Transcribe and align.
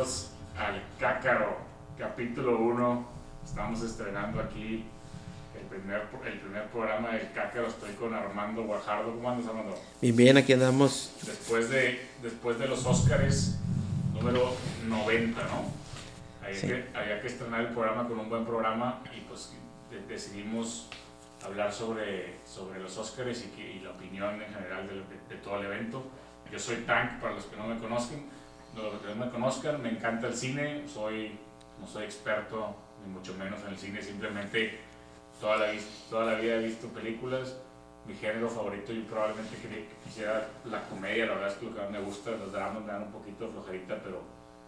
bienvenidos 0.00 0.30
al 0.56 0.82
Cácaro, 0.98 1.58
capítulo 1.98 2.58
1. 2.58 3.08
Estamos 3.44 3.82
estrenando 3.82 4.40
aquí 4.40 4.84
el 5.54 5.66
primer, 5.66 6.06
el 6.24 6.40
primer 6.40 6.64
programa 6.68 7.10
del 7.10 7.30
Cácaro. 7.32 7.66
Estoy 7.66 7.92
con 7.94 8.14
Armando 8.14 8.62
Guajardo. 8.64 9.12
¿Cómo 9.14 9.28
andas, 9.30 9.46
Armando? 9.48 9.78
Bien, 10.00 10.16
bien, 10.16 10.36
aquí 10.38 10.54
andamos. 10.54 11.12
Después 11.26 11.68
de, 11.68 12.00
después 12.22 12.58
de 12.58 12.68
los 12.68 12.86
Óscares, 12.86 13.58
número 14.14 14.54
90, 14.88 15.42
¿no? 15.44 15.64
Había, 16.42 16.58
Sí. 16.58 16.66
que, 16.66 16.88
había 16.94 17.20
que 17.20 17.26
estrenar 17.26 17.60
el 17.60 17.68
programa 17.68 18.08
con 18.08 18.18
un 18.20 18.30
buen 18.30 18.46
programa 18.46 19.02
y 19.14 19.20
pues 19.22 19.52
de- 19.90 20.00
decidimos 20.06 20.88
hablar 21.44 21.72
sobre, 21.74 22.38
sobre 22.46 22.80
los 22.80 22.96
Óscares 22.96 23.44
y, 23.46 23.50
que- 23.54 23.72
y 23.76 23.80
la 23.80 23.90
opinión 23.90 24.40
en 24.40 24.52
general 24.54 24.88
de, 24.88 24.94
de- 24.94 25.28
de 25.28 25.36
todo 25.42 25.60
el 25.60 25.66
evento. 25.66 26.02
Yo 26.50 26.58
soy 26.58 26.76
Tank, 26.86 27.20
para 27.20 27.34
los 27.34 27.44
que 27.44 27.56
no 27.56 27.66
me 27.66 27.78
conozcan. 27.78 28.39
Los 28.76 29.00
que 29.00 29.08
no 29.14 29.24
me 29.26 29.30
conozcan, 29.30 29.82
me 29.82 29.90
encanta 29.90 30.28
el 30.28 30.34
cine, 30.34 30.82
soy, 30.86 31.38
no 31.80 31.86
soy 31.86 32.04
experto, 32.04 32.74
ni 33.04 33.12
mucho 33.12 33.34
menos 33.34 33.60
en 33.66 33.72
el 33.72 33.78
cine, 33.78 34.02
simplemente 34.02 34.78
toda 35.40 35.56
la, 35.56 35.66
toda 36.08 36.32
la 36.32 36.38
vida 36.38 36.56
he 36.56 36.64
visto 36.64 36.86
películas. 36.88 37.56
Mi 38.06 38.14
género 38.14 38.48
favorito, 38.48 38.92
yo 38.92 39.04
probablemente 39.04 39.56
quisiera 40.04 40.48
la 40.64 40.82
comedia, 40.88 41.26
la 41.26 41.34
verdad 41.34 41.48
es 41.48 41.54
que 41.54 41.66
lo 41.66 41.74
que 41.74 41.80
más 41.82 41.90
me 41.90 42.00
gusta, 42.00 42.30
los 42.30 42.50
dramas 42.50 42.82
me 42.82 42.92
dan 42.92 43.02
un 43.02 43.12
poquito 43.12 43.48
flojerita, 43.48 44.00
pero 44.02 44.22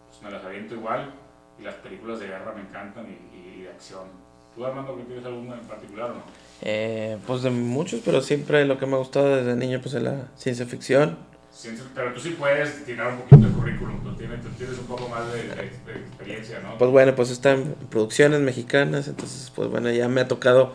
pues 0.07 0.21
me 0.21 0.31
las 0.31 0.45
aviento 0.45 0.75
igual. 0.75 1.11
Y 1.59 1.63
las 1.63 1.75
películas 1.75 2.19
de 2.19 2.27
guerra 2.27 2.53
me 2.53 2.61
encantan 2.61 3.05
y, 3.07 3.37
y 3.37 3.61
de 3.63 3.69
acción. 3.69 4.07
¿Tú, 4.55 4.65
Armando, 4.65 4.95
que 4.95 5.03
tienes 5.03 5.25
alguna 5.25 5.55
en 5.55 5.65
particular 5.67 6.11
o 6.11 6.13
no? 6.15 6.23
Eh, 6.61 7.17
pues 7.25 7.41
de 7.41 7.49
muchos, 7.49 8.01
pero 8.05 8.21
siempre 8.21 8.65
lo 8.65 8.77
que 8.77 8.85
me 8.85 8.95
ha 8.95 8.99
gustado 8.99 9.35
desde 9.35 9.55
niño 9.55 9.79
pues 9.81 9.95
es 9.95 10.03
la 10.03 10.27
ciencia 10.35 10.65
ficción. 10.65 11.17
Pero 11.95 12.13
tú 12.13 12.19
sí 12.19 12.29
puedes 12.37 12.83
tirar 12.85 13.13
un 13.13 13.19
poquito 13.19 13.47
de 13.47 13.53
currículum, 13.53 14.03
tú 14.03 14.15
tienes, 14.15 14.41
tú 14.41 14.49
tienes 14.57 14.77
un 14.79 14.85
poco 14.85 15.07
más 15.07 15.31
de, 15.31 15.43
de- 15.43 15.55
de 15.55 15.99
experiencia, 15.99 16.59
¿no? 16.61 16.77
Pues 16.77 16.91
bueno, 16.91 17.15
pues 17.15 17.29
está 17.29 17.51
en 17.51 17.75
producciones 17.89 18.39
mexicanas, 18.41 19.07
entonces 19.07 19.51
pues 19.55 19.69
bueno, 19.69 19.89
ya 19.91 20.07
me 20.09 20.21
ha 20.21 20.27
tocado 20.27 20.73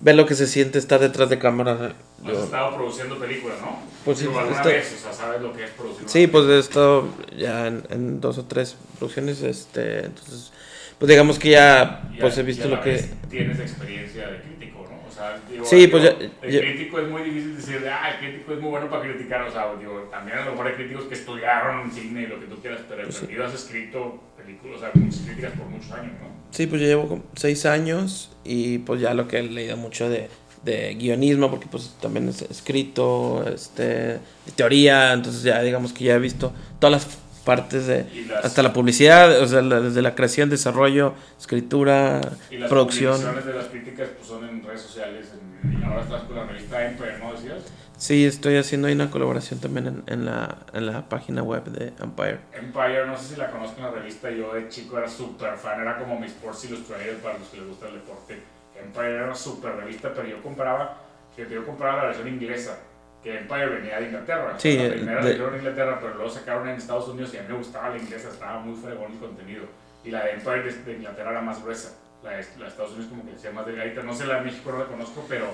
ver 0.00 0.14
lo 0.14 0.26
que 0.26 0.34
se 0.34 0.46
siente 0.46 0.78
estar 0.78 1.00
detrás 1.00 1.30
de 1.30 1.38
cámara. 1.38 1.94
Has 2.22 2.26
Yo- 2.28 2.44
estado 2.44 2.76
produciendo 2.76 3.18
películas, 3.18 3.56
¿no? 3.60 3.78
Pues 4.04 4.18
sí, 4.18 4.26
alguna 4.26 4.50
este- 4.50 4.68
vez, 4.68 4.94
o 4.98 5.02
sea, 5.02 5.12
sabes 5.12 5.40
lo 5.40 5.52
que 5.54 5.64
es 5.64 5.70
producir 5.70 6.08
Sí, 6.08 6.26
pues 6.26 6.44
he 6.46 6.58
estado 6.58 7.08
ya 7.36 7.66
en, 7.66 7.82
en 7.90 8.20
dos 8.20 8.36
o 8.38 8.44
tres 8.44 8.76
producciones, 8.98 9.42
este, 9.42 10.04
entonces 10.04 10.52
pues 10.98 11.08
digamos 11.08 11.38
que 11.40 11.50
ya 11.50 12.08
Y 12.14 12.20
pues 12.20 12.38
he 12.38 12.42
visto 12.44 12.64
y 12.64 12.66
a 12.66 12.70
la 12.70 12.76
lo 12.76 12.82
que... 12.82 13.10
Tienes 13.30 13.58
experiencia 13.58 14.28
de 14.28 14.40
crítico, 14.42 14.86
¿no? 14.88 15.08
O 15.08 15.12
sea, 15.12 15.40
digo, 15.64 15.82
Sí, 15.82 15.86
pues 15.88 16.02
ya- 16.04 16.16
El 16.42 16.60
crítico 16.60 16.98
es 17.00 17.08
muy 17.08 17.22
difícil 17.22 17.56
decir, 17.56 17.84
ah, 17.88 18.10
el 18.10 18.18
crítico 18.18 18.52
es 18.52 18.60
muy 18.60 18.70
bueno 18.70 18.88
para 18.90 19.02
criticar, 19.02 19.42
o 19.42 19.50
sea, 19.52 19.74
digo, 19.78 20.08
también 20.10 20.38
a 20.38 20.44
lo 20.44 20.50
mejor 20.52 20.66
hay 20.68 20.74
críticos 20.74 21.04
que 21.04 21.14
estudiaron 21.14 21.90
cine 21.90 22.22
y 22.22 22.26
lo 22.26 22.38
que 22.40 22.46
tú 22.46 22.56
quieras, 22.60 22.80
pero 22.88 23.02
Pues 23.04 23.16
sí. 23.16 23.26
has 23.42 23.54
escrito 23.54 24.20
películas, 24.36 24.76
o 24.76 24.80
sea, 24.80 24.90
críticas 24.92 25.52
por 25.52 25.66
muchos 25.66 25.90
años, 25.92 26.12
¿no? 26.20 26.28
Sí, 26.50 26.66
pues 26.66 26.80
yo 26.80 26.86
llevo 26.86 27.22
seis 27.34 27.66
años 27.66 28.30
y 28.44 28.78
pues 28.78 29.00
ya 29.00 29.14
lo 29.14 29.26
que 29.26 29.38
he 29.38 29.42
leído 29.42 29.76
mucho 29.76 30.08
de, 30.08 30.28
de 30.64 30.94
guionismo, 30.94 31.50
porque 31.50 31.66
pues 31.70 31.96
también 32.00 32.28
es 32.28 32.42
escrito, 32.42 33.44
este, 33.52 33.82
de 33.84 34.20
teoría, 34.56 35.12
entonces 35.12 35.42
ya 35.42 35.60
digamos 35.62 35.92
que 35.92 36.04
ya 36.04 36.14
he 36.14 36.18
visto 36.18 36.52
todas 36.78 36.92
las 37.04 37.18
partes 37.44 37.86
de, 37.86 38.06
las, 38.28 38.44
hasta 38.44 38.62
la 38.62 38.72
publicidad, 38.72 39.40
o 39.40 39.46
sea, 39.46 39.62
la- 39.62 39.80
desde 39.80 40.02
la 40.02 40.14
creación, 40.14 40.50
desarrollo, 40.50 41.14
escritura, 41.38 42.20
y 42.50 42.58
las 42.58 42.68
producción. 42.68 43.12
publicaciones 43.22 43.46
de 43.46 43.54
las 43.54 43.66
críticas 43.66 44.08
pues, 44.16 44.26
son 44.28 44.48
en 44.48 44.62
redes 44.64 44.80
sociales, 44.80 45.28
en- 45.34 45.84
ahora 45.84 46.02
estás 46.02 46.22
con 46.22 46.36
la 46.36 46.44
revista 46.44 46.84
Empire, 46.84 47.18
¿no 47.18 47.32
decías? 47.32 47.58
Sí, 47.96 48.26
estoy 48.26 48.56
haciendo 48.56 48.88
ahí 48.88 48.94
una 48.94 49.10
colaboración 49.10 49.60
también 49.60 49.86
en, 49.86 50.02
en 50.06 50.24
la, 50.24 50.58
en 50.72 50.86
la 50.86 51.08
página 51.08 51.42
web 51.42 51.64
de 51.64 51.92
Empire. 52.02 52.40
Empire, 52.54 53.06
no 53.06 53.16
sé 53.16 53.34
si 53.34 53.36
la 53.36 53.50
conozco 53.50 53.78
en 53.78 53.84
la 53.84 53.90
revista, 53.92 54.30
yo 54.30 54.52
de 54.52 54.68
chico 54.68 54.98
era 54.98 55.08
súper 55.08 55.56
fan, 55.56 55.80
era 55.80 55.98
como 55.98 56.18
mi 56.18 56.26
Sports 56.26 56.64
Illustrated 56.64 57.18
para 57.18 57.38
los 57.38 57.48
que 57.48 57.58
les 57.58 57.68
gusta 57.68 57.86
el 57.88 57.94
deporte. 57.94 58.42
Empire 58.82 59.14
era 59.14 59.24
una 59.26 59.34
súper 59.34 59.76
revista, 59.76 60.12
pero 60.12 60.26
yo 60.26 60.42
compraba, 60.42 60.98
yo 61.36 61.64
compraba 61.64 61.98
la 61.98 62.04
versión 62.06 62.28
inglesa, 62.28 62.78
que 63.24 63.38
Empire 63.38 63.66
venía 63.66 63.98
de 63.98 64.06
Inglaterra. 64.06 64.54
Sí, 64.58 64.76
la 64.78 64.90
primera 64.94 65.24
de- 65.24 65.38
la 65.38 65.48
en 65.48 65.54
Inglaterra, 65.56 65.98
pero 66.00 66.14
luego 66.14 66.30
sacaron 66.30 66.68
en 66.68 66.76
Estados 66.76 67.08
Unidos 67.08 67.32
y 67.34 67.38
a 67.38 67.42
mí 67.42 67.48
me 67.48 67.56
gustaba 67.56 67.88
la 67.88 67.96
inglesa, 67.98 68.28
estaba 68.28 68.60
muy 68.60 68.76
fregón 68.80 69.12
el 69.12 69.18
contenido. 69.18 69.64
Y 70.04 70.10
la 70.10 70.22
de 70.24 70.32
Empire 70.32 70.62
de, 70.70 70.92
Inglaterra 70.92 71.30
era 71.32 71.40
más 71.40 71.62
gruesa. 71.62 71.94
La 72.22 72.30
de, 72.32 72.44
la 72.58 72.64
de 72.64 72.68
Estados 72.68 72.92
Unidos 72.92 73.08
como 73.10 73.24
que 73.24 73.32
decía 73.32 73.50
más 73.50 73.66
delgadita. 73.66 74.02
No 74.02 74.14
sé 74.14 74.26
la 74.26 74.36
de 74.36 74.42
México, 74.42 74.70
no 74.70 74.78
la 74.78 74.84
conozco, 74.84 75.24
pero, 75.28 75.46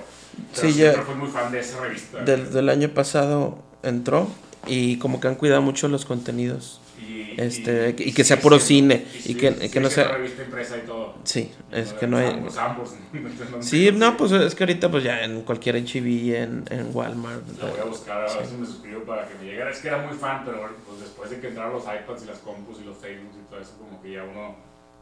pero 0.53 0.67
Sí, 0.67 0.73
siempre 0.73 0.99
ya- 0.99 1.05
fui 1.05 1.15
muy 1.15 1.29
fan 1.29 1.51
de 1.51 1.59
esa 1.59 1.79
revista. 1.81 2.19
Desde 2.19 2.59
el 2.59 2.69
año 2.69 2.89
pasado 2.89 3.59
entró 3.83 4.27
y 4.67 4.97
como 4.97 5.19
que 5.19 5.27
han 5.27 5.35
cuidado 5.35 5.61
mucho 5.61 5.87
los 5.87 6.05
contenidos. 6.05 6.79
y, 7.01 7.33
este, 7.41 7.89
y 7.97 8.13
que 8.13 8.23
sigue 8.23 8.23
sea 8.23 8.39
puro 8.39 8.59
cine, 8.59 9.05
y 9.15 9.19
sigue- 9.33 9.39
que- 9.39 9.53
sigue 9.55 9.69
que 9.71 9.79
no 9.79 9.89
sea- 9.89 10.09
revista 10.09 10.43
impresa 10.43 10.77
y 10.77 10.81
todo. 10.81 11.15
Sí, 11.23 11.51
es 11.71 11.93
que 11.93 12.05
no 12.05 12.17
hay... 12.17 12.27
Ambos, 12.27 12.57
ambos. 12.57 12.93
Sí, 13.61 13.89
no, 13.91 14.15
pues 14.17 14.31
es 14.33 14.53
que 14.53 14.63
ahorita 14.65 14.91
pues 14.91 15.03
ya 15.03 15.23
en 15.23 15.41
cualquier 15.41 15.77
HB, 15.77 16.35
en, 16.35 16.63
en 16.69 16.89
Walmart. 16.95 17.41
La 17.59 17.71
voy 17.71 17.79
a 17.79 17.83
buscar, 17.85 18.17
a 18.17 18.21
ver 18.21 18.29
Sí. 18.29 18.51
si 18.51 18.55
me 18.57 18.67
suscribo 18.67 19.01
para 19.03 19.27
que 19.27 19.33
me 19.35 19.45
llegara. 19.45 19.71
Es 19.71 19.79
que 19.79 19.87
era 19.87 19.97
muy 20.05 20.15
fan, 20.15 20.43
pero 20.45 20.59
pues 20.87 20.99
después 20.99 21.31
de 21.31 21.39
que 21.39 21.47
entraron 21.47 21.73
los 21.73 21.83
iPads 21.83 22.23
y 22.23 22.27
las 22.27 22.37
compus 22.39 22.79
y 22.81 22.83
los 22.85 22.97
Facebooks 22.97 23.35
y 23.35 23.49
todo 23.49 23.59
eso, 23.59 23.71
como 23.79 23.99
que 24.01 24.11
ya 24.11 24.23
uno 24.23 24.55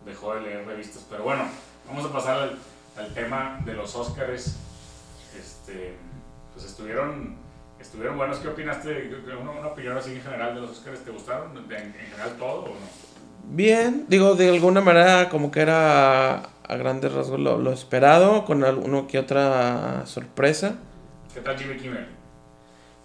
dejó 0.06 0.36
de 0.36 0.42
leer 0.42 0.66
revistas. 0.66 1.06
Pero 1.10 1.24
bueno, 1.24 1.44
vamos 1.88 2.06
a 2.06 2.14
pasar 2.14 2.38
al, 2.38 2.58
al 2.98 3.14
tema 3.14 3.60
de 3.66 3.74
los 3.74 3.94
Oscars. 3.96 4.56
Este, 5.38 5.96
pues 6.54 6.66
estuvieron, 6.66 7.36
estuvieron 7.80 8.18
buenos. 8.18 8.38
¿Qué 8.40 8.48
opinaste? 8.48 9.10
Una, 9.42 9.52
una 9.52 9.68
opinión 9.70 9.98
así 9.98 10.14
en 10.14 10.22
general 10.22 10.56
de 10.56 10.62
los 10.62 10.72
Oscars. 10.72 11.00
¿Te 11.04 11.12
gustaron? 11.12 11.52
¿En, 11.58 11.72
en 11.72 11.94
general 11.94 12.36
todo 12.38 12.62
o 12.64 12.68
no? 12.68 13.10
Bien, 13.52 14.06
digo, 14.08 14.36
de 14.36 14.50
alguna 14.50 14.82
manera 14.82 15.30
como 15.30 15.50
que 15.52 15.62
era 15.62 16.36
a 16.68 16.76
grandes 16.78 17.12
rasgos 17.12 17.40
lo, 17.40 17.58
lo 17.58 17.72
esperado, 17.74 18.46
con 18.46 18.64
alguno 18.64 19.08
que 19.08 19.18
otra 19.18 20.06
sorpresa. 20.06 20.76
¿Qué 21.34 21.42
tal 21.42 21.58
Jimmy 21.58 21.78
Kimmel? 21.78 22.06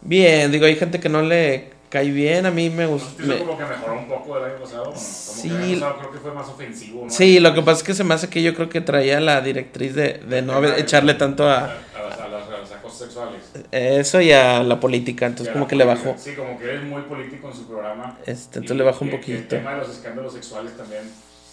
Bien, 0.03 0.53
digo, 0.53 0.67
hay 0.67 0.77
gente 0.77 1.01
que 1.01 1.09
no 1.09 1.23
le 1.23 1.73
cae 1.89 2.11
bien, 2.11 2.45
a 2.45 2.51
mí 2.51 2.69
me 2.69 2.83
¿No 2.85 2.91
gusta... 2.91 3.09
sentiste 3.11 3.39
como 3.39 3.57
que 3.57 3.65
mejoró 3.65 3.99
un 3.99 4.09
poco 4.09 4.35
del 4.35 4.51
año 4.51 4.61
pasado? 4.61 4.85
Como 4.87 4.97
Sí. 4.99 5.49
que 5.49 5.55
el 5.55 5.63
año 5.63 5.81
pasado 5.81 5.99
creo 6.01 6.11
que 6.13 6.19
fue 6.19 6.33
más 6.35 6.49
ofensivo. 6.49 7.05
¿no? 7.05 7.11
Sí, 7.11 7.41
lo 7.41 7.55
que 7.55 7.63
pasa 7.63 7.79
es 7.79 7.83
que 7.85 7.95
se 7.95 8.05
me 8.05 8.13
hace 8.15 8.29
que 8.29 8.43
yo 8.43 8.55
creo 8.55 8.69
que 8.69 8.81
traía 8.83 9.21
la 9.21 9.41
directriz 9.41 9.95
de, 9.95 10.15
de 10.15 10.43
no 10.43 10.63
echarle 10.65 11.15
tanto 11.15 11.49
A, 11.49 11.59
a 11.59 11.65
a 11.65 11.69
las, 11.69 12.21
a 12.21 12.29
las- 12.29 12.49
a 12.49 12.59
las 12.61 12.73
acosos 12.73 12.94
sexuales. 13.05 13.43
eso 13.71 14.21
y 14.21 14.33
a 14.33 14.63
la 14.63 14.81
política, 14.81 15.27
entonces 15.27 15.53
como 15.53 15.67
que 15.69 15.77
le 15.77 15.85
bajó. 15.85 16.15
Sí, 16.19 16.35
como 16.35 16.59
que 16.59 16.71
él 16.71 16.77
es 16.79 16.85
muy 16.85 17.03
político 17.03 17.49
en 17.49 17.55
su 17.55 17.67
programa. 17.69 18.19
Este, 18.27 18.59
Y 18.59 18.63
entonces 18.63 18.77
le 18.77 18.85
bajó 18.85 19.05
un 19.05 19.11
que 19.11 19.17
El 19.17 19.21
poquito. 19.23 19.49
tema 19.57 19.73
de 19.73 19.79
los 19.79 19.91
escándalos 19.91 20.33
sexuales 20.33 20.77
también. 20.77 21.03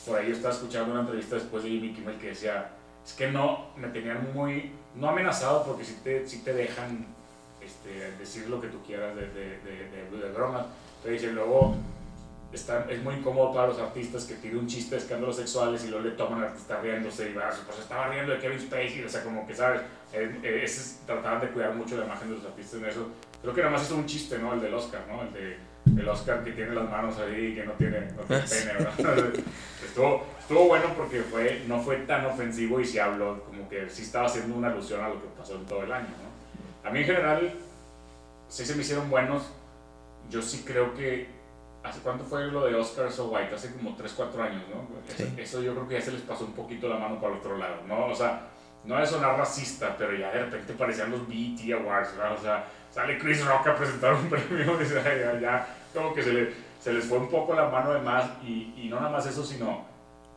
Por 0.06 0.18
ahí 0.18 0.28
yo 0.30 0.34
estaba 0.36 0.54
escuchando 0.54 0.92
una 0.92 1.02
entrevista 1.02 1.36
después 1.36 1.64
de 1.64 1.70
Jimmy 1.70 1.94
Kimmel 1.94 2.18
que 2.18 2.28
decía: 2.30 2.70
Es 3.06 3.14
que 3.14 3.30
no, 3.32 3.68
me 3.78 3.88
tenían 3.90 4.34
muy. 4.34 4.72
No 4.96 5.10
amenazado 5.10 5.64
porque 5.66 5.86
sí 5.86 5.98
te, 6.04 6.28
sí 6.28 6.42
te 6.44 6.54
dejan 6.54 7.06
este, 7.62 8.12
decir 8.20 8.48
lo 8.50 8.60
que 8.60 8.68
tú 8.68 8.80
quieras 8.86 9.16
de, 9.16 9.22
de, 9.28 9.60
de, 9.60 10.18
de, 10.18 10.24
de 10.28 10.32
bromas. 10.34 10.66
Pero 11.04 11.14
dice: 11.14 11.32
Luego 11.32 11.76
está, 12.54 12.86
es 12.90 13.02
muy 13.02 13.16
incómodo 13.16 13.54
para 13.54 13.68
los 13.68 13.80
artistas 13.80 14.26
que 14.26 14.36
pide 14.36 14.58
un 14.58 14.68
chiste 14.68 14.96
de 14.96 15.02
escándalos 15.02 15.38
sexuales 15.38 15.84
y 15.86 15.90
luego 15.90 16.06
le 16.06 16.12
toman 16.12 16.40
al 16.40 16.50
artista 16.50 16.80
riéndose 16.82 17.30
y 17.30 17.34
va, 17.34 17.50
pues 17.66 17.80
estaba 17.80 18.08
riendo 18.10 18.34
de 18.34 18.40
Kevin 18.40 18.60
Spacey. 18.60 19.04
O 19.04 19.10
sea, 19.10 19.24
como 19.24 19.48
que, 19.48 19.56
¿sabes? 19.56 19.82
Eh, 20.14 20.40
eh, 20.44 20.62
es- 20.64 21.00
trataban 21.06 21.42
de 21.42 21.48
cuidar 21.50 21.74
mucho 21.76 21.98
la 21.98 22.06
imagen 22.06 22.30
de 22.30 22.36
los 22.38 22.46
artistas 22.46 22.80
en 22.82 22.86
eso. 22.88 23.08
Creo 23.42 23.54
que 23.54 23.62
nada 23.62 23.72
más 23.74 23.84
hizo 23.84 23.96
un 23.96 24.06
chiste, 24.06 24.38
¿no? 24.38 24.54
El 24.54 24.62
del 24.62 24.74
Oscar, 24.74 25.02
¿no? 25.08 25.22
El 25.24 25.34
de 25.34 25.58
el 26.00 26.08
Oscar 26.08 26.44
que 26.44 26.52
tiene 26.52 26.76
las 26.76 26.88
manos 26.90 27.18
ahí 27.18 27.48
y 27.48 27.56
que 27.56 27.64
no 27.64 27.72
tiene, 27.74 28.02
no 28.12 28.22
tiene 28.24 28.44
pene, 28.50 28.74
¿verdad? 28.74 29.34
estuvo, 29.84 30.24
estuvo 30.40 30.68
bueno 30.68 30.86
porque 30.96 31.22
fue, 31.24 31.64
no 31.68 31.82
fue 31.82 31.96
tan 31.98 32.24
ofensivo 32.28 32.80
y 32.80 32.86
se 32.86 33.02
habló, 33.02 33.44
como 33.46 33.68
que 33.68 33.90
sí 33.90 34.04
estaba 34.04 34.28
haciendo 34.28 34.56
una 34.56 34.68
alusión 34.68 35.02
a 35.04 35.10
lo 35.10 35.16
que 35.20 35.28
pasó 35.38 35.56
en 35.56 35.66
todo 35.66 35.82
el 35.84 35.92
año, 35.92 36.06
¿no? 36.10 36.88
A 36.88 36.94
mí 36.94 37.00
en 37.00 37.06
general, 37.06 37.54
sí 38.48 38.64
se 38.66 38.76
me 38.76 38.82
hicieron 38.82 39.10
buenos. 39.10 39.44
Yo 40.30 40.42
sí 40.42 40.64
creo 40.66 40.94
que, 40.94 41.28
¿hace 41.84 42.00
cuánto 42.02 42.24
fue 42.24 42.48
lo 42.48 42.66
de 42.66 42.76
Oscar 42.76 43.12
So 43.12 43.30
White? 43.30 43.56
Hace 43.56 43.74
como 43.74 43.96
3, 43.96 44.14
4 44.16 44.44
años, 44.44 44.62
¿no? 44.74 44.88
Eso, 45.08 45.18
Sí. 45.24 45.34
eso 45.38 45.62
yo 45.62 45.74
creo 45.74 45.88
que 45.88 45.96
ya 45.96 46.02
se 46.02 46.12
les 46.12 46.22
pasó 46.22 46.46
un 46.46 46.54
poquito 46.54 46.88
la 46.88 46.98
mano 46.98 47.20
para 47.20 47.34
el 47.34 47.40
otro 47.40 47.58
lado, 47.58 47.78
¿no? 47.88 48.08
O 48.08 48.16
sea, 48.16 48.48
no 48.84 49.00
es 49.02 49.10
sonar 49.10 49.38
racista, 49.38 49.96
pero 49.98 50.16
ya 50.16 50.32
de 50.32 50.40
repente 50.46 50.74
parecían 50.74 51.12
los 51.12 51.28
BET 51.28 51.60
Awards, 51.74 52.16
¿verdad? 52.18 52.34
O 52.38 52.42
sea, 52.42 52.66
sale 52.92 53.18
Chris 53.18 53.46
Rock 53.46 53.68
a 53.68 53.76
presentar 53.76 54.14
un 54.14 54.28
premio 54.30 54.78
y 54.82 54.86
ya, 54.88 55.40
ya 55.40 55.68
como 55.94 56.14
que 56.14 56.24
se, 56.24 56.34
le- 56.34 56.54
se 56.80 56.94
les 56.94 57.06
fue 57.06 57.20
un 57.20 57.30
poco 57.30 57.54
la 57.54 57.70
mano 57.70 57.94
de 57.94 58.02
más 58.02 58.26
y, 58.44 58.74
y 58.76 58.88
no 58.90 58.96
nada 58.98 59.12
más 59.12 59.26
eso, 59.28 59.44
sino, 59.46 59.86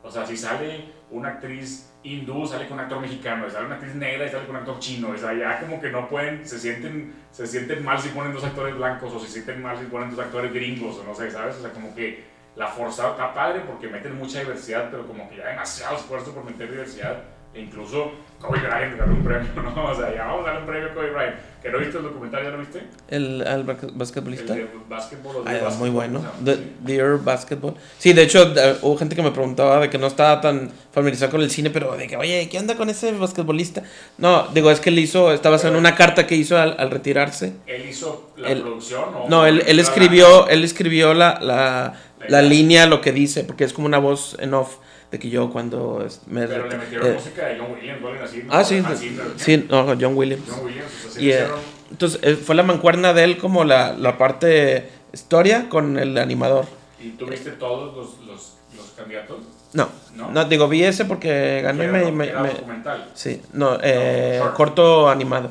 o 0.04 0.10
sea, 0.10 0.26
si 0.26 0.36
sale 0.36 0.84
una 1.10 1.30
actriz 1.30 1.90
hindú, 2.02 2.46
sale 2.46 2.68
con 2.68 2.74
un 2.74 2.84
actor 2.84 3.00
mexicano, 3.00 3.46
y 3.48 3.50
sale 3.50 3.66
una 3.66 3.76
actriz 3.76 3.94
negra 3.94 4.26
y 4.26 4.30
sale 4.30 4.46
con 4.46 4.56
un 4.56 4.60
actor 4.60 4.78
chino, 4.78 5.08
o 5.08 5.16
sea, 5.16 5.32
ya 5.32 5.58
como 5.60 5.80
que 5.80 5.90
no 5.90 6.08
pueden, 6.08 6.46
se 6.46 6.58
sienten, 6.58 7.14
se 7.32 7.46
sienten 7.46 7.82
mal 7.82 7.98
si 7.98 8.10
ponen 8.10 8.34
dos 8.34 8.44
actores 8.44 8.76
blancos 8.76 9.12
o 9.12 9.18
se 9.18 9.28
sienten 9.28 9.62
mal 9.62 9.78
si 9.78 9.86
ponen 9.86 10.10
dos 10.10 10.18
actores 10.18 10.52
gringos 10.52 10.98
o 10.98 11.04
no 11.04 11.14
sé, 11.14 11.30
¿sabes? 11.30 11.56
O 11.56 11.62
sea, 11.62 11.70
como 11.70 11.94
que 11.94 12.22
la 12.54 12.68
forzada 12.68 13.12
está 13.12 13.32
padre 13.32 13.62
porque 13.66 13.88
meten 13.88 14.16
mucha 14.18 14.40
diversidad, 14.40 14.88
pero 14.90 15.06
como 15.06 15.28
que 15.28 15.38
ya 15.38 15.48
demasiado 15.48 15.96
esfuerzo 15.96 16.34
por 16.34 16.44
meter 16.44 16.70
diversidad 16.70 17.22
incluso 17.56 18.12
Kobe 18.40 18.58
Bryant 18.60 18.98
ganó 18.98 19.14
un 19.14 19.24
premio, 19.24 19.48
¿no? 19.76 19.84
O 19.90 19.94
sea, 19.94 20.14
ya 20.14 20.26
vamos 20.26 20.42
a 20.42 20.50
darle 20.50 20.60
un 20.60 20.66
premio 20.66 20.88
a 20.90 20.94
Kobe 20.94 21.10
Bryant. 21.10 21.34
¿Que 21.62 21.70
no 21.70 21.78
viste 21.78 21.96
el 21.96 22.02
documental? 22.02 22.42
¿Ya 22.44 22.50
lo 22.50 22.58
viste? 22.58 22.82
¿El, 23.08 23.40
el 23.40 23.62
basquetbolista? 23.94 24.52
El 24.52 24.58
de 24.66 24.68
básquetbol. 24.86 25.36
o 25.36 25.42
de 25.44 25.50
Ah, 25.50 25.52
básquetbol, 25.64 25.78
muy 25.78 25.88
bueno. 25.90 26.18
o 26.18 26.22
sea, 26.22 26.32
The, 26.44 26.54
sí. 26.56 26.72
Dear 26.80 27.18
Basketball. 27.24 27.74
Sí, 27.98 28.12
de 28.12 28.22
hecho, 28.22 28.52
hubo 28.82 28.98
gente 28.98 29.16
que 29.16 29.22
me 29.22 29.30
preguntaba 29.30 29.80
de 29.80 29.88
que 29.88 29.96
no 29.96 30.06
estaba 30.08 30.42
tan 30.42 30.70
familiarizado 30.92 31.30
con 31.30 31.40
el 31.40 31.50
cine, 31.50 31.70
pero 31.70 31.96
de 31.96 32.06
que, 32.06 32.18
oye, 32.18 32.46
¿qué 32.50 32.58
onda 32.58 32.74
con 32.76 32.90
ese 32.90 33.12
basquetbolista? 33.12 33.82
No, 34.18 34.48
digo, 34.52 34.70
es 34.70 34.78
que 34.80 34.90
él 34.90 34.98
hizo, 34.98 35.32
estaba 35.32 35.56
en 35.62 35.76
una 35.76 35.94
carta 35.94 36.26
que 36.26 36.34
hizo 36.34 36.58
al, 36.58 36.76
al 36.78 36.90
retirarse. 36.90 37.54
¿Él 37.66 37.86
hizo 37.88 38.30
la 38.36 38.50
Él- 38.50 38.60
producción? 38.60 39.04
O 39.14 39.28
No, 39.30 39.46
él, 39.46 39.62
él 39.66 39.76
la- 39.76 39.82
escribió, 39.82 40.46
él 40.48 40.64
escribió 40.64 41.14
la, 41.14 41.38
la, 41.40 41.94
La 42.28 42.42
línea, 42.42 42.86
lo 42.86 43.00
que 43.00 43.12
dice, 43.12 43.42
porque 43.44 43.64
es 43.64 43.72
como 43.72 43.86
una 43.86 43.98
voz 43.98 44.36
en 44.38 44.52
off 44.52 44.76
de 45.14 45.18
que 45.20 45.30
yo 45.30 45.48
cuando 45.50 46.04
me... 46.26 46.44
Pero 46.48 46.66
le 46.66 46.76
metieron 46.76 47.06
eh, 47.06 47.12
música 47.14 47.46
de 47.46 47.56
John 47.56 47.70
Williams, 47.72 48.00
¿no? 48.02 48.08
Así, 48.24 48.38
¿no? 48.42 48.52
ah, 48.52 48.64
sí, 48.64 48.82
Zimmer, 48.96 49.26
¿no? 49.26 49.38
sí, 49.38 49.66
no, 49.70 49.86
John 50.00 50.16
Williams. 50.16 50.42
John 50.48 50.64
Williams, 50.66 50.90
o 51.06 51.10
sea, 51.10 51.22
Y, 51.22 51.30
eh. 51.30 51.46
Entonces, 51.92 52.18
eh, 52.22 52.34
fue 52.34 52.56
la 52.56 52.64
mancuerna 52.64 53.12
de 53.12 53.22
él 53.22 53.38
como 53.38 53.62
la, 53.62 53.92
la 53.92 54.18
parte 54.18 54.88
historia 55.12 55.68
con 55.68 55.96
el 56.00 56.18
animador. 56.18 56.66
¿Y 57.00 57.10
tú 57.10 57.26
viste 57.26 57.52
todos 57.52 57.94
los, 57.94 58.26
los, 58.26 58.54
los 58.76 58.86
candidatos? 58.96 59.36
No, 59.72 59.88
No. 60.16 60.30
no, 60.32 60.44
digo, 60.46 60.66
vi 60.68 60.82
ese 60.82 61.04
porque 61.04 61.60
Era- 61.60 61.72
me... 61.72 61.86
me- 61.86 62.10
me- 62.12 62.32
documental. 62.32 63.10
sí, 63.14 63.40
no, 63.52 63.78
eh, 63.82 64.40
No, 64.42 64.52
corto 64.54 65.08
animado. 65.08 65.50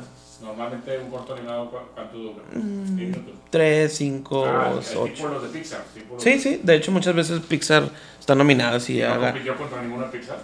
Normalmente 0.56 0.98
un 0.98 1.10
corto 1.10 1.34
animado, 1.34 1.70
¿cu- 1.70 1.76
¿cuánto 1.94 2.16
dura? 2.18 2.42
Mm. 2.52 3.10
Tres, 3.50 3.96
cinco, 3.96 4.44
Ah, 4.46 4.72
ocho. 4.78 5.04
tipo 5.04 5.28
los 5.28 5.42
de 5.42 5.48
Pixar. 5.58 5.82
Tipo 5.94 6.18
Sí, 6.20 6.30
de- 6.30 6.38
sí, 6.38 6.60
de 6.62 6.74
hecho 6.76 6.92
muchas 6.92 7.14
veces 7.14 7.40
Pixar 7.40 7.88
está 8.20 8.34
nominada 8.34 8.78
y 8.88 8.98
¿No 8.98 9.08
haga... 9.12 9.32
compitió 9.32 9.56
contra 9.56 9.82
ninguna 9.82 10.10
Pixar? 10.10 10.38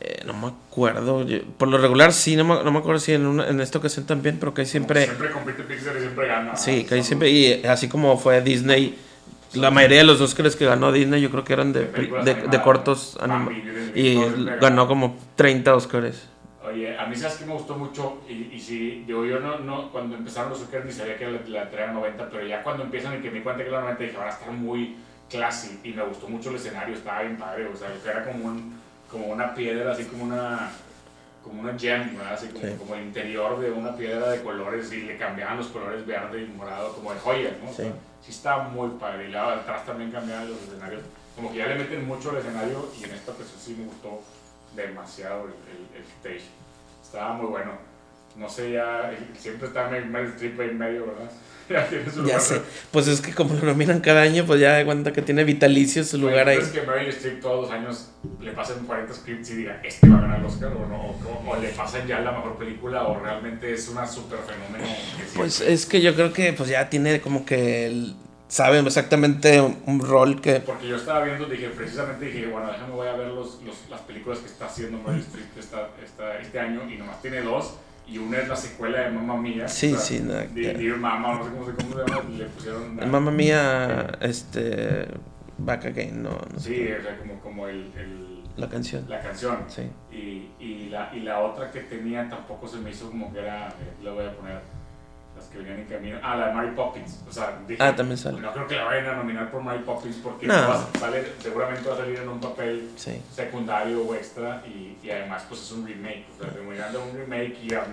eh, 0.00 0.22
no 0.26 0.34
me 0.34 0.48
acuerdo, 0.48 1.24
yo- 1.26 1.42
por 1.56 1.68
lo 1.68 1.78
regular 1.78 2.12
sí, 2.12 2.36
no 2.36 2.44
me, 2.44 2.62
no 2.62 2.70
me 2.72 2.78
acuerdo 2.78 3.00
si 3.00 3.12
en, 3.12 3.26
una- 3.26 3.48
en 3.48 3.60
esta 3.60 3.78
ocasión 3.78 4.04
también, 4.06 4.36
pero 4.38 4.52
que 4.52 4.66
siempre... 4.66 5.04
Siempre 5.06 5.30
compite 5.30 5.62
Pixar 5.62 5.96
y 5.96 6.00
siempre 6.00 6.26
gana. 6.28 6.56
Sí, 6.56 6.84
que 6.84 7.02
siempre... 7.02 7.30
Y 7.30 7.64
así 7.64 7.88
como 7.88 8.18
fue 8.18 8.42
Disney, 8.42 8.96
la 9.54 9.70
mayoría 9.70 9.98
de 9.98 10.04
los 10.04 10.20
Oscars 10.20 10.56
que 10.56 10.66
ganó 10.66 10.90
Disney 10.92 11.20
yo 11.22 11.30
creo 11.30 11.44
que 11.44 11.52
eran 11.54 11.72
de, 11.72 11.86
De 11.86 12.60
cortos 12.62 13.16
¿no? 13.18 13.24
anima- 13.24 13.44
Bambi, 13.46 13.60
Beauty 13.60 13.80
and 13.80 13.94
the 13.94 14.52
Y 14.56 14.58
ganó 14.60 14.86
como 14.88 15.16
30 15.36 15.74
Oscars. 15.74 16.22
Oye, 16.66 16.96
a 16.98 17.04
mí 17.06 17.14
sabes 17.14 17.36
que 17.36 17.44
me 17.44 17.52
gustó 17.52 17.74
mucho 17.76 18.22
y, 18.28 18.32
y 18.54 18.58
sí, 18.60 19.04
yo, 19.06 19.24
yo 19.26 19.38
no, 19.38 19.58
no, 19.58 19.90
cuando 19.92 20.16
empezaron 20.16 20.50
los 20.50 20.62
Oscars 20.62 20.84
ni 20.86 20.92
sabía 20.92 21.16
que 21.18 21.26
la, 21.30 21.40
la 21.46 21.70
traía 21.70 21.92
90, 21.92 22.30
pero 22.30 22.46
ya 22.46 22.62
cuando 22.62 22.84
empiezan 22.84 23.18
y 23.18 23.22
que 23.22 23.30
me 23.30 23.38
di 23.38 23.42
cuenta 23.44 23.62
que 23.62 23.68
era 23.68 23.80
90 23.80 24.02
dije, 24.02 24.16
van 24.16 24.28
a 24.28 24.30
estar 24.30 24.50
muy 24.50 24.96
classy 25.28 25.78
y 25.84 25.92
me 25.92 26.02
gustó 26.04 26.26
mucho 26.28 26.48
el 26.50 26.56
escenario, 26.56 26.94
estaba 26.94 27.20
bien 27.22 27.36
padre, 27.36 27.66
o 27.66 27.76
sea, 27.76 27.88
era 28.10 28.24
como, 28.24 28.46
un, 28.46 28.80
como 29.10 29.26
una 29.26 29.54
piedra, 29.54 29.92
así 29.92 30.04
como 30.04 30.24
una 30.24 30.70
como 31.42 31.60
una 31.60 31.78
gem, 31.78 32.16
¿verdad? 32.16 32.32
Así 32.32 32.46
como, 32.48 32.64
Sí. 32.64 32.74
como 32.78 32.94
el 32.94 33.02
interior 33.02 33.60
de 33.60 33.70
una 33.70 33.94
piedra 33.94 34.30
de 34.30 34.42
colores 34.42 34.90
y 34.94 35.02
le 35.02 35.18
cambiaban 35.18 35.58
los 35.58 35.66
colores 35.66 36.06
verde 36.06 36.42
y 36.42 36.46
morado, 36.56 36.94
como 36.94 37.12
de 37.12 37.20
joya, 37.20 37.50
¿no? 37.62 37.70
O 37.70 37.74
sea, 37.74 37.84
Sí. 37.84 37.92
sí 38.24 38.30
estaba 38.30 38.64
muy 38.70 38.88
padre. 38.98 39.28
Y 39.28 39.30
luego 39.32 39.50
atrás 39.50 39.84
también 39.84 40.10
cambiaban 40.10 40.48
los 40.48 40.62
escenarios. 40.62 41.02
Como 41.36 41.52
que 41.52 41.58
ya 41.58 41.66
le 41.66 41.74
meten 41.74 42.06
mucho 42.06 42.30
al 42.30 42.38
escenario 42.38 42.88
y 42.98 43.04
en 43.04 43.10
esta 43.10 43.32
ocasión 43.32 43.60
sí 43.60 43.76
me 43.78 43.84
gustó 43.84 44.22
demasiado 44.76 45.44
el, 45.46 45.50
el, 45.50 45.96
el 45.96 46.02
stage. 46.20 46.48
Estaba 47.02 47.34
muy 47.34 47.46
bueno. 47.46 47.72
No 48.36 48.48
sé, 48.48 48.72
ya 48.72 49.12
siempre 49.38 49.68
está 49.68 49.88
Meryl 49.88 50.30
Streep 50.30 50.58
ahí 50.60 50.70
en 50.70 50.78
medio, 50.78 51.06
¿verdad? 51.06 51.30
ya 51.70 51.88
tiene 51.88 52.04
su 52.10 52.16
Ya 52.16 52.22
lugar. 52.22 52.40
sé. 52.40 52.60
Pues 52.90 53.06
es 53.06 53.20
que 53.20 53.32
como 53.32 53.54
lo 53.54 53.62
nominan 53.62 54.00
cada 54.00 54.22
año, 54.22 54.44
pues 54.44 54.58
ya 54.60 54.72
de 54.74 54.84
cuenta 54.84 55.12
que 55.12 55.22
tiene 55.22 55.44
vitalicio 55.44 56.02
su 56.02 56.18
lugar 56.18 56.48
ahí. 56.48 56.56
¿Crees 56.56 56.72
que 56.72 56.82
Meryl 56.82 57.08
Streep 57.10 57.40
todos 57.40 57.62
los 57.62 57.70
años 57.70 58.10
le 58.40 58.50
pasen 58.50 58.84
40 58.86 59.14
scripts 59.14 59.50
y 59.50 59.54
diga, 59.54 59.80
este 59.84 60.08
va 60.08 60.18
a 60.18 60.20
ganar 60.22 60.40
el 60.40 60.46
Oscar 60.46 60.72
o 60.72 60.84
no? 60.86 60.96
O, 61.06 61.44
o 61.48 61.56
le 61.60 61.68
pasan 61.68 62.08
ya 62.08 62.18
la 62.20 62.32
mejor 62.32 62.56
película 62.58 63.04
o 63.06 63.20
realmente 63.20 63.72
es 63.72 63.88
una 63.88 64.04
super 64.04 64.40
fenómeno. 64.40 64.92
Pues 65.36 65.60
es 65.60 65.86
que 65.86 66.00
yo 66.02 66.14
creo 66.16 66.32
que 66.32 66.52
pues 66.54 66.68
ya 66.68 66.90
tiene 66.90 67.20
como 67.20 67.46
que 67.46 67.86
el- 67.86 68.16
sabe 68.48 68.78
exactamente 68.80 69.60
un, 69.60 70.00
rol 70.00 70.40
que 70.40 70.60
Porque 70.60 70.86
yo 70.88 70.96
estaba 70.96 71.24
viendo, 71.24 71.46
dije, 71.46 71.68
precisamente 71.70 72.26
dije, 72.26 72.46
bueno, 72.46 72.70
déjame 72.70 72.92
voy 72.94 73.08
a 73.08 73.14
ver 73.14 73.28
los, 73.28 73.62
los- 73.62 73.88
las 73.90 74.00
películas 74.02 74.38
que 74.40 74.46
está 74.46 74.66
haciendo 74.66 74.98
Meryl 74.98 75.20
Streep 75.22 75.58
esta, 75.58 75.88
esta, 76.04 76.38
este 76.38 76.60
año 76.60 76.88
y 76.88 76.96
nomás 76.96 77.20
tiene 77.22 77.40
dos 77.42 77.76
y 78.06 78.18
una 78.18 78.38
es 78.38 78.48
la 78.48 78.56
secuela 78.56 79.00
de 79.00 79.10
Mamma 79.10 79.36
Mía. 79.40 79.66
Sí, 79.66 79.86
o 79.92 79.96
sea, 79.96 79.98
sí, 80.00 80.20
no, 80.22 80.34
de- 80.34 80.46
Dear 80.74 80.98
Mama, 80.98 81.34
no 81.38 81.44
sé 81.44 81.50
cómo 81.50 81.66
se, 81.66 81.72
cómo 81.74 81.94
se 81.94 82.10
llama, 82.10 82.28
le 82.36 82.44
pusieron... 82.46 82.82
una- 82.90 83.06
mamá 83.06 83.30
mía 83.30 84.18
este 84.20 85.06
Back 85.56 85.86
Again, 85.86 86.22
no, 86.22 86.30
no 86.52 86.60
sé. 86.60 86.68
Sí, 86.68 86.92
o 86.92 87.02
sea, 87.02 87.18
como, 87.18 87.40
como 87.40 87.66
el, 87.68 87.90
el- 87.96 88.42
La 88.56 88.68
canción. 88.68 89.04
la 89.08 89.20
canción. 89.20 89.56
Sí. 89.68 89.82
Y, 90.12 90.50
y, 90.62 90.88
la, 90.90 91.10
y 91.14 91.20
la 91.20 91.40
otra 91.40 91.70
que 91.72 91.80
tenía 91.80 92.28
tampoco 92.28 92.68
se 92.68 92.76
me 92.78 92.90
hizo 92.90 93.08
como 93.10 93.32
que 93.32 93.40
era, 93.40 93.68
eh, 93.68 93.72
la 94.02 94.12
voy 94.12 94.26
a 94.26 94.36
poner, 94.36 94.60
las 95.44 95.52
que 95.52 95.58
venían 95.58 95.78
en 95.80 95.86
camino. 95.86 96.18
Ah, 96.22 96.36
la 96.36 96.48
de 96.48 96.54
Mary 96.54 96.70
Poppins. 96.74 97.20
O 97.28 97.32
sea, 97.32 97.58
dije, 97.68 97.82
Ah, 97.82 97.94
también 97.94 98.18
sale. 98.18 98.40
no 98.40 98.52
creo 98.52 98.66
que 98.66 98.76
la 98.76 98.84
vayan 98.84 99.06
a 99.06 99.16
nominar 99.16 99.50
por 99.50 99.62
Mary 99.62 99.80
Poppins 99.84 100.16
porque 100.22 100.46
No. 100.46 100.54
va 100.54 100.74
a 100.92 100.98
salir- 100.98 101.32
seguramente 101.40 101.88
va 101.88 101.94
a 101.94 101.98
salir 101.98 102.18
en 102.18 102.28
un 102.28 102.40
papel 102.40 102.90
Sí. 102.96 103.20
secundario 103.34 104.02
o 104.02 104.14
extra 104.14 104.62
y, 104.66 104.96
y 105.02 105.10
además 105.10 105.44
pues 105.48 105.62
es 105.62 105.72
un 105.72 105.86
remake, 105.86 106.24
o 106.38 106.42
sea, 106.42 106.52
terminando 106.52 107.04
un 107.04 107.16
remake 107.16 107.56
y 107.62 107.74
a 107.74 107.84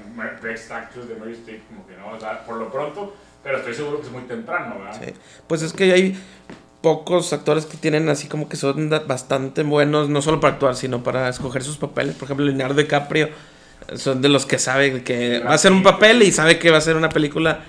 Best 0.41 0.71
Actress 0.71 1.07
de 1.09 1.15
Mary 1.15 1.33
Streep 1.33 1.67
como 1.67 1.85
que 1.87 1.95
no, 1.97 2.09
o 2.09 2.19
sea, 2.19 2.43
por 2.45 2.55
lo 2.57 2.71
pronto, 2.71 3.15
pero 3.43 3.57
estoy 3.57 3.73
seguro 3.73 3.99
que 3.99 4.07
es 4.07 4.11
muy 4.11 4.23
temprano, 4.23 4.79
¿verdad? 4.79 5.01
Sí. 5.03 5.13
Pues 5.47 5.61
es 5.61 5.73
que 5.73 5.91
hay 5.91 6.17
pocos 6.81 7.31
actores 7.33 7.65
que 7.67 7.77
tienen 7.77 8.09
así 8.09 8.27
como 8.27 8.49
que 8.49 8.57
son 8.57 8.89
bastante 9.07 9.61
buenos, 9.63 10.09
no 10.09 10.21
solo 10.21 10.39
para 10.39 10.53
actuar, 10.53 10.75
sino 10.75 11.03
para 11.03 11.29
escoger 11.29 11.63
sus 11.63 11.77
papeles. 11.77 12.15
Por 12.15 12.25
ejemplo, 12.25 12.45
Leonardo 12.45 12.73
DiCaprio 12.75 13.29
son 13.95 14.21
de 14.21 14.29
los 14.29 14.45
que 14.45 14.57
sabe 14.57 15.03
que 15.03 15.39
va 15.39 15.53
a 15.53 15.57
ser 15.57 15.71
un 15.71 15.83
papel 15.83 16.23
y 16.23 16.31
sabe 16.31 16.59
que 16.59 16.71
va 16.71 16.77
a 16.77 16.81
ser 16.81 16.95
una 16.95 17.09
película 17.09 17.61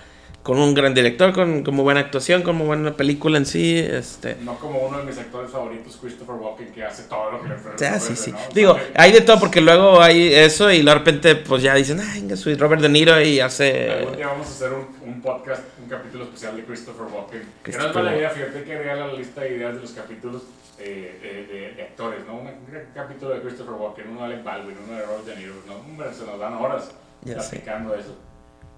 con 0.42 0.58
un 0.58 0.74
gran 0.74 0.92
director, 0.92 1.32
con, 1.32 1.62
con 1.62 1.74
muy 1.74 1.84
buena 1.84 2.00
actuación, 2.00 2.42
con 2.42 2.56
muy 2.56 2.66
buena 2.66 2.96
película 2.96 3.38
en 3.38 3.46
sí. 3.46 3.78
Este. 3.78 4.36
No 4.42 4.56
como 4.58 4.80
uno 4.80 4.98
de 4.98 5.04
mis 5.04 5.16
actores 5.18 5.50
favoritos, 5.50 5.96
Christopher 6.00 6.34
Walken, 6.34 6.72
que 6.72 6.84
hace 6.84 7.04
todo 7.04 7.30
lo 7.30 7.42
que 7.42 7.48
le 7.48 7.54
ofrece. 7.54 7.86
Ah, 7.86 8.00
sí, 8.00 8.16
sí. 8.16 8.32
¿no? 8.32 8.38
Digo, 8.52 8.76
hay 8.94 9.12
de 9.12 9.20
todo 9.20 9.38
porque 9.38 9.60
luego 9.60 10.00
hay 10.00 10.34
eso 10.34 10.70
y 10.70 10.82
de 10.82 10.94
repente 10.94 11.36
pues 11.36 11.62
ya 11.62 11.74
dicen, 11.74 12.00
ay, 12.00 12.22
venga, 12.22 12.36
soy 12.36 12.56
Robert 12.56 12.82
De 12.82 12.88
Niro 12.88 13.20
y 13.20 13.38
hace... 13.38 13.90
Algún 13.90 14.16
día 14.16 14.26
vamos 14.26 14.48
a 14.48 14.50
hacer 14.50 14.72
un, 14.72 15.08
un 15.08 15.22
podcast, 15.22 15.62
un 15.80 15.88
capítulo 15.88 16.24
especial 16.24 16.56
de 16.56 16.64
Christopher 16.64 17.06
Walken. 17.06 17.40
Que 17.40 17.44
no 17.44 17.44
es 17.44 17.62
Christopher 17.62 17.94
mala 17.94 18.16
idea, 18.16 18.30
fíjate 18.30 18.64
que 18.64 18.72
agregar 18.72 18.98
la 18.98 19.12
lista 19.12 19.42
de 19.42 19.56
ideas 19.56 19.74
de 19.74 19.80
los 19.80 19.90
capítulos 19.92 20.42
eh, 20.84 21.46
de, 21.48 21.54
de- 21.54 21.72
de 21.74 21.82
actores, 21.82 22.20
¿no? 22.26 22.34
Un, 22.36 22.46
un 22.48 22.54
capítulo 22.94 23.34
de 23.34 23.40
Christopher 23.42 23.74
Walken, 23.74 24.08
uno 24.08 24.20
de 24.20 24.26
Alec 24.26 24.44
Baldwin, 24.44 24.76
uno 24.86 24.96
de 24.96 25.04
Robert 25.06 25.24
De 25.26 25.36
Niro, 25.36 25.54
¿no? 25.66 25.74
Hombre, 25.76 26.08
se 26.12 26.24
nos 26.26 26.38
dan 26.38 26.54
horas 26.54 26.90
Ya 27.24 27.40
sé. 27.40 27.50
platicando 27.56 27.94
eso. 27.94 28.16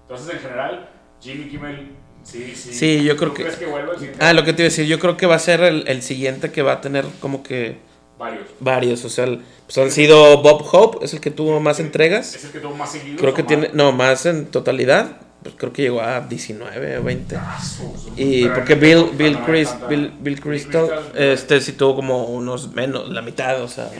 Entonces, 0.03 0.33
en 0.35 0.39
general, 0.41 0.89
Jimmy 1.21 1.49
Kimmel, 1.49 1.91
sí, 2.23 2.53
sí. 2.55 2.73
Sí, 2.73 3.03
yo 3.03 3.15
creo 3.17 3.29
¿Tú 3.29 3.35
que- 3.35 3.43
crees 3.43 3.57
que 3.57 3.65
vuelva 3.65 3.93
el 3.93 3.99
siguiente? 3.99 4.23
Ah, 4.23 4.33
lo 4.33 4.43
que 4.43 4.53
te 4.53 4.61
iba 4.61 4.67
a 4.67 4.69
decir, 4.71 4.85
yo 4.85 4.99
creo 4.99 5.17
que 5.17 5.25
va 5.25 5.35
a 5.35 5.39
ser 5.39 5.61
el, 5.61 5.87
el 5.87 6.01
siguiente 6.01 6.51
que 6.51 6.61
va 6.61 6.73
a 6.73 6.81
tener 6.81 7.05
como 7.19 7.41
que 7.43 7.77
Varios. 8.19 8.45
varios, 8.59 9.03
o 9.05 9.09
sea, 9.09 9.25
el- 9.25 9.41
pues 9.65 9.77
han 9.79 9.89
sido 9.91 10.41
Bob 10.43 10.63
Hope, 10.71 11.03
es 11.03 11.13
el 11.15 11.21
que 11.21 11.31
tuvo 11.31 11.59
más 11.59 11.79
entregas. 11.79 12.35
¿Es 12.35 12.45
el 12.45 12.51
que 12.51 12.59
tuvo 12.59 12.75
más 12.75 12.91
seguidos? 12.91 13.19
Creo 13.19 13.33
que 13.33 13.41
tiene, 13.43 13.67
más? 13.69 13.75
no, 13.75 13.91
más 13.91 14.25
en 14.27 14.45
totalidad, 14.45 15.17
pues 15.45 15.53
creo 15.59 15.71
que 15.71 15.83
llegó 15.83 16.01
a 16.01 16.21
19 16.21 16.97
o 16.97 17.03
20. 17.03 17.35
Ah, 17.35 17.59
Y 18.17 18.47
porque 18.49 18.73
Bill, 18.73 19.11
Bill, 19.13 19.37
Chris, 19.45 19.69
Bill, 19.87 20.11
Bill 20.19 20.41
Crystal, 20.41 20.89
este 21.13 21.61
sí 21.61 21.73
tuvo 21.73 21.95
como 21.97 22.25
unos 22.25 22.73
menos, 22.73 23.07
la 23.09 23.21
mitad, 23.21 23.61
o 23.61 23.67
sea. 23.67 23.91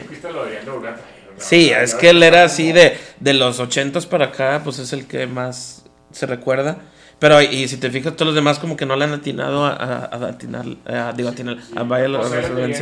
Sí, 1.38 1.70
es 1.70 1.94
que 1.94 2.10
él 2.10 2.24
era 2.24 2.46
así 2.46 2.72
de, 2.72 2.98
de 3.20 3.34
los 3.36 3.60
80s 3.60 4.08
para 4.08 4.26
acá, 4.26 4.62
pues 4.64 4.80
es 4.80 4.92
el 4.92 5.06
que 5.06 5.28
más 5.28 5.86
se 6.12 6.26
recuerda. 6.26 6.78
Pero, 7.20 7.40
y 7.44 7.68
si 7.68 7.78
te 7.78 7.92
fijas, 7.92 8.14
todos 8.16 8.26
los 8.30 8.36
demás 8.36 8.58
como 8.58 8.76
que 8.76 8.88
no 8.88 8.96
le 8.96 9.06
han 9.06 9.14
atinado 9.14 9.66
a, 9.68 9.74
a, 9.74 10.06
a 10.06 10.28
atinar, 10.30 10.66
a- 10.88 11.14
digo, 11.14 11.30
atinar, 11.30 11.58
a 11.76 11.84
vaya 11.84 12.08
la 12.08 12.18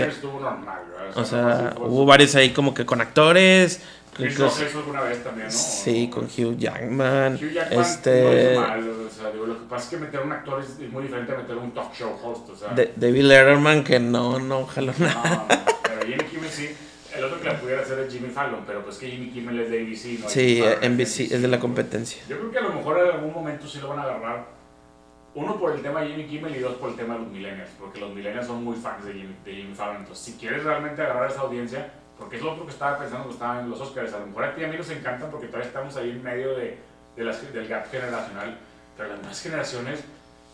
estuvo 0.08 0.40
normal, 0.40 0.80
¿verdad? 0.98 1.18
O 1.18 1.26
sea, 1.26 1.76
hubo 1.82 2.06
varios 2.06 2.34
ahí 2.36 2.52
como 2.52 2.74
que 2.74 2.86
con 2.86 3.02
actores. 3.02 3.82
Chris 4.14 4.38
Rock 4.40 4.60
lo 4.60 4.66
hizo 4.68 4.80
alguna 4.80 5.02
vez 5.02 5.24
también, 5.24 5.48
¿no? 5.48 5.52
sí, 5.54 6.10
con 6.10 6.26
Hugh 6.26 6.58
Jackman. 6.58 7.36
Hugh 7.36 7.52
Jackman 7.52 7.80
este, 7.82 8.22
no 8.24 8.32
es 8.32 8.60
malo, 8.60 8.92
o 9.08 9.10
sea, 9.10 9.32
digo, 9.32 9.46
lo 9.48 9.60
que 9.60 9.66
pasa 9.66 9.84
es 9.84 9.90
que 9.90 9.98
meter 9.98 10.20
un 10.22 10.32
actor 10.32 10.62
es, 10.64 10.70
es 10.80 10.92
muy 10.92 11.04
diferente 11.04 11.34
a 11.34 11.38
meter 11.38 11.58
un 11.58 11.72
talk 11.72 11.94
show 11.94 12.18
host, 12.24 12.50
o 12.50 12.56
sea, 12.56 12.70
de- 12.70 12.94
David 12.96 13.24
Letterman, 13.24 13.84
que 13.84 14.00
no, 14.00 14.40
no 14.40 14.66
jaló 14.66 14.94
no, 14.98 15.06
nada. 15.08 15.48
no, 15.50 15.66
pero 15.84 16.02
Jimmy 16.06 16.24
Kimmel 16.30 16.50
sí, 16.50 16.70
el 17.16 17.24
otro 17.24 17.40
que 17.40 17.46
la 17.48 17.60
pudiera 17.60 17.82
hacer 17.82 18.00
es 18.00 18.14
Jimmy 18.14 18.30
Fallon, 18.30 18.64
pero 18.68 18.84
pues 18.84 18.98
que 18.98 19.10
Jimmy 19.10 19.30
Kimmel 19.32 19.60
es 19.62 19.70
de 19.72 19.82
ABC, 19.82 20.20
¿no? 20.22 20.30
Sí, 20.30 20.62
Fallon 20.62 20.94
NBC 20.96 21.20
es 21.32 21.42
de 21.42 21.48
la 21.48 21.60
competencia. 21.60 22.22
Yo 22.30 22.38
creo 22.40 22.52
que 22.52 22.58
a 22.60 22.62
lo 22.62 22.74
mejor 22.74 23.00
en 23.00 23.16
algún 23.16 23.34
momento 23.34 23.68
sí 23.68 23.80
lo 23.80 23.90
van 23.90 24.00
a 24.00 24.04
agarrar, 24.04 24.46
uno 25.36 25.60
por 25.60 25.74
el 25.74 25.82
tema 25.82 26.02
de 26.02 26.10
Jimmy 26.10 26.26
Kimmel 26.28 26.56
y 26.56 26.60
dos 26.60 26.76
por 26.76 26.92
el 26.92 26.96
tema 26.96 27.16
de 27.16 27.22
los 27.22 27.30
millennials, 27.32 27.70
porque 27.80 28.00
los 28.00 28.14
millennials 28.14 28.46
son 28.46 28.64
muy 28.64 28.76
fans 28.78 29.04
de 29.06 29.14
Jimmy, 29.14 29.36
de 29.44 29.56
Jimmy 29.56 29.74
Fallon, 29.74 29.98
entonces 29.98 30.24
si 30.24 30.34
quieres 30.40 30.64
realmente 30.64 31.02
agarrar 31.02 31.32
esa 31.32 31.42
audiencia, 31.42 31.92
porque 32.24 32.38
es 32.38 32.42
lo 32.42 32.54
otro 32.54 32.66
que 32.66 32.72
estaba 32.72 32.98
pensando 32.98 33.26
cuando 33.26 33.34
estaba 33.34 33.60
en 33.62 33.70
los 33.70 33.82
Oscars, 33.82 34.14
a 34.14 34.20
lo 34.20 34.28
mejor 34.28 34.44
a 34.46 34.56
ti 34.56 34.62
y 34.62 34.64
a 34.64 34.68
mí 34.70 34.78
nos 34.78 34.90
encantan 34.90 35.30
porque 35.30 35.48
todavía 35.48 35.68
estamos 35.68 35.96
ahí 35.98 36.10
en 36.12 36.24
medio 36.24 36.56
de, 36.56 36.78
de 37.18 37.24
las- 37.24 37.54
del 37.54 37.68
gap 37.68 37.90
generacional, 37.92 38.58
pero 38.98 39.10
las 39.10 39.20
nuevas 39.20 39.42
generaciones 39.42 40.00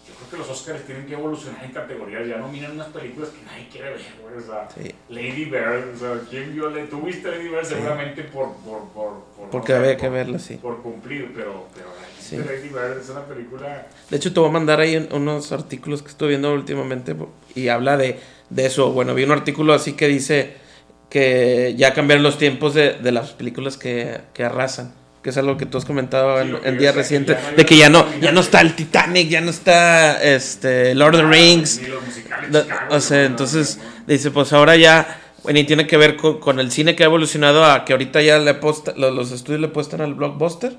yo 0.07 0.15
creo 0.15 0.29
que 0.31 0.37
los 0.37 0.49
Oscars 0.49 0.83
tienen 0.85 1.05
que 1.05 1.13
evolucionar 1.13 1.63
en 1.63 1.71
categorías. 1.71 2.27
Ya 2.27 2.37
no 2.37 2.47
miran 2.47 2.71
unas 2.71 2.87
películas 2.87 3.29
que 3.29 3.45
nadie 3.45 3.67
quiere 3.71 3.91
ver, 3.91 4.01
güey. 4.23 4.37
O 4.37 4.41
sea, 4.41 4.67
Sí. 4.75 4.91
Lady 5.09 5.45
Bird, 5.45 5.93
o 5.95 5.97
sea, 5.99 6.19
¿quién 6.27 6.51
vio? 6.55 6.67
Le- 6.71 6.87
¿Tú 6.87 7.01
viste 7.01 7.29
Lady 7.29 7.47
Bird? 7.47 7.63
Seguramente 7.63 8.23
por, 8.23 8.53
por, 8.55 8.87
por, 8.89 9.23
por, 9.37 9.49
Porque 9.51 9.73
no 9.73 9.79
había 9.79 9.97
que 9.97 10.07
por- 10.07 10.11
verla, 10.13 10.39
sí. 10.39 10.55
Por 10.55 10.81
cumplir, 10.81 11.31
pero, 11.35 11.67
pero 11.75 11.87
Sí. 12.19 12.37
Lady 12.37 12.69
Bird 12.69 12.97
es 12.99 13.09
una 13.09 13.23
película. 13.25 13.87
De 14.09 14.17
hecho, 14.17 14.33
te 14.33 14.39
voy 14.39 14.49
a 14.49 14.51
mandar 14.51 14.79
ahí 14.79 14.97
un- 14.97 15.13
unos 15.13 15.51
artículos 15.51 16.01
que 16.01 16.07
estoy 16.09 16.29
viendo 16.29 16.51
últimamente 16.53 17.15
y 17.53 17.67
habla 17.67 17.95
de, 17.95 18.19
de 18.49 18.65
eso. 18.65 18.91
Bueno, 18.91 19.13
vi 19.13 19.23
un 19.25 19.31
artículo 19.31 19.73
así 19.73 19.93
que 19.93 20.07
dice 20.07 20.57
que 21.09 21.75
ya 21.77 21.93
cambiaron 21.93 22.23
los 22.23 22.37
tiempos 22.37 22.73
de, 22.73 22.93
de 22.93 23.11
las 23.11 23.31
películas 23.31 23.77
que, 23.77 24.19
que 24.33 24.43
arrasan. 24.43 24.93
Que 25.23 25.31
es 25.31 25.37
algo 25.37 25.57
que 25.57 25.65
tú 25.65 25.77
has 25.77 25.83
comentado 25.85 26.41
Sí, 26.41 26.49
en, 26.63 26.77
días 26.77 26.95
recientes. 26.95 27.37
no 27.51 27.57
de 27.57 27.65
que 27.65 27.75
ya 27.75 27.89
no, 27.89 28.05
ya 28.21 28.31
no 28.31 28.39
está 28.39 28.61
el 28.61 28.73
Titanic, 28.75 29.27
ya 29.27 29.41
no 29.41 29.49
está 29.49 30.23
este 30.23 30.95
Lord 30.95 31.15
of 31.15 31.21
the 31.21 31.27
Rings. 31.27 31.81
Los 31.89 32.51
Da- 32.51 32.63
Chicago, 32.63 32.95
o 32.95 32.99
sea, 33.01 33.17
no, 33.19 33.25
entonces 33.25 33.77
no, 33.77 34.13
dice, 34.13 34.31
pues 34.31 34.53
ahora 34.53 34.77
ya, 34.77 35.19
bueno, 35.43 35.59
y 35.59 35.65
tiene 35.65 35.87
que 35.87 35.97
ver 35.97 36.15
con, 36.15 36.39
con 36.39 36.59
el 36.61 36.71
cine 36.71 36.95
que 36.95 37.03
ha 37.03 37.07
evolucionado 37.07 37.65
a 37.65 37.83
que 37.83 37.91
ahorita 37.91 38.21
ya 38.21 38.39
le 38.39 38.51
aposta- 38.51 38.93
lo- 38.95 39.11
los, 39.11 39.31
estudios 39.33 39.59
le 39.59 39.67
apuestan 39.67 39.99
al 39.99 40.13
blockbuster, 40.13 40.73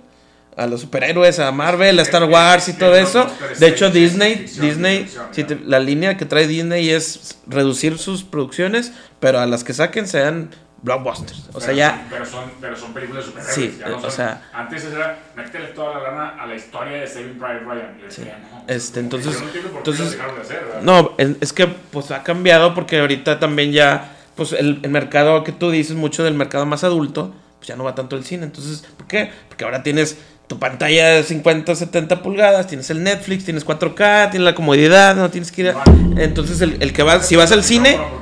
a 0.60 0.66
los 0.66 0.82
superhéroes, 0.82 1.38
a 1.38 1.50
Marvel, 1.52 1.98
a 1.98 2.02
Star 2.02 2.24
Wars 2.24 2.68
y 2.68 2.74
todo 2.74 2.94
eso. 2.94 3.26
De 3.58 3.68
hecho, 3.68 3.90
Disney, 3.90 4.34
Disney, 4.60 5.08
si 5.32 5.44
te- 5.44 5.58
la 5.64 5.78
línea 5.80 6.16
que 6.16 6.26
trae 6.26 6.46
Disney 6.46 6.90
es 6.90 7.38
reducir 7.46 7.98
sus 7.98 8.22
producciones, 8.24 8.92
pero 9.20 9.40
a 9.40 9.46
las 9.46 9.64
que 9.64 9.72
saquen 9.72 10.06
sean 10.06 10.50
blockbusters. 10.82 11.44
O 11.52 11.60
sea, 11.60 11.68
Pero 11.68 11.76
ya... 11.76 11.90
son- 11.90 12.00
pero, 12.10 12.26
son, 12.26 12.44
pero 12.60 12.76
son 12.76 12.92
películas 12.94 13.24
de 13.24 13.30
superhéroes. 13.30 13.54
Sí, 13.54 13.78
no 13.86 13.96
o 13.96 14.00
son- 14.00 14.10
sea- 14.10 14.48
Antes 14.52 14.84
era, 14.84 15.18
métele 15.36 15.66
toda 15.68 15.98
la 15.98 16.10
lana 16.10 16.28
a 16.42 16.46
la 16.46 16.54
historia 16.54 16.98
de 17.00 17.06
Saving 17.06 17.34
Private 17.38 17.60
Ryan. 17.60 17.96
Y 17.98 18.10
Sí. 18.12 18.20
decía, 18.22 18.38
no, 18.50 18.64
Este, 18.66 19.00
entonces- 19.00 19.32
yo 19.34 19.40
no 19.40 19.46
entiendo 19.46 19.70
por 19.70 19.82
qué 19.82 19.90
entonces- 19.90 20.18
lo 20.18 20.34
de 20.34 20.40
hacer, 20.40 20.64
¿verdad? 20.64 20.82
No, 20.82 21.12
es 21.18 21.30
es 21.40 21.52
que 21.52 21.66
pues 21.66 22.10
ha 22.10 22.22
cambiado 22.22 22.74
porque 22.74 22.98
ahorita 23.00 23.38
también 23.38 23.72
ya, 23.72 24.16
pues 24.36 24.52
el, 24.52 24.80
el 24.82 24.90
mercado 24.90 25.44
que 25.44 25.52
tú 25.52 25.70
dices, 25.70 25.96
mucho 25.96 26.24
del 26.24 26.34
mercado 26.34 26.64
más 26.66 26.82
adulto, 26.84 27.34
pues 27.58 27.68
ya 27.68 27.76
no 27.76 27.84
va 27.84 27.94
tanto 27.94 28.16
el 28.16 28.24
cine. 28.24 28.44
Entonces, 28.44 28.82
¿por 28.96 29.06
qué? 29.06 29.30
Porque 29.48 29.64
ahora 29.64 29.82
tienes 29.82 30.16
tu 30.50 30.58
pantalla 30.58 31.10
de 31.10 31.22
50, 31.22 31.76
70 31.76 32.22
pulgadas, 32.22 32.66
tienes 32.66 32.90
el 32.90 33.04
Netflix, 33.04 33.44
tienes 33.44 33.64
4K, 33.64 34.30
tienes 34.32 34.44
la 34.44 34.52
comodidad, 34.56 35.14
no 35.14 35.30
tienes 35.30 35.52
que 35.52 35.62
ir 35.62 35.68
a... 35.68 35.84
Entonces, 36.16 36.60
el, 36.60 36.82
el 36.82 36.92
que 36.92 37.04
va, 37.04 37.22
si 37.22 37.36
vas 37.36 37.52
al 37.52 37.62
cine... 37.62 37.90
Al 37.94 38.20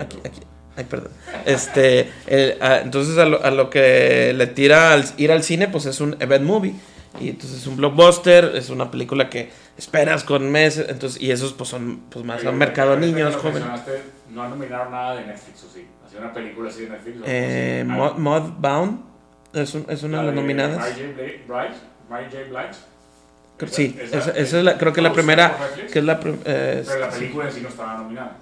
Aquí, 0.00 0.18
aquí. 0.24 0.40
Ay, 0.76 0.84
perdón. 0.90 1.12
Este, 1.44 2.10
el- 2.26 2.60
a- 2.60 2.80
entonces 2.80 3.16
a 3.18 3.26
lo, 3.26 3.44
a 3.44 3.52
lo 3.52 3.70
que 3.70 4.32
le 4.36 4.48
tira 4.48 4.92
al, 4.92 5.04
ir 5.18 5.30
al 5.30 5.44
cine, 5.44 5.68
pues 5.68 5.86
es 5.86 6.00
un 6.00 6.16
event 6.18 6.44
movie. 6.44 6.74
Y 7.20 7.28
entonces 7.28 7.60
es 7.60 7.66
un 7.68 7.76
blockbuster, 7.76 8.56
es 8.56 8.70
una 8.70 8.90
película 8.90 9.30
que 9.30 9.50
esperas 9.78 10.24
con 10.24 10.50
meses, 10.50 10.86
entonces, 10.88 11.22
y 11.22 11.30
esos 11.30 11.52
pues 11.52 11.70
son 11.70 12.00
pues 12.10 12.24
más 12.24 12.40
Oye, 12.40 12.48
a 12.48 12.52
mercado 12.52 12.98
que 12.98 13.06
niños, 13.06 13.36
jóvenes. 13.36 13.68
No 14.34 14.42
han 14.42 14.50
nominado 14.50 14.90
nada 14.90 15.14
de 15.14 15.26
Netflix, 15.26 15.62
¿o 15.62 15.72
sí? 15.72 15.86
¿Hacía 16.06 16.20
una 16.20 16.32
película 16.32 16.70
así 16.70 16.82
de 16.82 16.90
Netflix? 16.90 17.16
Eh, 17.24 17.84
Mod? 17.86 18.16
Modbound 18.16 19.00
es, 19.52 19.74
un- 19.74 19.86
es 19.88 20.02
una 20.02 20.18
de 20.20 20.24
las 20.26 20.34
La 20.34 20.40
nominadas. 20.40 20.78
Mary 22.08 22.26
J. 22.30 22.38
Blige, 22.48 23.72
Sí, 23.72 23.98
esa- 24.02 24.18
esa, 24.18 24.30
esa 24.32 24.58
es 24.58 24.64
la, 24.64 24.76
creo 24.78 24.92
que 24.92 25.00
la 25.00 25.12
primera, 25.12 25.56
que 25.90 25.98
es 26.00 26.04
la... 26.04 26.20
eh, 26.44 26.82
Pero 26.86 27.00
la 27.00 27.10
película 27.10 27.46
en 27.46 27.52
sí 27.52 27.60
no 27.62 27.68
estaba 27.68 27.96
nominada. 27.96 28.36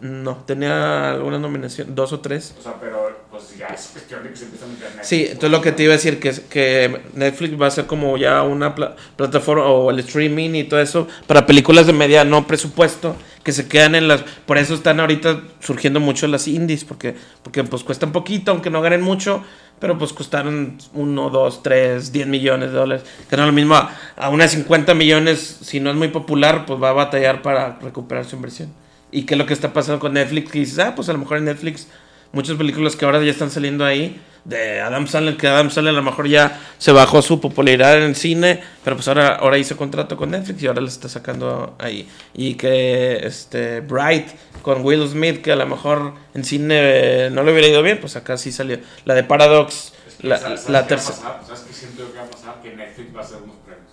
No, 0.00 0.36
tenía 0.46 1.10
alguna 1.10 1.38
nominación, 1.40 1.92
dos 1.94 2.12
o 2.12 2.20
tres. 2.20 2.54
O 2.56 2.62
sea, 2.62 2.74
pero 2.78 3.22
pues 3.32 3.56
ya 3.58 3.66
es 3.68 3.88
cuestión 3.92 4.22
de 4.22 4.30
que 4.30 4.36
se 4.36 4.44
empieza 4.44 4.64
a 4.64 4.68
meter 4.68 4.84
Netflix. 4.90 5.06
Sí, 5.08 5.22
entonces 5.24 5.50
lo 5.50 5.60
que 5.60 5.72
te 5.72 5.82
iba 5.82 5.92
a 5.94 5.96
decir 5.96 6.20
que 6.20 6.28
es 6.28 6.40
que 6.40 7.00
Netflix 7.14 7.60
va 7.60 7.66
a 7.66 7.70
ser 7.72 7.86
como 7.86 8.16
ya 8.16 8.42
una 8.44 8.74
pla- 8.76 8.94
plataforma 9.16 9.64
o 9.64 9.90
el 9.90 9.98
streaming 10.00 10.50
y 10.54 10.64
todo 10.64 10.78
eso 10.80 11.08
para 11.26 11.44
películas 11.46 11.86
de 11.88 11.94
media 11.94 12.22
no 12.22 12.46
presupuesto 12.46 13.16
que 13.48 13.52
se 13.52 13.66
quedan 13.66 13.94
en 13.94 14.08
las 14.08 14.24
por 14.44 14.58
eso 14.58 14.74
están 14.74 15.00
ahorita 15.00 15.40
surgiendo 15.60 16.00
mucho 16.00 16.26
las 16.26 16.46
indies 16.46 16.84
porque 16.84 17.14
porque 17.42 17.64
pues 17.64 17.82
cuestan 17.82 18.12
poquito 18.12 18.50
aunque 18.50 18.68
no 18.68 18.82
ganen 18.82 19.00
mucho 19.00 19.42
pero 19.80 19.96
pues 19.96 20.12
costaron 20.12 20.76
uno, 20.92 21.30
dos, 21.30 21.62
tres, 21.62 22.12
10 22.12 22.26
millones 22.26 22.72
de 22.72 22.76
dólares. 22.76 23.06
Que 23.30 23.38
no 23.38 23.46
lo 23.46 23.52
mismo 23.52 23.74
a, 23.74 23.96
a 24.16 24.28
unas 24.28 24.50
50 24.50 24.92
millones 24.92 25.60
si 25.62 25.80
no 25.80 25.88
es 25.88 25.96
muy 25.96 26.08
popular 26.08 26.66
pues 26.66 26.78
va 26.82 26.90
a 26.90 26.92
batallar 26.92 27.40
para 27.40 27.78
recuperar 27.78 28.26
su 28.26 28.36
inversión. 28.36 28.70
Y 29.10 29.22
qué 29.22 29.32
es 29.32 29.38
lo 29.38 29.46
que 29.46 29.54
está 29.54 29.72
pasando 29.72 29.98
con 29.98 30.12
Netflix 30.12 30.50
que 30.50 30.58
dices 30.58 30.78
ah 30.80 30.94
pues 30.94 31.08
a 31.08 31.14
lo 31.14 31.20
mejor 31.20 31.38
en 31.38 31.46
Netflix 31.46 31.88
muchas 32.32 32.56
películas 32.56 32.96
que 32.96 33.04
ahora 33.04 33.22
ya 33.22 33.30
están 33.30 33.50
saliendo 33.50 33.84
ahí 33.84 34.20
de 34.44 34.80
Adam 34.80 35.06
Sandler 35.06 35.36
que 35.36 35.46
Adam 35.48 35.70
Sandler 35.70 35.94
a 35.94 35.98
lo 35.98 36.02
mejor 36.02 36.26
ya 36.28 36.58
se 36.78 36.92
bajó 36.92 37.20
su 37.22 37.40
popularidad 37.40 37.98
en 37.98 38.04
el 38.04 38.16
cine 38.16 38.62
pero 38.84 38.96
pues 38.96 39.06
ahora 39.08 39.34
ahora 39.36 39.58
hizo 39.58 39.76
contrato 39.76 40.16
con 40.16 40.30
Netflix 40.30 40.62
y 40.62 40.66
ahora 40.66 40.80
lo 40.80 40.86
está 40.88 41.08
sacando 41.08 41.74
ahí 41.78 42.08
y 42.34 42.54
que 42.54 43.18
este 43.26 43.80
Bright 43.80 44.28
con 44.62 44.84
Will 44.84 45.06
Smith 45.08 45.42
que 45.42 45.52
a 45.52 45.56
lo 45.56 45.66
mejor 45.66 46.14
en 46.34 46.44
cine 46.44 46.76
eh, 46.78 47.30
no 47.30 47.42
le 47.42 47.52
hubiera 47.52 47.68
ido 47.68 47.82
bien 47.82 47.98
pues 48.00 48.16
acá 48.16 48.36
sí 48.38 48.50
salió 48.52 48.78
la 49.04 49.14
de 49.14 49.24
Paradox 49.24 49.92
Es 50.06 50.14
que, 50.14 50.26
la, 50.28 50.38
¿sabes- 50.38 50.60
sabes 50.60 50.70
la 50.70 50.86
tercera 50.86 51.16
pasar? 51.16 51.40
¿Sabes 51.46 51.60
qué 51.62 51.72
siento 51.74 52.02
yo 52.06 52.12
que 52.12 52.18
va 52.18 52.24
a 52.24 52.30
pasar? 52.30 52.54
Que 52.62 52.74
Netflix 52.74 53.14
va 53.14 53.20
a 53.20 53.24
hacer 53.24 53.36
unos 53.42 53.56
premios. 53.56 53.90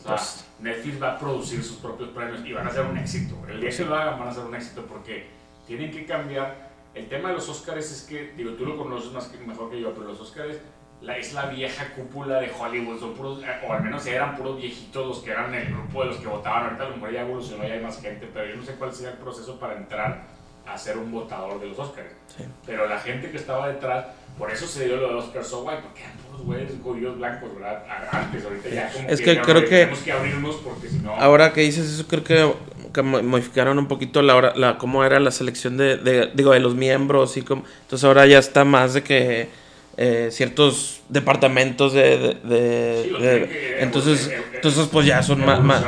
O 0.00 0.02
sea, 0.02 0.16
Pues- 0.16 0.44
Netflix 0.60 1.02
va 1.02 1.12
a 1.12 1.18
producir 1.18 1.62
sus 1.62 1.76
propios 1.76 2.08
premios 2.10 2.40
y 2.44 2.52
van 2.52 2.66
a 2.66 2.70
ser 2.70 2.82
un 2.86 2.96
éxito. 2.98 3.36
El 3.48 3.60
día 3.60 3.70
que 3.70 3.84
lo 3.84 3.94
hagan 3.94 4.18
van 4.18 4.28
a 4.28 4.34
ser 4.34 4.44
un 4.44 4.54
éxito 4.54 4.86
porque 4.86 5.26
tienen 5.66 5.90
que 5.90 6.04
cambiar. 6.06 6.73
El 6.94 7.08
tema 7.08 7.30
de 7.30 7.34
los 7.36 7.48
Oscars 7.48 7.90
es 7.90 8.02
que, 8.02 8.32
digo, 8.36 8.52
tú 8.52 8.64
lo 8.66 8.76
conoces 8.76 9.10
más 9.12 9.26
que, 9.26 9.38
mejor 9.38 9.70
que 9.70 9.80
yo, 9.80 9.92
pero 9.94 10.06
los 10.08 10.20
Oscars 10.20 10.56
la, 11.00 11.18
es 11.18 11.32
la 11.34 11.46
vieja 11.46 11.92
cúpula 11.94 12.40
de 12.40 12.50
Hollywood. 12.56 12.98
Son 13.00 13.14
puros, 13.14 13.42
eh, 13.42 13.46
o 13.68 13.72
al 13.72 13.82
menos 13.82 14.06
eran 14.06 14.36
puros 14.36 14.56
viejitos 14.58 15.06
los 15.06 15.18
que 15.18 15.30
eran 15.32 15.52
el 15.54 15.66
grupo 15.72 16.02
de 16.02 16.10
los 16.10 16.18
que 16.18 16.28
votaban. 16.28 16.64
Ahorita 16.64 16.84
a 16.84 16.88
lo 16.90 16.94
mejor 16.96 17.12
ya 17.12 17.20
evolucionó, 17.22 17.64
ya 17.66 17.74
hay 17.74 17.80
más 17.80 18.00
gente, 18.00 18.28
pero 18.32 18.48
yo 18.48 18.56
no 18.56 18.64
sé 18.64 18.74
cuál 18.74 18.92
sea 18.94 19.10
el 19.10 19.18
proceso 19.18 19.58
para 19.58 19.76
entrar 19.76 20.22
a 20.66 20.78
ser 20.78 20.96
un 20.96 21.10
votador 21.12 21.60
de 21.60 21.66
los 21.66 21.78
Oscars. 21.78 22.08
Sí. 22.36 22.44
Pero 22.64 22.86
la 22.88 22.98
gente 22.98 23.30
que 23.30 23.36
estaba 23.36 23.68
detrás, 23.68 24.06
por 24.38 24.50
eso 24.50 24.66
se 24.66 24.86
dio 24.86 24.96
lo 24.96 25.08
de 25.08 25.14
Oscar 25.16 25.44
So 25.44 25.62
White, 25.64 25.82
porque 25.82 26.00
eran 26.04 26.16
puros 26.16 26.42
güeyes 26.46 26.72
judíos 26.82 27.18
blancos, 27.18 27.54
¿verdad? 27.54 27.84
Antes, 28.10 28.44
ahorita 28.44 28.68
ya 28.70 28.90
como 28.92 29.08
Es 29.08 29.20
que 29.20 29.34
ya 29.34 29.42
creo 29.42 29.60
que- 29.62 29.68
tenemos 29.68 29.98
que 29.98 30.12
abrirnos 30.12 30.56
porque 30.56 30.88
si 30.88 30.98
no... 31.00 31.14
Ahora 31.16 31.52
que 31.52 31.60
dices 31.60 31.84
eso, 31.92 32.06
creo 32.08 32.24
que, 32.24 32.34
que 32.34 32.54
modificaron 33.02 33.78
un 33.78 33.86
poquito 33.88 34.22
la 34.22 34.36
hora, 34.36 34.52
la, 34.56 34.78
cómo 34.78 35.04
era 35.04 35.18
la 35.20 35.30
selección 35.30 35.76
de, 35.76 35.96
de- 35.96 36.30
digo, 36.34 36.52
de 36.52 36.60
los 36.60 36.74
miembros 36.74 37.36
y 37.36 37.42
como, 37.42 37.64
entonces 37.82 38.04
ahora 38.04 38.26
ya 38.26 38.38
está 38.38 38.64
más 38.64 38.94
de 38.94 39.02
que 39.02 39.48
eh, 39.96 40.28
ciertos 40.32 41.02
departamentos 41.08 41.92
de, 41.92 42.18
de- 42.18 42.34
de- 42.34 43.02
Sí, 43.04 43.10
de- 43.22 43.48
que- 43.48 43.74
entonces, 43.82 44.26
eh, 44.28 44.34
eh, 44.38 44.42
entonces 44.56 44.88
pues 44.90 45.06
ya 45.06 45.22
son 45.22 45.44
más, 45.44 45.60
más- 45.62 45.82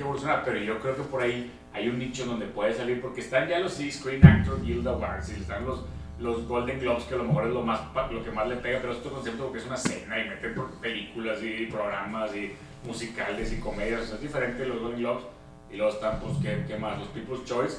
evolucionar, 0.00 0.42
pero 0.44 0.58
yo 0.58 0.78
creo 0.80 0.96
que 0.96 1.02
por 1.02 1.22
ahí 1.22 1.50
hay 1.72 1.88
un 1.88 1.98
nicho 1.98 2.24
donde 2.24 2.46
puede 2.46 2.72
salir, 2.74 3.00
porque 3.00 3.20
están 3.20 3.48
ya 3.48 3.58
los 3.58 3.74
Screen 3.74 4.24
Actor 4.26 4.62
Guild 4.62 4.86
Awards 4.86 5.30
y 5.30 5.40
están 5.40 5.64
los, 5.66 5.80
los 6.20 6.46
Golden 6.46 6.78
Globes, 6.80 7.04
que 7.04 7.14
a 7.14 7.18
lo 7.18 7.24
mejor 7.24 7.46
es 7.48 7.52
lo, 7.52 7.62
más, 7.62 7.80
lo 8.12 8.22
que 8.24 8.30
más 8.30 8.46
le 8.48 8.56
pega, 8.56 8.78
pero 8.80 8.92
es 8.92 8.98
otro 9.00 9.12
concepto 9.12 9.44
porque 9.44 9.58
es 9.58 9.66
una 9.66 9.76
cena 9.76 10.18
y 10.20 10.28
meten 10.28 10.54
por- 10.54 10.70
películas 10.80 11.38
y 11.42 11.66
programas 11.66 12.34
y 12.34 12.52
musicales 12.86 13.52
y 13.52 13.56
comedias, 13.60 14.02
o 14.02 14.06
sea, 14.06 14.14
es 14.16 14.22
diferente 14.22 14.64
los 14.66 14.80
Golden 14.80 15.00
Globes. 15.00 15.24
Y 15.74 15.76
luego 15.76 15.92
están, 15.92 16.20
pues, 16.20 16.34
¿qué, 16.40 16.64
qué 16.68 16.78
más? 16.78 17.00
Los 17.00 17.08
People's 17.08 17.44
Choice, 17.44 17.78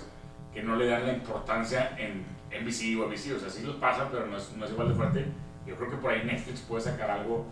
que 0.54 0.62
no 0.62 0.76
le 0.76 0.88
dan 0.88 1.08
la 1.08 1.14
importancia 1.14 1.96
en 1.98 2.26
NBC 2.52 3.00
o 3.00 3.06
ABC, 3.06 3.34
o 3.38 3.40
sea, 3.40 3.50
sí 3.50 3.64
los 3.64 3.78
pasan, 3.78 4.10
pero 4.12 4.28
no 4.28 4.36
es, 4.36 4.52
no 4.58 4.66
es 4.66 4.72
igual 4.72 4.90
de 4.90 4.96
fuerte. 4.96 5.26
Yo 5.66 5.76
creo 5.78 5.90
que 5.90 5.96
por 5.96 6.12
ahí 6.12 6.24
Netflix 6.26 6.60
puede 6.60 6.82
sacar 6.84 7.10
algo, 7.10 7.46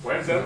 pueden 0.00 0.24
ser 0.24 0.44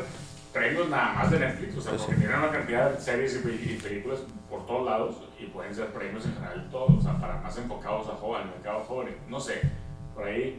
premios 0.54 0.88
nada 0.88 1.12
más 1.12 1.30
de 1.30 1.38
Netflix, 1.38 1.76
o 1.76 1.80
sea, 1.82 1.92
porque 1.98 2.14
tienen 2.14 2.38
una 2.38 2.50
cantidad 2.50 2.90
de 2.92 2.98
series 3.00 3.36
y, 3.36 3.38
pe- 3.40 3.54
y 3.72 3.78
películas 3.82 4.20
por 4.48 4.66
todos 4.66 4.86
lados 4.86 5.16
y 5.38 5.44
pueden 5.46 5.74
ser 5.74 5.88
premios 5.88 6.24
en 6.24 6.32
general 6.34 6.68
todos, 6.70 6.90
o 6.98 7.02
sea, 7.02 7.18
para 7.20 7.36
más 7.42 7.56
enfocados 7.58 8.08
a 8.08 8.12
joven, 8.12 8.42
al 8.44 8.48
mercado 8.50 8.80
joven, 8.80 9.14
no 9.28 9.38
sé, 9.38 9.60
por 10.14 10.24
ahí 10.24 10.58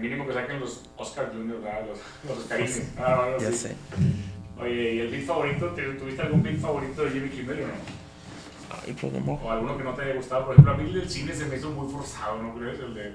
mínimo 0.00 0.24
que 0.26 0.32
saquen 0.34 0.60
los 0.60 0.84
Oscar 0.96 1.32
¿verdad? 1.34 1.80
los, 1.88 1.98
los 2.28 2.38
Oscarines, 2.44 2.92
ah, 2.98 3.26
así. 3.36 3.52
sé. 3.56 3.76
Oye, 4.60 4.94
¿y 4.94 5.00
el 5.00 5.08
beat 5.10 5.24
favorito? 5.24 5.66
¿Te- 5.70 5.94
¿Tuviste 5.94 6.22
algún 6.22 6.42
beat 6.44 6.58
favorito 6.58 7.02
de 7.04 7.10
Jimmy 7.10 7.28
Kimmel 7.30 7.62
o 7.62 7.66
no? 7.66 7.72
Ay, 8.86 8.96
pues, 9.00 9.12
no 9.12 9.32
O 9.34 9.50
alguno 9.50 9.76
que 9.76 9.84
no 9.84 9.94
te 9.94 10.02
haya 10.02 10.14
gustado. 10.14 10.44
Por 10.46 10.52
ejemplo, 10.54 10.72
a 10.74 10.76
mí 10.76 10.84
el 10.84 10.94
del 10.94 11.10
cine 11.10 11.32
se 11.34 11.46
me 11.46 11.56
hizo 11.56 11.70
muy 11.70 11.92
forzado, 11.92 12.42
¿no 12.42 12.54
crees? 12.54 12.78
El 12.80 12.94
de. 12.94 13.14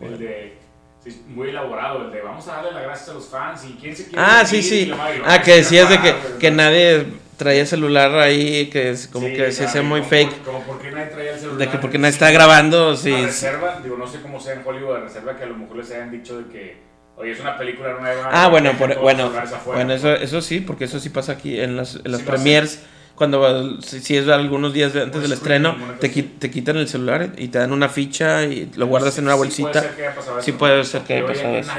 El 0.00 0.18
de 0.18 0.58
sí, 1.04 1.22
muy 1.28 1.48
elaborado, 1.50 2.04
el 2.06 2.12
de 2.12 2.20
vamos 2.22 2.46
a 2.48 2.56
darle 2.56 2.72
las 2.72 2.82
gracias 2.82 3.08
a 3.10 3.14
los 3.14 3.26
fans 3.28 3.64
y 3.64 3.76
quién 3.80 3.94
se 3.96 4.04
quiere. 4.06 4.18
Ah, 4.20 4.42
morir?" 4.44 4.46
sí, 4.48 4.62
sí. 4.62 4.86
La 4.86 4.96
madre, 4.96 5.22
Ah, 5.24 5.32
"Ay, 5.34 5.40
que 5.42 5.54
decías 5.56 5.88
de 5.88 5.96
que, 6.00 6.10
preparado", 6.12 6.38
que 6.38 6.50
¿no? 6.50 6.56
nadie 6.56 7.06
traía 7.36 7.66
celular 7.66 8.14
ahí, 8.18 8.68
que 8.70 8.90
es 8.90 9.08
como 9.08 9.26
Sí, 9.28 9.34
que 9.34 9.50
se 9.52 9.64
hacía 9.64 9.82
muy 9.82 10.00
como 10.00 10.10
fake. 10.10 10.30
por- 10.32 10.52
Como 10.52 10.62
porque 10.66 10.90
nadie 10.92 11.06
traía 11.06 11.32
el 11.32 11.38
celular. 11.40 11.58
De 11.58 11.68
que 11.68 11.78
porque 11.78 11.98
nadie 11.98 12.12
está 12.12 12.30
grabando, 12.30 12.96
sí. 12.96 13.10
La 13.12 13.26
reserva, 13.26 13.80
digo, 13.82 13.96
no 13.96 14.06
sé 14.06 14.20
cómo 14.22 14.38
sea 14.40 14.54
en 14.54 14.62
Hollywood, 14.66 14.94
la 14.94 15.00
reserva 15.00 15.36
que 15.36 15.44
a 15.44 15.46
lo 15.46 15.56
mejor 15.56 15.76
les 15.76 15.90
hayan 15.90 16.10
dicho 16.12 16.38
de 16.40 16.52
que, 16.52 16.76
oye, 17.16 17.32
es 17.32 17.40
una 17.40 17.56
película 17.58 17.94
nueva. 18.00 18.28
Ah, 18.32 18.48
bueno, 18.48 18.72
por- 18.78 18.96
bueno, 19.00 19.26
afuera". 19.26 19.60
bueno, 19.66 19.92
eso, 19.94 20.14
eso 20.14 20.40
sí, 20.40 20.60
porque 20.60 20.84
eso 20.84 21.00
sí 21.00 21.10
pasa 21.10 21.32
aquí 21.32 21.60
en 21.60 21.76
las, 21.76 21.96
en 21.96 22.10
las 22.12 22.20
Sí 22.20 22.26
premiers. 22.26 22.82
Cuando 23.22 23.80
si, 23.82 24.16
es 24.16 24.26
algunos 24.26 24.72
días 24.72 24.96
antes 24.96 25.14
Un 25.14 25.22
del 25.22 25.32
estreno, 25.32 25.76
te, 26.00 26.08
te 26.08 26.50
quitan 26.50 26.76
el 26.76 26.88
celular 26.88 27.32
y 27.38 27.46
te 27.48 27.58
dan 27.58 27.72
una 27.72 27.88
ficha 27.88 28.42
y 28.46 28.68
lo 28.74 28.88
guardas 28.88 29.16
en 29.18 29.26
una 29.26 29.34
Sí 29.34 29.38
bolsita. 29.38 29.70
puede 29.70 29.84
ser 29.84 29.94
que 29.94 30.02
haya 30.02 30.14
pasado 30.16 30.42
Sí 30.42 30.50
eso. 30.50 30.58
puede 30.58 30.84
ser 30.84 31.02
que 31.02 31.14
haya 31.14 31.26
pasado 31.26 31.54
eso. 31.56 31.70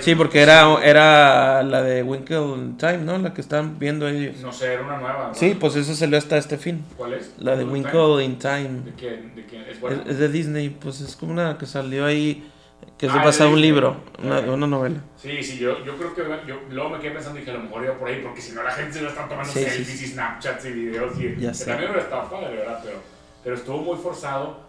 Sí, 0.00 0.14
porque 0.14 0.40
era, 0.40 0.82
era 0.82 1.62
la 1.62 1.82
de 1.82 2.02
Winkle 2.02 2.76
Time, 2.78 2.98
¿no? 2.98 3.18
La 3.18 3.34
que 3.34 3.42
estaban 3.42 3.78
viendo 3.78 4.08
ellos. 4.08 4.38
No 4.40 4.50
sé, 4.52 4.72
era 4.72 4.82
una 4.84 4.96
nueva. 4.96 5.28
¿no? 5.28 5.34
Sí, 5.34 5.54
pues 5.60 5.76
eso 5.76 5.94
salió 5.94 6.16
hasta 6.16 6.38
este 6.38 6.56
fin. 6.56 6.82
¿Cuál 6.96 7.12
es? 7.12 7.34
La 7.38 7.56
de 7.56 7.64
Winkle 7.64 8.24
in 8.24 8.38
Time. 8.38 8.50
Time. 8.50 8.80
¿De 8.86 8.92
quién? 8.92 9.34
¿De 9.34 9.44
quién? 9.44 9.62
¿Es 9.70 9.78
bueno? 9.80 10.02
Es, 10.06 10.12
es 10.12 10.18
de 10.18 10.28
Disney, 10.30 10.70
pues 10.70 11.02
es 11.02 11.14
como 11.14 11.32
una 11.32 11.58
que 11.58 11.66
salió 11.66 12.06
ahí, 12.06 12.49
que 12.98 13.06
es 13.06 13.12
Ah, 13.12 13.24
basada 13.24 13.48
en 13.48 13.54
un 13.54 13.60
libro, 13.62 13.96
una, 14.22 14.40
una 14.40 14.66
novela. 14.66 15.00
Sí, 15.16 15.42
sí, 15.42 15.58
yo, 15.58 15.84
yo 15.84 15.96
creo 15.96 16.14
que 16.14 16.22
yo 16.46 16.60
luego 16.70 16.90
me 16.90 16.98
quedé 16.98 17.12
pensando 17.12 17.38
y 17.38 17.42
dije 17.42 17.50
a 17.52 17.58
lo 17.58 17.64
mejor 17.64 17.84
iba 17.84 17.94
por 17.94 18.08
ahí, 18.08 18.20
porque 18.22 18.40
si 18.40 18.52
no 18.52 18.62
la 18.62 18.70
gente 18.72 18.92
se 18.94 19.02
lo 19.02 19.08
está 19.08 19.26
tomando 19.28 19.50
Sí, 19.50 19.62
selfies 19.64 19.88
sí. 19.88 20.04
y 20.04 20.08
Snapchats 20.08 20.64
y 20.66 20.72
videos 20.72 21.18
y 21.18 21.36
Ya 21.40 21.54
sé. 21.54 21.64
también 21.66 21.92
no 21.92 21.98
estaba 21.98 22.28
padre, 22.28 22.56
¿verdad? 22.56 22.80
Pero, 22.84 22.96
pero 23.42 23.56
estuvo 23.56 23.78
muy 23.78 23.96
forzado. 23.96 24.68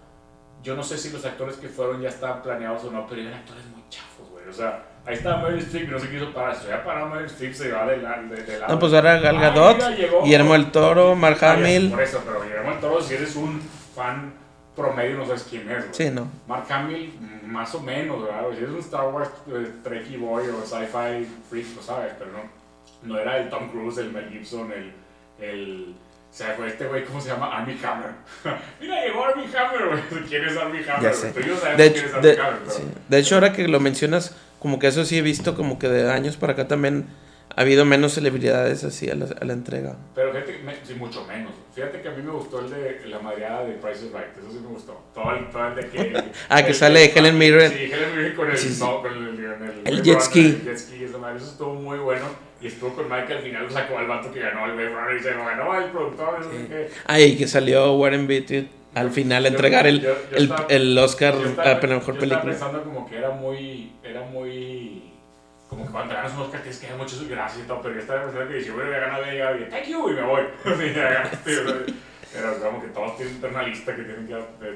Yo 0.64 0.76
no 0.76 0.84
sé 0.84 0.98
si 0.98 1.10
los 1.10 1.26
actores 1.26 1.56
que 1.56 1.68
fueron 1.68 2.02
ya 2.02 2.10
estaban 2.10 2.42
planeados 2.44 2.84
o 2.86 2.92
no, 2.92 3.06
pero 3.08 3.22
eran 3.22 3.34
actores 3.34 3.66
muy 3.66 3.84
chafos, 3.90 4.30
güey. 4.30 4.48
O 4.48 4.54
sea, 4.54 4.84
ahí 5.08 5.16
estaba 5.16 5.42
Meryl 5.42 5.60
Streep 5.60 5.88
y 5.90 5.92
no 5.92 6.00
se 6.00 6.08
quiso 6.10 6.32
parar. 6.32 6.56
Si 6.56 6.66
hubiera 6.66 6.84
parado 6.84 7.08
Meryl 7.10 7.26
Streep, 7.26 7.54
se 7.54 7.68
iba 7.70 7.84
de, 7.88 7.98
la, 7.98 8.22
de, 8.22 8.44
de 8.44 8.60
lado. 8.60 8.74
No, 8.74 8.80
pues 8.80 8.94
ahora 8.94 9.20
Gal 9.20 9.38
Ah, 9.38 9.42
Gadot, 9.42 9.76
mira, 9.78 9.90
llegó. 9.96 10.24
Guillermo 10.24 10.54
el 10.56 10.70
Toro, 10.72 11.16
Mark 11.16 11.40
Ah, 11.42 11.54
Hamill. 11.54 11.90
Por 11.90 12.02
eso, 12.04 12.22
pero 12.24 12.44
Guillermo 12.44 12.70
del 12.72 12.80
Toro, 12.80 13.02
si 13.02 13.16
eres 13.16 13.36
un 13.36 13.60
fan 13.96 14.34
promedio, 14.76 15.18
no 15.18 15.26
sabes 15.26 15.48
quién 15.50 15.64
es, 15.70 15.80
güey. 15.86 15.94
Sí, 15.94 16.10
no. 16.12 16.28
Mark 16.48 16.66
Hamill, 16.72 17.12
más 17.52 17.76
o 17.76 17.82
menos, 17.82 18.24
¿verdad? 18.24 18.46
Si 18.52 18.58
eres 18.58 18.70
un 18.70 18.80
Star 18.80 19.10
Wars 19.10 19.30
eh, 19.48 19.72
Trekkie 19.84 20.18
Boy 20.18 20.46
o 20.48 20.66
Sci-Fi 20.66 21.28
Freak, 21.50 21.76
lo 21.76 21.82
sabes, 21.82 22.14
pero 22.18 22.32
no, 22.32 22.40
no 23.04 23.20
era 23.20 23.38
el 23.38 23.50
Tom 23.50 23.70
Cruise, 23.70 23.98
el 23.98 24.12
Mel 24.12 24.30
Gibson, 24.30 24.72
el. 24.72 24.94
el 25.46 25.96
o 26.30 26.34
sea, 26.34 26.54
fue 26.56 26.70
este 26.70 26.88
güey, 26.88 27.04
¿cómo 27.04 27.20
se 27.20 27.28
llama? 27.28 27.58
Armie 27.58 27.78
Hammer. 27.84 28.12
Mira, 28.80 29.04
llegó 29.06 29.26
Armie 29.26 29.48
Hammer, 29.48 29.90
güey. 29.90 30.24
¿Quién 30.30 30.46
es 30.46 30.56
Armie 30.56 30.90
Hammer? 30.90 31.14
Tú 31.34 31.42
yo 31.42 31.56
De 31.76 31.92
quién 31.92 32.06
es 32.06 32.22
de, 32.22 32.42
Hammer, 32.42 32.60
pero. 32.64 32.72
sí. 32.72 32.84
De 33.10 33.18
hecho, 33.20 33.36
ahora 33.36 33.52
que 33.52 33.68
lo 33.68 33.82
mencionas, 33.82 34.34
como 34.60 34.80
que 34.80 34.88
eso 34.88 35.04
sí 35.04 35.18
he 35.18 35.22
visto, 35.22 35.56
como 35.56 35.78
que 35.78 35.90
de 35.90 36.10
años 36.10 36.38
para 36.38 36.54
acá 36.54 36.70
también 36.70 37.08
ha 37.56 37.62
habido 37.62 37.86
menos 37.86 38.14
celebridades 38.14 38.84
así 38.84 39.10
a 39.10 39.16
la, 39.16 39.26
a 39.40 39.46
la 39.46 39.54
entrega. 39.54 39.96
Pero 40.16 40.32
fíjate, 40.32 40.58
que 40.58 40.64
me- 40.64 40.76
sí, 40.84 40.94
mucho 40.96 41.26
menos. 41.26 41.52
Fíjate 41.76 42.02
que 42.02 42.08
a 42.08 42.12
mí 42.12 42.22
me 42.22 42.32
gustó 42.32 42.60
el 42.60 42.70
de 42.70 43.02
la 43.08 43.20
madreada 43.20 43.64
de 43.66 43.74
Price 43.74 44.06
is 44.06 44.12
Right. 44.12 44.38
Eso 44.38 44.52
sí 44.52 44.60
me 44.62 44.68
gustó. 44.68 45.02
Todo 45.14 45.32
el, 45.36 45.50
todo 45.50 45.68
el 45.68 45.76
de 45.76 45.88
que. 45.90 46.24
Ah, 46.50 46.64
que 46.64 46.70
el- 46.70 46.76
sale 46.76 47.12
Helen 47.14 47.38
Mirren. 47.38 47.72
Sí, 47.72 47.84
Helen 47.92 48.16
Mirren 48.16 48.36
con 48.36 48.50
el. 48.52 48.58
Sí, 48.58 48.70
sí. 48.74 48.80
No, 48.84 49.02
con 49.02 49.12
el, 49.14 49.28
el, 49.40 49.46
el, 49.46 49.88
El 49.88 50.04
jet 50.04 50.20
ski. 50.22 50.40
el 50.46 50.62
jet 50.64 50.78
ski, 50.78 51.04
esa 51.04 51.18
madre, 51.18 51.38
Eso 51.38 51.48
estuvo 51.52 51.74
muy 51.76 51.98
bueno. 52.00 52.26
Y 52.62 52.68
estuvo 52.68 52.94
con 52.94 53.10
Mike 53.10 53.34
al 53.34 53.42
final, 53.42 53.64
lo 53.64 53.70
sacó 53.72 53.98
al 53.98 54.08
vato 54.08 54.32
que 54.32 54.40
ganó 54.40 54.66
el 54.66 54.72
Wave 54.74 54.90
Runner 54.90 55.18
y 55.20 55.24
se 55.24 55.32
lo 55.32 55.46
ganó 55.46 55.78
el 55.82 55.90
productor. 55.92 56.46
No 56.46 56.52
sé 56.52 56.68
qué. 56.68 56.90
Ay, 57.08 57.36
que 57.36 57.48
salió 57.48 57.94
Warren 57.96 58.28
Beatty 58.28 58.70
al 58.94 59.10
final 59.10 59.46
a 59.46 59.50
Yo- 59.50 59.56
entregar 59.56 59.88
el, 59.88 60.02
yo- 60.02 60.10
yo 60.30 60.38
el, 60.38 60.44
estaba- 60.44 60.66
el 60.70 60.98
Oscar 60.98 61.34
Yo 61.34 61.40
a 61.40 61.44
mejor 61.46 61.58
yo 61.60 61.96
estaba 61.98 62.20
película. 62.20 62.42
pensando 62.44 62.84
como 62.84 63.10
que 63.10 63.18
era 63.18 63.32
muy. 63.32 63.92
Era 64.04 64.22
muy. 64.22 65.11
Como 65.72 65.86
que 65.86 65.92
cuando 65.94 66.14
ganas 66.14 66.34
un 66.34 66.42
Oscar 66.42 66.60
tienes 66.64 66.80
que 66.82 66.88
dar 66.88 66.98
muchas 66.98 67.24
gracias 67.30 67.64
y 67.64 67.68
todo, 67.68 67.82
pero 67.82 67.94
yo 67.96 68.02
estaba 68.02 68.24
pensando 68.26 68.52
que 68.52 68.60
si 68.60 68.68
yo 68.68 68.76
hubiera 68.76 69.00
ganado, 69.00 69.24
ya 69.24 69.32
llegaba 69.32 69.58
y 69.58 69.70
thank 69.70 69.86
you 69.88 70.10
y 70.10 70.14
me 70.16 70.22
voy. 70.22 70.42
Sí, 70.66 70.94
ya 70.94 71.04
ganaste, 71.04 71.56
sea, 71.56 71.76
Pero 72.34 72.60
como 72.60 72.82
que 72.82 72.88
todos 72.90 73.16
tienen 73.16 73.38
una 73.42 73.64
lista 73.64 73.96
que 73.96 74.04
tienen 74.04 74.28
que. 74.28 74.36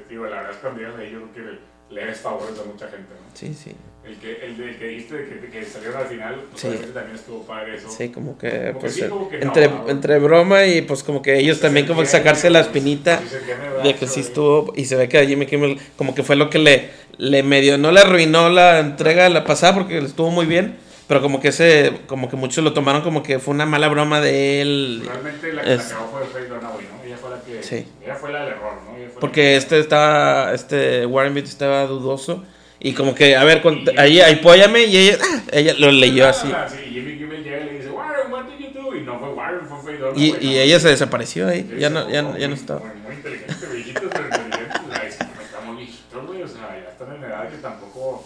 Digo, 0.09 0.25
la 0.27 0.37
verdad 0.37 0.51
es 0.51 0.55
que 0.55 0.61
cuando 0.61 0.79
llegas 0.79 0.95
ahí, 0.97 1.11
yo 1.11 1.29
creo 1.33 1.33
que 1.33 1.59
le 1.89 2.15
favores 2.15 2.57
a 2.57 2.63
mucha 2.63 2.87
gente, 2.87 3.13
¿no? 3.13 3.29
Sí, 3.33 3.53
sí. 3.53 3.75
El 4.05 4.15
que, 4.17 4.45
el 4.45 4.57
de, 4.57 4.77
que 4.77 4.87
dijiste 4.87 5.15
de 5.15 5.39
que, 5.41 5.49
que 5.49 5.65
salieron 5.65 5.97
al 5.97 6.07
final, 6.07 6.43
pues 6.49 6.61
Sí. 6.61 6.69
también 6.93 7.15
estuvo 7.15 7.43
padre 7.43 7.75
eso. 7.75 7.89
Sí, 7.89 8.09
como 8.09 8.37
que, 8.37 8.49
Como 8.49 8.61
que 8.61 8.73
pues, 8.79 8.93
sí, 8.93 9.01
eh, 9.01 9.09
como 9.09 9.29
que 9.29 9.39
entre, 9.39 9.67
¿no? 9.67 9.89
entre 9.89 10.19
broma 10.19 10.65
y 10.65 10.81
pues 10.83 11.03
como 11.03 11.21
que 11.21 11.37
ellos 11.39 11.59
también 11.59 11.87
como 11.87 12.01
que 12.01 12.07
sacarse 12.07 12.49
la 12.49 12.61
espinita 12.61 13.19
sí 13.19 13.35
de 13.83 13.95
que 13.95 14.07
sí 14.07 14.21
Pero, 14.21 14.27
estuvo 14.27 14.73
y 14.75 14.85
se 14.85 14.95
ve 14.95 15.09
que 15.09 15.25
Jimmy 15.25 15.47
Kimmel 15.47 15.77
como 15.97 16.13
que 16.15 16.23
fue 16.23 16.35
lo 16.35 16.49
que 16.49 16.59
le, 16.59 16.89
le 17.17 17.43
medio, 17.43 17.77
no 17.79 17.91
le 17.91 17.99
arruinó 17.99 18.49
la 18.49 18.79
entrega 18.79 19.23
de 19.23 19.31
la 19.31 19.43
pasada 19.43 19.73
porque 19.73 19.97
estuvo 19.97 20.29
muy 20.29 20.45
bien, 20.45 20.77
pero 21.07 21.21
como 21.21 21.39
que 21.39 21.49
ese, 21.49 22.01
como 22.07 22.29
que 22.29 22.35
muchos 22.35 22.63
lo 22.63 22.73
tomaron 22.73 23.01
como 23.01 23.21
que 23.23 23.39
fue 23.39 23.53
una 23.53 23.65
mala 23.65 23.87
broma 23.89 24.21
de 24.21 24.61
él. 24.61 25.03
Realmente 25.05 25.53
la 25.53 25.61
que 25.63 25.73
Es- 25.73 25.89
la 25.89 25.95
acabó 25.97 26.11
fue 26.11 26.25
Faye 26.27 26.47
Dunaway, 26.47 26.85
¿no? 26.85 27.03
Ella 27.05 27.17
fue 27.17 27.29
la 27.29 27.41
que. 27.41 27.63
Sí. 27.63 27.87
Ella 28.03 28.15
fue 28.15 28.31
la 28.31 28.39
del 28.45 28.53
error, 28.53 28.73
¿no? 28.83 28.95
Ella 28.97 29.05
fue 29.07 29.13
la 29.15 29.19
Porque 29.19 29.41
que- 29.41 29.55
este 29.57 29.79
estaba, 29.79 30.53
este 30.53 31.05
Warren 31.05 31.33
Beatty 31.33 31.49
estaba 31.49 31.85
dudoso 31.85 32.43
y 32.79 32.93
como 32.93 33.13
que, 33.15 33.35
a 33.35 33.43
ver, 33.43 33.61
ahí, 33.97 34.19
apóyame 34.21 34.83
y 34.85 34.97
ella, 34.97 35.17
ah, 35.23 35.41
ella 35.51 35.73
lo 35.77 35.91
leyó 35.91 36.27
así. 36.27 36.47
Sí, 36.69 36.77
Jimmy 36.91 37.17
Kimmel 37.17 37.43
llega 37.43 37.59
y 37.61 37.65
le 37.65 37.73
dice, 37.77 37.89
Warren, 37.89 38.31
what 38.31 38.45
did 38.45 38.65
you 38.65 38.71
do? 38.81 38.95
Y 38.95 39.01
no 39.01 39.19
fue 39.19 39.29
Warren, 39.29 39.65
fue 39.67 39.77
Faye 39.83 39.97
Dunaway. 39.97 40.23
Y, 40.23 40.31
¿no? 40.33 40.37
y 40.41 40.57
ella 40.59 40.79
se 40.79 40.89
desapareció 40.89 41.47
ahí, 41.47 41.69
ya 41.79 41.89
no, 41.89 42.09
ya, 42.09 42.21
no- 42.21 42.37
ya 42.37 42.47
no 42.47 42.55
estaba. 42.55 42.79
Muy, 42.81 42.89
muy 43.05 43.13
inteligente, 43.15 43.53
viejitos, 43.73 44.03
pero 44.11 44.25
inteligentes. 44.25 44.81
o 44.87 44.91
sea, 44.93 45.03
es- 45.07 45.17
Estamos 45.45 45.77
viejitos, 45.77 46.25
güey, 46.27 46.41
o 46.43 46.47
sea, 46.47 46.79
ya 46.83 46.89
están 46.91 47.15
en 47.15 47.23
edad 47.23 47.49
que 47.49 47.57
tampoco 47.57 48.25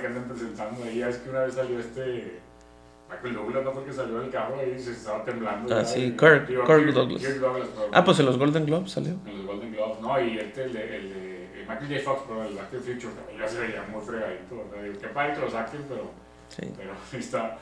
que 0.00 0.06
anden 0.06 0.24
presentando 0.24 0.84
ahí. 0.84 1.02
Es 1.02 1.16
que 1.18 1.30
una 1.30 1.40
vez 1.40 1.54
salió 1.54 1.78
este. 1.78 2.40
Michael 3.08 3.34
Douglas, 3.34 3.62
¿no? 3.64 3.72
Porque 3.72 3.92
salió 3.92 4.18
del 4.18 4.30
carro 4.32 4.56
y 4.66 4.76
se 4.80 4.90
estaba 4.90 5.24
temblando. 5.24 5.72
Ah, 5.76 5.84
sí, 5.84 6.16
Kirk- 6.18 6.48
Douglas. 6.48 7.22
Kirk 7.22 7.38
Douglas, 7.38 7.68
pero- 7.72 7.88
Ah, 7.92 8.04
pues 8.04 8.18
en 8.18 8.26
los 8.26 8.36
Golden 8.36 8.66
Globes 8.66 8.90
salió. 8.90 9.12
en 9.26 9.36
los 9.38 9.46
Golden 9.46 9.72
Globes, 9.72 10.00
no, 10.00 10.20
y 10.20 10.38
este, 10.38 10.64
el 10.64 10.72
de, 10.72 10.96
el 10.96 11.10
de 11.14 11.64
Michael 11.68 11.88
J. 11.88 12.00
Fox, 12.02 12.22
pero 12.26 12.42
el 12.44 12.54
Back 12.56 12.70
to 12.70 12.78
the 12.78 12.82
Future, 12.82 13.14
también 13.14 13.38
ya 13.38 13.46
se 13.48 13.60
veía 13.60 13.82
muy 13.92 14.00
fregadito, 14.04 14.56
¿verdad? 14.72 14.98
Qué 15.00 15.06
padre 15.08 15.34
que 15.34 15.40
los 15.40 15.52
saquen, 15.52 15.84
pero, 15.88 16.10
Sí. 16.48 16.62
pero 16.76 16.92
está, 17.20 17.58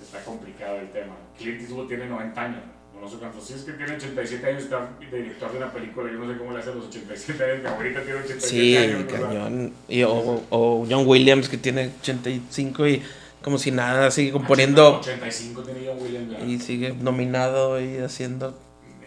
está 0.00 0.24
complicado 0.24 0.76
el 0.78 0.90
tema. 0.90 1.12
Clint 1.36 1.60
Eastwood 1.60 1.88
tiene 1.88 2.06
90 2.06 2.40
años, 2.40 2.62
no, 2.64 2.72
no 3.00 3.08
sé 3.08 3.16
cuántos, 3.18 3.44
si 3.44 3.54
es 3.54 3.62
que 3.62 3.72
tiene 3.72 3.94
87 3.96 4.46
años, 4.46 4.62
está 4.64 4.88
director 5.10 5.52
de 5.52 5.58
una 5.58 5.72
película, 5.72 6.10
yo 6.10 6.18
no 6.18 6.32
sé 6.32 6.38
cómo 6.38 6.52
le 6.52 6.58
hace 6.58 6.70
a 6.70 6.74
los 6.74 6.86
87 6.86 7.44
años, 7.44 7.62
mi 7.62 7.68
abuelita 7.68 8.02
tiene 8.02 8.18
87 8.20 8.46
Sí, 8.48 8.76
años. 8.76 9.04
o 9.06 9.10
sea, 9.10 9.20
cañón. 9.28 9.72
Y, 9.88 10.02
o, 10.02 10.42
o 10.50 10.86
John 10.88 11.06
Williams 11.06 11.48
que 11.48 11.58
tiene 11.58 11.90
85 12.00 12.86
y 12.88 13.02
como 13.42 13.58
si 13.58 13.70
nada, 13.70 14.10
sigue 14.10 14.32
componiendo 14.32 14.98
85 14.98 15.62
tiene 15.62 15.80
John 15.86 15.98
Williams, 16.02 16.32
ya. 16.32 16.44
y 16.44 16.58
sigue 16.58 16.92
nominado 16.94 17.80
y 17.80 17.98
haciendo... 17.98 18.58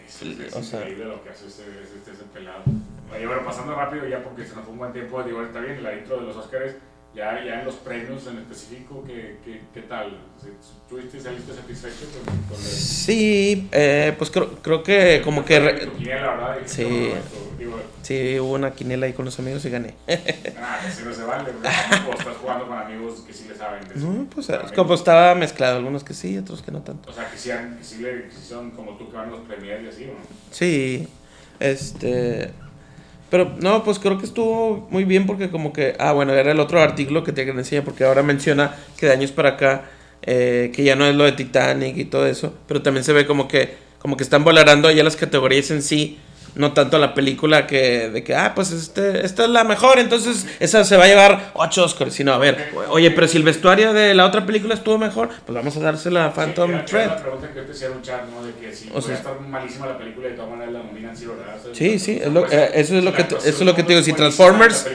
Es, 0.06 0.22
es 0.22 0.54
o 0.56 0.62
sea- 0.62 0.80
increíble 0.80 1.04
lo 1.06 1.22
que 1.22 1.30
hace 1.30 1.46
ese, 1.46 1.62
ese, 1.62 2.10
ese 2.12 2.24
pelado. 2.32 2.62
Oye, 3.14 3.26
bueno, 3.26 3.44
pasando 3.44 3.74
rápido 3.74 4.06
ya 4.08 4.22
porque 4.22 4.44
se 4.44 4.54
nos 4.54 4.64
fue 4.64 4.72
un 4.72 4.78
buen 4.78 4.92
tiempo, 4.92 5.22
digo, 5.22 5.42
está 5.42 5.60
bien, 5.60 5.82
la 5.82 5.94
intro 5.96 6.16
de 6.20 6.26
los 6.26 6.36
Oscars, 6.36 6.74
ya, 7.14 7.44
ya 7.44 7.58
en 7.60 7.64
los 7.64 7.76
premios 7.76 8.26
en 8.26 8.38
específico, 8.38 9.04
¿qué, 9.06 9.38
qué, 9.44 9.60
qué 9.74 9.82
tal? 9.82 10.18
¿Tuviste, 10.88 11.20
saliste 11.20 11.52
satisfecho 11.54 12.06
con, 12.12 12.24
con 12.48 12.58
el- 12.58 12.66
Sí, 12.66 13.68
eh, 13.72 14.14
pues 14.18 14.30
creo, 14.30 14.50
creo 14.60 14.82
que 14.82 15.22
como 15.24 15.44
que... 15.44 15.60
re- 15.60 15.86
Tu 15.86 15.92
quiniela, 15.92 16.30
¿verdad? 16.34 16.56
Sí. 16.66 17.06
esto, 17.06 17.38
digo, 17.58 17.76
Sí, 18.02 18.40
hubo 18.40 18.54
una 18.54 18.72
quiniela 18.72 19.06
ahí 19.06 19.12
con 19.12 19.24
los 19.24 19.38
amigos 19.38 19.64
y 19.64 19.70
gané. 19.70 19.94
ah, 20.08 20.80
así 20.84 21.04
no 21.04 21.12
se 21.12 21.22
vale, 21.22 21.52
o 22.08 22.12
estás 22.18 22.36
jugando 22.36 22.66
con 22.66 22.78
amigos 22.78 23.20
que 23.26 23.32
sí 23.32 23.44
le 23.48 23.54
saben 23.54 23.82
de. 23.82 23.94
No, 23.94 24.26
pues 24.34 24.48
es 24.50 24.72
como 24.72 24.94
estaba 24.94 25.34
mezclado, 25.36 25.76
algunos 25.76 26.02
que 26.02 26.14
sí, 26.14 26.36
otros 26.38 26.62
que 26.62 26.72
no 26.72 26.80
tanto. 26.82 27.10
O 27.10 27.12
sea, 27.12 27.30
que, 27.30 27.36
sean, 27.38 27.76
que, 27.78 27.84
sí 27.84 27.98
le, 28.02 28.24
que 28.28 28.34
sí 28.36 28.44
son 28.48 28.70
como 28.72 28.96
tú 28.96 29.08
que 29.10 29.16
van 29.16 29.30
los 29.30 29.40
premios 29.40 29.80
y 29.84 29.86
así, 29.88 30.04
¿o 30.06 30.14
no? 30.14 30.20
Sí, 30.50 31.06
este... 31.60 32.50
Pero 33.30 33.54
no, 33.60 33.84
pues 33.84 33.98
creo 33.98 34.18
que 34.18 34.26
estuvo 34.26 34.88
muy 34.90 35.04
bien 35.04 35.26
porque 35.26 35.50
como 35.50 35.72
que... 35.72 35.94
Ah, 35.98 36.12
bueno, 36.12 36.32
era 36.32 36.50
el 36.50 36.60
otro 36.60 36.80
artículo 36.80 37.22
que 37.22 37.32
te 37.32 37.48
enseña 37.48 37.82
porque 37.82 38.04
ahora 38.04 38.22
menciona 38.22 38.74
que 38.96 39.06
de 39.06 39.12
años 39.12 39.30
para 39.30 39.50
acá, 39.50 39.84
eh, 40.22 40.72
que 40.74 40.82
ya 40.82 40.96
no 40.96 41.06
es 41.06 41.14
lo 41.14 41.24
de 41.24 41.32
Titanic 41.32 41.96
y 41.96 42.04
todo 42.04 42.26
eso, 42.26 42.54
pero 42.66 42.82
también 42.82 43.04
se 43.04 43.12
ve 43.12 43.26
como 43.26 43.46
que, 43.46 43.74
como 44.00 44.16
que 44.16 44.24
están 44.24 44.42
volarando 44.42 44.90
ya 44.90 45.04
las 45.04 45.16
categorías 45.16 45.70
en 45.70 45.82
sí, 45.82 46.18
no 46.54 46.72
tanto 46.72 46.98
la 46.98 47.14
película 47.14 47.66
que 47.66 48.08
de 48.10 48.24
que, 48.24 48.34
ah, 48.34 48.52
pues 48.54 48.70
este, 48.72 49.24
esta 49.24 49.44
es 49.44 49.50
la 49.50 49.64
mejor, 49.64 49.98
entonces 49.98 50.46
esa 50.60 50.84
se 50.84 50.96
va 50.96 51.04
a 51.04 51.08
llevar 51.08 51.50
ocho 51.54 51.84
Oscars, 51.84 52.14
sino 52.14 52.32
a 52.32 52.38
ver, 52.38 52.72
oye, 52.90 53.10
pero 53.10 53.28
si 53.28 53.36
el 53.36 53.42
vestuario 53.42 53.92
de 53.92 54.14
la 54.14 54.24
otra 54.26 54.46
película 54.46 54.74
estuvo 54.74 54.98
mejor, 54.98 55.28
pues 55.46 55.54
vamos 55.56 55.76
a 55.76 55.80
dársela 55.80 56.26
a 56.26 56.34
Phantom 56.34 56.70
Sí, 56.80 56.84
Thread. 56.86 57.06
la 57.08 57.16
pregunta 57.22 57.48
que 57.52 57.60
te 57.62 57.72
hacía 57.72 57.90
un 57.90 58.02
chat, 58.02 58.22
¿no? 58.28 58.44
De 58.44 58.52
que 58.54 58.74
si 58.74 58.90
O 58.94 59.00
sea- 59.00 59.14
estar 59.16 59.40
malísima 59.40 59.86
la 59.86 59.98
película 59.98 60.28
y 60.28 60.30
de 60.30 60.36
todas 60.36 60.50
maneras 60.50 60.72
la 60.72 60.82
nominan, 60.82 61.16
sí, 61.16 61.26
¿verdad? 61.26 61.56
O 61.58 61.64
sea, 61.64 61.74
Sí, 61.74 61.98
sí, 61.98 62.20
es 62.22 62.32
lo- 62.32 62.40
pues, 62.42 62.52
eh, 62.52 62.70
eso 62.74 62.96
es 62.96 63.04
lo 63.04 63.12
que 63.12 63.22
eso 63.22 63.38
es 63.48 63.60
lo 63.62 63.74
que 63.74 63.82
te 63.82 63.92
digo, 63.94 64.02
si 64.04 64.12
Transformers-. 64.12 64.86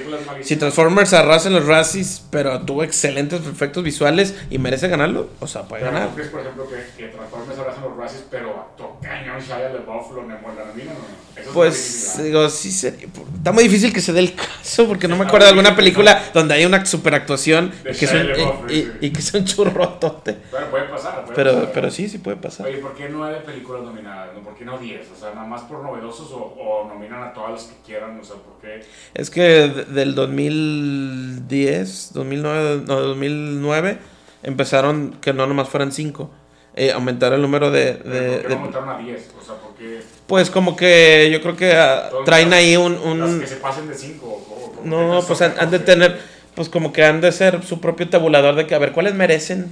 Si 0.41 0.56
Transformers 0.58 1.13
arrasa 1.13 1.48
en 1.48 1.56
los 1.56 1.65
Razzies, 1.65 2.24
pero 2.30 2.62
tuvo 2.62 2.84
excelentes 2.84 3.41
efectos 3.48 3.84
visuales 3.84 4.36
y 4.50 4.58
merece 4.58 4.88
ganarlo, 4.88 5.30
o 5.39 5.48
sea, 5.48 5.63
puede 5.63 5.82
Pero 5.84 5.94
ganar. 5.94 6.10
¿tú 6.10 6.15
crees, 6.15 6.30
por 6.30 6.41
ejemplo, 6.41 6.68
que, 6.70 7.04
que 7.04 7.10
Transformers 7.10 7.60
abrazan 7.60 7.84
los 7.84 7.98
Razzies, 7.98 8.24
pero 8.30 8.50
actuó 8.72 8.94
cañón 9.06 9.39
Shia 9.39 9.70
LaBeouf, 9.70 10.12
lo 10.13 10.24
no? 10.24 10.36
Eso 10.36 11.50
es 11.50 11.54
Pues 11.54 12.24
digo, 12.24 12.50
sí 12.50 12.72
sería- 12.72 13.08
está 13.38 13.52
muy 13.52 13.63
difícil 13.65 13.94
que 13.94 14.02
se 14.02 14.13
dé 14.13 14.20
el 14.20 14.34
caso 14.36 14.88
porque 14.88 15.08
no 15.08 15.15
me 15.18 15.26
acuerdo 15.26 15.46
de 15.46 15.50
alguna 15.52 15.76
película 15.76 16.32
donde 16.34 16.54
hay 16.56 16.65
una 16.65 16.86
superactuación 16.86 17.72
De 17.84 17.91
y 17.91 17.96
que, 17.96 18.06
Shia 18.08 18.24
LaBeouf, 18.24 18.72
y, 18.72 18.74
sí. 18.82 18.98
y- 19.02 19.10
que 19.12 19.20
es 19.20 19.34
un 19.34 19.46
churrotote. 19.46 20.38
Bueno, 20.52 20.68
puede 20.70 20.86
pasar. 20.86 21.24
Puede 21.24 21.36
Pero, 21.36 21.52
pasar, 21.52 21.70
pero 21.74 21.82
¿verdad? 21.84 21.96
sí, 21.96 22.10
sí 22.10 22.18
puede 22.20 22.38
pasar. 22.38 22.65
Oye, 22.68 22.78
¿por 22.78 22.96
qué 22.96 23.10
nueve 23.10 23.41
películas 23.46 23.84
nominadas? 23.84 24.34
¿no? 24.34 24.41
¿Por 24.41 24.56
qué 24.56 24.65
no 24.65 24.78
diez? 24.78 25.08
O 25.15 25.20
sea, 25.20 25.34
nada 25.34 25.46
más 25.48 25.62
por 25.63 25.84
novedosos 25.84 26.32
o, 26.32 26.38
o 26.38 26.88
nominan 26.88 27.22
a 27.24 27.34
todas 27.34 27.52
las 27.52 27.63
que 27.63 27.76
quieran. 27.86 28.20
O 28.20 28.24
sea, 28.24 28.38
¿por 28.38 28.60
qué? 28.62 28.86
Es 29.13 29.30
que 29.30 29.41
de- 29.41 29.86
del 29.86 30.15
2010, 30.15 32.12
2009, 32.13 32.84
no, 32.88 33.00
2009 33.02 33.98
empezaron 34.44 35.18
que 35.22 35.34
no 35.34 35.48
nomás 35.48 35.70
fueran 35.70 35.91
cinco. 35.91 36.30
Eh, 36.76 36.92
aumentar 36.92 37.34
el 37.34 37.42
número 37.42 37.72
de... 37.72 37.94
¿Pero 38.04 38.10
de- 38.16 38.30
¿Por 38.32 38.42
qué 38.42 38.48
de- 38.48 38.54
aumentaron 38.56 38.90
a 38.90 38.98
10? 38.98 39.32
O 39.42 39.44
sea, 39.46 39.56
porque 39.56 40.02
pues 40.28 40.50
como 40.50 40.76
que 40.76 41.30
yo 41.32 41.42
creo 41.42 41.56
que 41.56 41.72
Todos 42.10 42.26
traen 42.26 42.50
las- 42.50 42.60
ahí 42.60 42.76
un... 42.78 42.94
las 42.94 43.30
un 43.30 43.40
que 43.42 43.48
se 43.48 43.56
pasen 43.58 43.88
de 43.88 43.96
5 43.96 44.82
no, 44.84 45.24
pues 45.28 45.42
han, 45.42 45.56
han 45.60 45.72
de 45.72 45.80
tener, 45.80 46.20
pues 46.54 46.70
como 46.70 46.94
que 46.94 47.04
han 47.04 47.20
de 47.22 47.32
ser 47.32 47.64
su 47.64 47.82
propio 47.82 48.08
tabulador 48.08 48.54
de 48.56 48.68
que 48.68 48.76
a 48.76 48.80
ver 48.80 48.92
cuáles 48.92 49.16
merecen. 49.16 49.68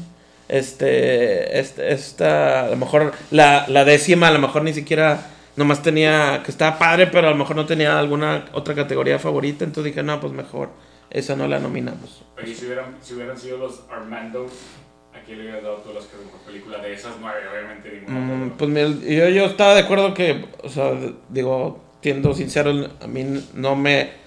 Este, 0.49 1.59
este, 1.59 1.93
esta, 1.93 2.65
a 2.65 2.69
lo 2.69 2.75
mejor 2.77 3.11
la, 3.31 3.65
la 3.67 3.85
décima, 3.85 4.27
a 4.27 4.31
lo 4.31 4.39
mejor 4.39 4.63
ni 4.63 4.73
siquiera 4.73 5.27
nomás 5.55 5.81
tenía, 5.81 6.41
que 6.43 6.51
estaba 6.51 6.77
padre, 6.79 7.07
pero 7.07 7.27
a 7.27 7.31
lo 7.31 7.37
mejor 7.37 7.55
no 7.55 7.65
tenía 7.65 7.97
alguna 7.99 8.45
otra 8.53 8.73
categoría 8.75 9.19
favorita, 9.19 9.63
entonces 9.65 9.91
dije, 9.93 10.03
no, 10.03 10.19
pues 10.19 10.33
mejor, 10.33 10.69
esa 11.09 11.35
no 11.35 11.47
la 11.47 11.59
nominamos. 11.59 12.23
Si 12.43 12.65
hubieran, 12.65 12.95
si 13.01 13.13
hubieran 13.13 13.37
sido 13.37 13.57
los 13.57 13.81
Armando, 13.91 14.47
¿a 15.23 15.25
quién 15.25 15.37
le 15.39 15.43
hubieras 15.45 15.63
dado 15.63 15.75
todas 15.77 15.95
las 15.95 16.05
que 16.05 16.17
mejor 16.17 16.39
película 16.41 16.77
de 16.79 16.93
esas 16.93 17.13
nueve? 17.19 17.39
Obviamente 17.51 18.05
ninguna. 18.07 18.45
Mm, 18.45 18.49
pues 18.57 18.69
mira, 18.69 18.89
yo, 18.89 19.29
yo 19.29 19.45
estaba 19.45 19.73
de 19.75 19.81
acuerdo 19.81 20.13
que, 20.13 20.45
o 20.63 20.69
sea, 20.69 20.91
digo, 21.29 21.81
siendo 22.01 22.33
sincero, 22.33 22.71
a 23.01 23.07
mí 23.07 23.25
no 23.53 23.75
me... 23.75 24.21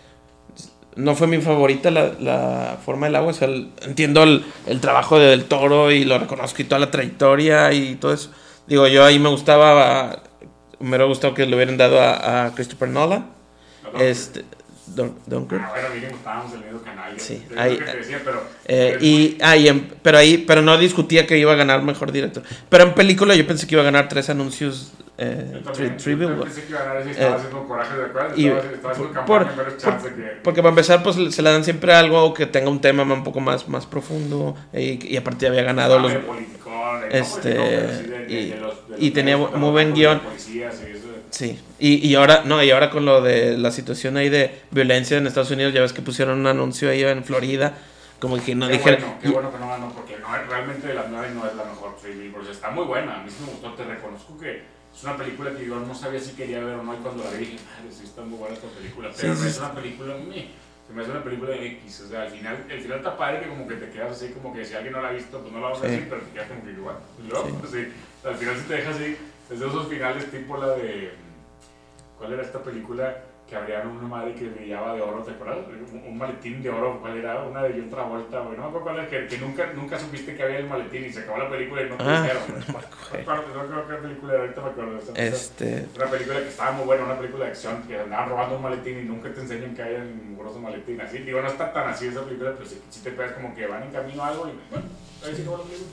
No 0.96 1.14
fue 1.14 1.26
mi 1.26 1.38
favorita 1.42 1.90
la, 1.90 2.12
la 2.20 2.78
forma 2.82 3.06
del 3.06 3.16
agua, 3.16 3.30
o 3.30 3.34
sea, 3.34 3.48
el- 3.48 3.70
entiendo 3.82 4.22
el, 4.22 4.46
el 4.66 4.80
trabajo 4.80 5.18
de 5.18 5.26
Del 5.26 5.44
Toro 5.44 5.90
y 5.92 6.06
lo 6.06 6.18
reconozco 6.18 6.62
y 6.62 6.64
toda 6.64 6.78
la 6.78 6.90
trayectoria 6.90 7.70
y 7.74 7.96
todo 7.96 8.14
eso. 8.14 8.30
Digo, 8.66 8.86
yo 8.88 9.04
ahí 9.04 9.18
me 9.18 9.28
gustaba, 9.28 10.22
me 10.80 10.88
hubiera 10.88 11.04
gustado 11.04 11.34
que 11.34 11.44
le 11.44 11.54
hubieran 11.54 11.76
dado 11.76 12.00
a, 12.00 12.46
a 12.46 12.54
Christopher 12.54 12.88
Nolan, 12.88 13.26
¿No? 13.84 13.92
no, 13.92 14.00
este, 14.04 14.44
Dun- 14.94 15.14
Dunkirk. 15.26 15.62
Ah, 15.64 15.70
bueno, 15.72 15.88
mínimo 15.94 16.16
estábamos 16.16 16.52
en 16.54 16.58
el 16.60 16.64
mismo 16.66 16.80
canal. 16.82 17.12
yo- 17.16 17.18
Sí, 17.22 17.44
yo 17.50 17.60
ahí- 17.60 17.78
lo 17.78 17.84
que 17.86 17.90
te 17.92 17.96
decía, 17.98 18.20
pero. 18.24 18.42
Eh, 18.66 18.98
y, 19.00 19.38
ah, 19.42 19.56
y 19.56 19.68
en- 19.68 19.88
pero 20.02 20.18
ahí, 20.18 20.38
pero 20.38 20.62
no 20.62 20.76
discutía 20.78 21.26
que 21.26 21.36
iba 21.38 21.52
a 21.52 21.56
ganar 21.56 21.82
mejor 21.82 22.12
director. 22.12 22.42
Pero 22.68 22.84
en 22.84 22.94
película 22.94 23.34
yo 23.34 23.46
pensé 23.46 23.66
que 23.66 23.74
iba 23.74 23.82
a 23.82 23.84
ganar 23.84 24.08
tres 24.08 24.30
anuncios, 24.30 24.92
eh, 25.18 25.50
Yo 25.52 25.58
tri- 25.58 25.64
también, 25.64 25.98
tri- 25.98 26.18
yo 26.36 26.40
pensé 26.44 26.62
que 26.62 26.68
iba 26.70 26.80
a 26.80 26.84
ganar 26.84 27.00
ese 27.00 27.08
y 27.08 27.12
estaba 27.12 27.30
Eh, 27.30 27.38
haciendo 27.38 27.64
coraje 27.68 27.96
de 27.96 28.04
acuerdo. 28.04 28.34
y- 28.36 28.46
Estaba, 28.46 28.60
estaba 28.74 28.92
haciendo 28.92 29.24
por- 29.24 29.38
campaña, 29.44 29.62
menos 29.66 29.82
chance 29.82 30.08
que. 30.14 30.22
Porque 30.44 30.60
para 30.62 30.68
empezar, 30.70 31.02
pues 31.02 31.16
se 31.34 31.42
le 31.42 31.50
dan 31.50 31.64
siempre 31.64 31.92
algo 31.94 32.32
que 32.34 32.46
tenga 32.46 32.70
un 32.70 32.80
tema 32.80 33.02
un 33.02 33.24
poco 33.24 33.40
más, 33.40 33.68
más 33.68 33.86
profundo. 33.86 34.56
Y, 34.72 35.04
y 35.12 35.16
aparte 35.16 35.46
había 35.48 35.62
ganado 35.62 35.98
los. 35.98 36.12
politicón, 36.14 37.00
no 37.00 37.06
este, 37.10 37.54
politicón, 37.54 37.68
pero 37.80 37.92
sí 37.98 38.02
de- 38.04 38.18
de- 38.18 38.32
y- 38.40 38.50
de 38.50 38.56
los- 38.60 38.88
de 38.88 38.96
y 38.98 39.04
los 39.06 39.14
tenía 39.14 39.36
muy 39.36 39.70
buen 39.70 39.94
guion. 39.94 40.20
policías 40.20 40.74
y 40.86 40.90
eso. 40.96 41.05
Sí. 41.36 41.58
Y, 41.78 42.06
y 42.06 42.14
ahora, 42.14 42.42
no, 42.46 42.62
y 42.62 42.70
ahora 42.70 42.88
con 42.88 43.04
lo 43.04 43.20
de 43.20 43.58
la 43.58 43.70
situación 43.70 44.16
ahí 44.16 44.30
de 44.30 44.62
violencia 44.70 45.18
en 45.18 45.26
Estados 45.26 45.50
Unidos, 45.50 45.74
ya 45.74 45.82
ves 45.82 45.92
que 45.92 46.00
pusieron 46.00 46.38
un 46.40 46.46
anuncio 46.46 46.88
ahí 46.88 47.04
en 47.04 47.22
Florida. 47.24 47.76
Como 48.18 48.42
que 48.42 48.54
no 48.54 48.66
Qué 48.68 48.72
dijeron. 48.78 49.00
bueno, 49.00 49.18
qué 49.20 49.28
bueno 49.28 49.52
que 49.52 49.58
no 49.58 49.68
ganó, 49.68 49.92
porque 49.92 50.16
no, 50.18 50.28
realmente 50.48 50.88
de 50.88 50.94
las 50.94 51.10
nueve 51.10 51.28
no 51.34 51.46
es 51.46 51.54
la 51.54 51.64
mejor 51.64 51.94
Billboards. 52.02 52.48
Está 52.48 52.70
muy 52.70 52.84
buena, 52.86 53.16
a 53.20 53.22
mí 53.22 53.28
sí 53.28 53.44
me 53.44 53.50
gustó, 53.52 53.74
te 53.74 53.84
reconozco 53.84 54.38
que 54.38 54.62
es 54.96 55.02
una 55.04 55.18
película 55.18 55.50
que 55.54 55.66
yo 55.66 55.78
no 55.78 55.94
sabía 55.94 56.18
si 56.18 56.30
quería 56.32 56.60
ver 56.60 56.76
o 56.76 56.82
no, 56.82 56.94
y 56.94 56.96
cuando 56.96 57.22
la 57.24 57.30
vi 57.32 57.38
dije, 57.44 57.58
madre, 57.66 57.92
sí 57.92 58.04
está 58.04 58.22
muy 58.22 58.38
buena 58.38 58.54
esta 58.54 58.68
película, 58.68 59.10
pero 59.14 59.20
Sí, 59.20 59.26
no 59.38 59.42
sí, 59.44 59.48
es 59.48 59.54
sí. 59.56 59.60
una 59.60 59.74
película, 59.74 60.14
meh, 60.14 60.48
se 60.88 60.92
me 60.94 61.02
hace 61.02 61.10
una 61.10 61.22
película 61.24 61.50
de 61.50 61.66
X, 61.66 62.00
o 62.06 62.08
sea, 62.08 62.22
al 62.22 62.30
final, 62.30 62.64
el 62.70 62.80
final 62.80 62.96
está 62.98 63.16
padre 63.18 63.40
que 63.40 63.48
como 63.48 63.68
que 63.68 63.74
te 63.74 63.90
quedas 63.90 64.12
así, 64.12 64.28
como 64.32 64.54
que 64.54 64.64
si 64.64 64.72
alguien 64.72 64.94
no 64.94 65.02
la 65.02 65.08
ha 65.08 65.12
visto, 65.12 65.38
pues 65.40 65.52
no 65.52 65.60
la 65.60 65.64
vamos 65.66 65.80
a 65.80 65.84
Sí. 65.84 65.90
decir, 65.90 66.06
pero 66.08 66.22
te 66.22 66.30
quedas 66.32 66.48
como 66.48 66.64
que 66.64 66.70
igual, 66.70 66.96
Sí. 67.20 67.54
pues 67.60 67.70
sí, 67.72 67.82
al 68.24 68.34
final 68.36 68.56
sí 68.56 68.62
te 68.66 68.74
deja 68.76 68.90
así, 68.92 69.16
es 69.52 69.60
de 69.60 69.66
esos 69.68 69.88
finales 69.88 70.30
tipo 70.30 70.56
la 70.56 70.68
de, 70.68 71.12
¿cuál 72.18 72.32
era 72.32 72.42
esta 72.42 72.60
película? 72.62 73.16
que 73.46 73.54
abrían 73.54 73.86
una 73.86 74.08
madre 74.08 74.34
que 74.34 74.48
brillaba 74.48 74.92
de 74.92 75.00
oro, 75.02 75.22
¿te 75.22 75.30
acuerdas? 75.30 75.58
Un, 75.92 76.02
un 76.04 76.18
maletín 76.18 76.60
de 76.64 76.68
oro, 76.68 76.98
¿cuál 77.00 77.16
era? 77.16 77.44
Una 77.44 77.62
de 77.62 77.80
otra 77.80 78.02
vuelta, 78.02 78.40
güey. 78.40 78.56
No 78.56 78.62
me 78.64 78.68
acuerdo 78.70 78.82
cuál 78.86 78.96
era, 78.98 79.06
que, 79.08 79.26
que 79.28 79.38
nunca, 79.38 79.70
nunca 79.72 79.96
supiste 80.00 80.34
que 80.34 80.42
había 80.42 80.58
el 80.58 80.66
maletín 80.68 81.04
y 81.04 81.12
se 81.12 81.20
acabó 81.20 81.38
la 81.38 81.48
película 81.48 81.82
y 81.82 81.88
no 81.90 81.96
te 81.96 82.02
Ah, 82.02 82.22
dijeron. 82.22 82.42
no 82.66 82.78
acuerdo 83.62 83.86
qué 83.88 83.94
película 84.02 84.32
era, 84.32 84.42
ahorita 84.42 84.60
me 84.62 84.68
acuerdo. 84.70 84.98
Esa- 84.98 85.12
Este. 85.14 85.86
Una 85.94 86.06
película 86.06 86.40
que 86.40 86.48
estaba 86.48 86.72
muy 86.72 86.86
buena, 86.86 87.04
una 87.04 87.18
película 87.18 87.44
de 87.44 87.50
acción, 87.52 87.82
que 87.86 88.00
andaban 88.00 88.28
robando 88.30 88.56
un 88.56 88.62
maletín 88.62 88.98
y 88.98 89.02
nunca 89.04 89.32
te 89.32 89.40
enseñan 89.40 89.76
que 89.76 89.82
hay 89.84 89.94
un 89.94 90.30
mugroso 90.32 90.58
maletín. 90.58 91.00
Así, 91.00 91.18
digo, 91.18 91.40
no 91.40 91.46
está 91.46 91.72
tan 91.72 91.88
así 91.88 92.08
esa 92.08 92.24
película, 92.24 92.52
pero 92.58 92.68
sí 92.68 93.00
te 93.04 93.12
pegas 93.12 93.30
como 93.34 93.54
que 93.54 93.64
van 93.68 93.84
en 93.84 93.92
camino 93.92 94.24
a 94.24 94.28
algo 94.30 94.48
y 94.48 94.58
bueno, 94.72 94.86
ahí 95.24 95.34
sí 95.36 95.42
acabó 95.42 95.58
la 95.58 95.62
película. 95.62 95.90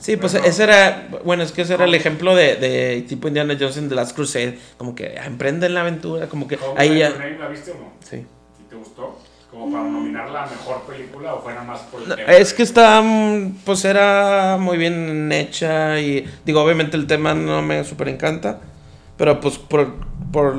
Sí, 0.00 0.16
pues 0.16 0.34
ese 0.34 0.64
era, 0.64 1.08
bueno, 1.24 1.42
es 1.44 1.52
que 1.52 1.62
ese 1.62 1.74
era 1.74 1.84
el 1.84 1.94
ejemplo 1.94 2.34
de, 2.34 2.56
de 2.56 3.02
tipo 3.08 3.28
Indiana 3.28 3.56
Jones 3.58 3.76
en 3.76 3.88
The 3.88 3.94
Last 3.94 4.16
Crusade, 4.16 4.58
como 4.76 4.94
que 4.94 5.16
ah, 5.18 5.26
emprenden 5.26 5.74
la 5.74 5.82
aventura, 5.82 6.28
como 6.28 6.48
que 6.48 6.56
¿Cómo 6.56 6.74
ahí 6.76 6.98
Your 6.98 7.12
ya, 7.12 7.18
Name, 7.18 7.38
¿La 7.38 7.48
viste 7.48 7.70
o 7.70 7.74
no? 7.74 7.92
sí. 8.00 8.16
¿Sí 8.56 8.64
te 8.68 8.74
gustó? 8.76 9.18
¿Como 9.50 9.70
para 9.70 9.84
nominarla 9.84 10.44
a 10.44 10.46
mejor 10.50 10.80
película 10.82 11.34
o 11.34 11.42
fue 11.42 11.52
nada 11.52 11.64
más 11.66 11.80
por 11.82 12.02
el 12.02 12.08
No, 12.08 12.16
tema 12.16 12.32
es 12.32 12.50
de- 12.50 12.56
que 12.56 12.62
está, 12.62 13.00
mm, 13.02 13.58
pues 13.64 13.84
era 13.84 14.56
muy 14.58 14.76
bien 14.78 15.30
hecha 15.30 16.00
y 16.00 16.26
digo, 16.44 16.62
obviamente 16.62 16.96
el 16.96 17.06
tema 17.06 17.34
no 17.34 17.60
me 17.62 17.84
súper 17.84 18.08
encanta, 18.08 18.60
pero 19.16 19.40
pues 19.40 19.58
por, 19.58 19.94
por 20.32 20.56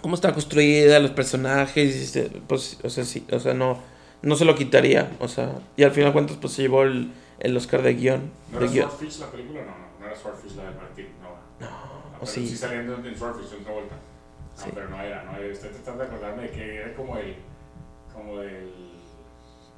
cómo 0.00 0.14
está 0.14 0.32
construida, 0.32 0.98
los 1.00 1.10
personajes, 1.10 2.16
y 2.16 2.20
pues, 2.46 2.78
o 2.84 2.88
sea, 2.88 3.04
sí, 3.04 3.26
o 3.32 3.40
sea, 3.40 3.52
no, 3.54 3.78
no 4.22 4.36
se 4.36 4.44
lo 4.44 4.54
quitaría, 4.54 5.10
o 5.18 5.28
sea, 5.28 5.50
y 5.76 5.82
al 5.82 5.90
final 5.90 6.10
de 6.10 6.12
cuentas 6.12 6.36
pues 6.40 6.52
se 6.54 6.62
llevó 6.62 6.84
el, 6.84 7.10
el 7.40 7.56
Oscar 7.56 7.82
de 7.82 7.94
guion. 7.94 8.30
¿No 8.52 8.58
de 8.60 8.64
era 8.66 8.72
guion. 8.74 8.90
Swordfish 8.90 9.18
la 9.20 9.26
película? 9.26 9.60
No, 9.62 9.66
no, 9.70 10.00
no 10.00 10.06
era 10.06 10.16
Swordfish 10.16 10.56
la 10.56 10.64
de 10.64 10.70
Martín, 10.76 11.06
no. 11.22 11.28
No, 11.66 11.72
Ah, 11.72 12.00
o 12.16 12.20
pero 12.20 12.26
sí. 12.26 12.46
sí 12.46 12.56
saliendo 12.56 12.94
en 12.96 13.16
Swordfish 13.16 13.52
en 13.54 13.60
otra 13.62 13.72
vuelta. 13.72 13.94
No, 13.94 14.64
Sí. 14.64 14.70
pero 14.74 14.88
no 14.88 15.00
era, 15.00 15.22
no 15.24 15.36
era. 15.36 15.46
Estoy 15.52 15.70
tratando 15.70 16.02
de 16.02 16.08
acordarme 16.08 16.42
de 16.42 16.50
que 16.50 16.76
era 16.76 16.94
como 16.94 17.16
el. 17.16 17.36
como 18.12 18.40
el. 18.42 18.72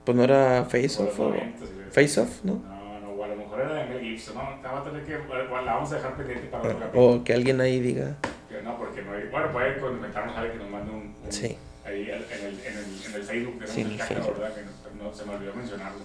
Pues 0.05 0.17
no 0.17 0.25
era 0.25 0.65
Face 0.65 1.03
Off 1.03 1.21
o 1.21 1.29
90, 1.29 1.67
sí, 1.67 1.73
Face 1.91 2.21
Off, 2.21 2.43
¿no? 2.45 2.55
No, 2.55 3.01
no, 3.01 3.09
o 3.11 3.25
a 3.25 3.29
lo 3.29 3.37
mejor 3.37 3.61
era 3.61 3.75
de 3.75 3.85
Mel 3.85 4.01
Gibson, 4.01 4.35
no, 4.35 4.43
vamos 4.63 4.87
a 4.87 4.91
tener 4.91 5.05
que, 5.05 5.13
la 5.29 5.45
vamos 5.75 5.93
a 5.93 5.97
dejar 5.97 6.17
pendiente 6.17 6.47
para 6.49 6.63
otro 6.65 6.79
capítulo. 6.79 7.07
o 7.07 7.25
que 7.25 7.35
alguien 7.35 7.61
ahí 7.61 7.81
diga, 7.81 8.17
Que 8.49 8.63
No, 8.63 8.79
porque 8.79 9.03
no 9.03 9.13
hay, 9.13 9.29
bueno, 9.31 9.53
puede 9.53 9.79
comentarnos 9.79 10.35
alguien 10.37 10.57
que 10.57 10.63
nos 10.65 10.73
mande 10.73 10.91
un, 10.91 11.15
un- 11.23 11.33
sí. 11.33 11.57
ahí 11.85 12.03
en 12.11 12.15
el, 12.17 12.23
en 12.25 12.47
el, 12.47 13.07
en 13.07 13.15
el 13.15 13.23
Facebook, 13.23 13.53
tenemos 13.59 13.71
Sí, 13.75 13.81
el 13.83 14.01
Facebook. 14.01 14.39
¿verdad? 14.39 14.55
Que 14.55 14.63
no, 14.99 15.05
no, 15.05 15.15
se 15.15 15.25
me 15.27 15.35
olvidó 15.35 15.55
mencionarlo. 15.55 16.01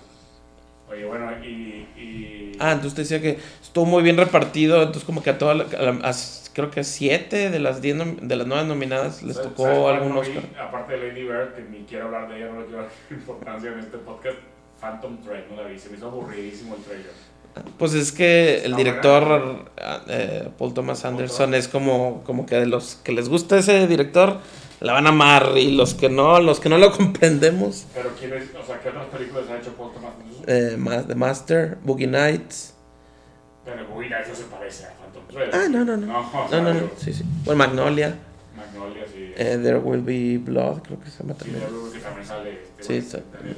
Oye, 0.89 1.05
bueno, 1.05 1.31
y... 1.43 1.87
y 1.97 2.51
Ah, 2.59 2.71
entonces 2.71 2.93
te 2.95 3.01
decía 3.01 3.21
que 3.21 3.37
estuvo 3.61 3.85
muy 3.85 4.01
bien 4.03 4.15
repartido, 4.17 4.77
entonces 4.77 5.03
como 5.03 5.21
que 5.21 5.29
a 5.31 5.37
todas, 5.37 6.49
creo 6.53 6.71
que 6.71 6.79
a 6.79 6.83
siete 6.85 7.49
de 7.49 7.59
las 7.59 7.81
diez 7.81 7.97
de 8.21 8.35
las 8.37 8.47
nueve 8.47 8.65
nominadas 8.65 9.23
les 9.23 9.35
¿Sabes- 9.35 9.49
tocó 9.51 9.63
sabes 9.63 9.87
algún 9.89 10.15
no 10.15 10.21
vi? 10.21 10.29
Oscar. 10.29 10.43
Aparte 10.67 10.93
de 10.97 11.07
Lady 11.09 11.23
Bird, 11.23 11.53
que 11.55 11.63
ni 11.63 11.79
quiero 11.83 12.05
hablar 12.05 12.29
de 12.29 12.37
ella, 12.37 12.51
no 12.53 12.61
le 12.61 12.65
quiero 12.67 12.81
dar 12.83 12.91
importancia 13.11 13.71
en 13.73 13.79
este 13.79 13.97
podcast, 13.97 14.37
Phantom 14.79 15.17
Thread, 15.21 15.43
no 15.53 15.61
la 15.63 15.67
vi, 15.67 15.77
se 15.77 15.89
me 15.89 15.97
hizo 15.97 16.07
aburridísimo 16.07 16.75
el 16.75 16.83
trailer. 16.83 17.11
Pues 17.77 17.93
es 17.93 18.11
que 18.11 18.63
el 18.65 18.75
director 18.75 19.65
eh, 20.07 20.49
Paul 20.57 20.73
Thomas 20.73 21.03
Anderson 21.05 21.53
es 21.55 21.67
como, 21.69 22.21
como 22.25 22.45
que 22.45 22.55
de 22.55 22.65
los 22.67 22.95
que 23.03 23.11
les 23.13 23.29
gusta 23.29 23.57
ese 23.57 23.87
director 23.87 24.39
la 24.81 24.91
van 24.91 25.05
a 25.05 25.09
amar 25.09 25.51
y 25.55 25.71
los 25.71 25.93
que 25.93 26.09
no, 26.09 26.39
los 26.41 26.59
que 26.59 26.67
no 26.67 26.77
lo 26.77 26.91
comprendemos, 26.97 27.85
Pero 27.93 28.09
¿quién 28.19 28.33
es, 28.33 28.49
o 28.61 28.65
sea, 28.65 28.79
qué 28.81 28.89
otras 28.89 29.05
películas 29.07 29.45
ha 29.49 29.57
hecho 29.57 29.71
Paul 29.73 29.93
Thomas? 29.93 30.04
Eh, 30.47 30.77
The 31.07 31.15
Master, 31.15 31.77
Boogie 31.83 32.07
Nights. 32.07 32.73
Pero 33.63 33.95
mira, 33.99 34.21
eso 34.21 34.35
se 34.35 34.43
parece 34.45 34.85
a 34.85 34.89
Phantom 34.91 35.23
Thread. 35.27 35.49
Ah, 35.53 35.67
no, 35.69 35.83
no, 35.85 35.97
no. 35.97 36.07
No, 36.07 36.19
o 36.19 36.43
No, 36.43 36.47
sea, 36.49 36.61
no, 36.61 36.73
no, 36.73 36.89
sí, 36.97 37.13
sí. 37.13 37.23
Bueno, 37.43 37.57
Magnolia, 37.57 38.15
Magnolia, 38.55 39.03
sí. 39.07 39.31
eh, 39.35 39.59
There 39.61 39.77
Will 39.79 40.01
Be 40.01 40.37
Blood, 40.37 40.81
creo 40.83 40.99
que 40.99 41.09
se 41.09 41.23
llama 41.23 41.33
Sí, 41.33 41.39
también. 41.45 41.65
luego 41.71 41.91
que 41.91 41.99
también 41.99 42.25
sale 42.25 42.51
este, 42.79 43.01
Sí, 43.01 43.01
güey, 43.43 43.55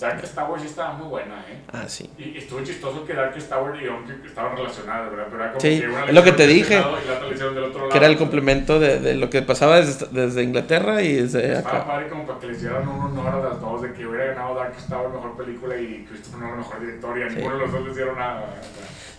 Dark 0.00 0.24
Star 0.24 0.50
Wars 0.50 0.62
sí 0.62 0.68
estaba 0.68 0.92
muy 0.94 1.08
buena, 1.08 1.34
¿eh? 1.48 1.58
ah, 1.72 1.84
sí. 1.88 2.10
Y 2.18 2.36
estuvo 2.38 2.60
chistoso 2.62 3.04
que 3.04 3.14
Dark 3.14 3.36
Star 3.38 3.62
Wars 3.62 3.78
y 3.82 3.86
Dunkirk 3.86 4.24
estaban 4.26 4.56
relacionadas, 4.56 5.10
¿verdad? 5.10 5.26
Pero 5.30 5.42
era 5.42 5.52
como 5.52 5.60
Sí, 5.60 5.80
que 5.80 5.88
una 5.88 6.04
es 6.06 6.14
lo 6.14 6.22
que 6.24 6.32
te 6.32 6.42
este 6.44 6.54
dije. 6.54 6.74
Y 6.78 7.34
del 7.38 7.58
otro 7.64 7.78
lado. 7.80 7.88
Que 7.90 7.98
era 7.98 8.06
el 8.06 8.16
complemento 8.18 8.78
de, 8.80 9.00
de 9.00 9.14
lo 9.14 9.30
que 9.30 9.42
pasaba 9.42 9.76
desde, 9.76 10.06
desde 10.10 10.42
Inglaterra 10.42 11.02
y 11.02 11.14
desde 11.14 11.52
Estaba 11.54 11.78
acá. 11.78 11.86
padre 11.86 12.08
como 12.08 12.26
para 12.26 12.38
que 12.40 12.46
le 12.48 12.52
hicieran 12.54 12.88
un 12.88 13.00
honor 13.18 13.34
a 13.46 13.48
las 13.50 13.60
dos, 13.60 13.82
de 13.82 13.92
que 13.92 14.06
hubiera 14.06 14.26
ganado 14.26 14.54
Dark 14.54 14.74
Star 14.78 14.98
Wars 15.00 15.14
mejor 15.14 15.36
película 15.36 15.76
y 15.76 16.04
Christopher 16.08 16.40
Nolan 16.40 16.58
mejor 16.58 16.80
director 16.80 17.18
y 17.18 17.22
a 17.22 17.28
Sí. 17.30 17.36
ninguno 17.36 17.54
de 17.56 17.60
los 17.62 17.72
dos 17.72 17.84
le 17.84 17.90
hicieron 17.92 18.18
nada. 18.18 18.54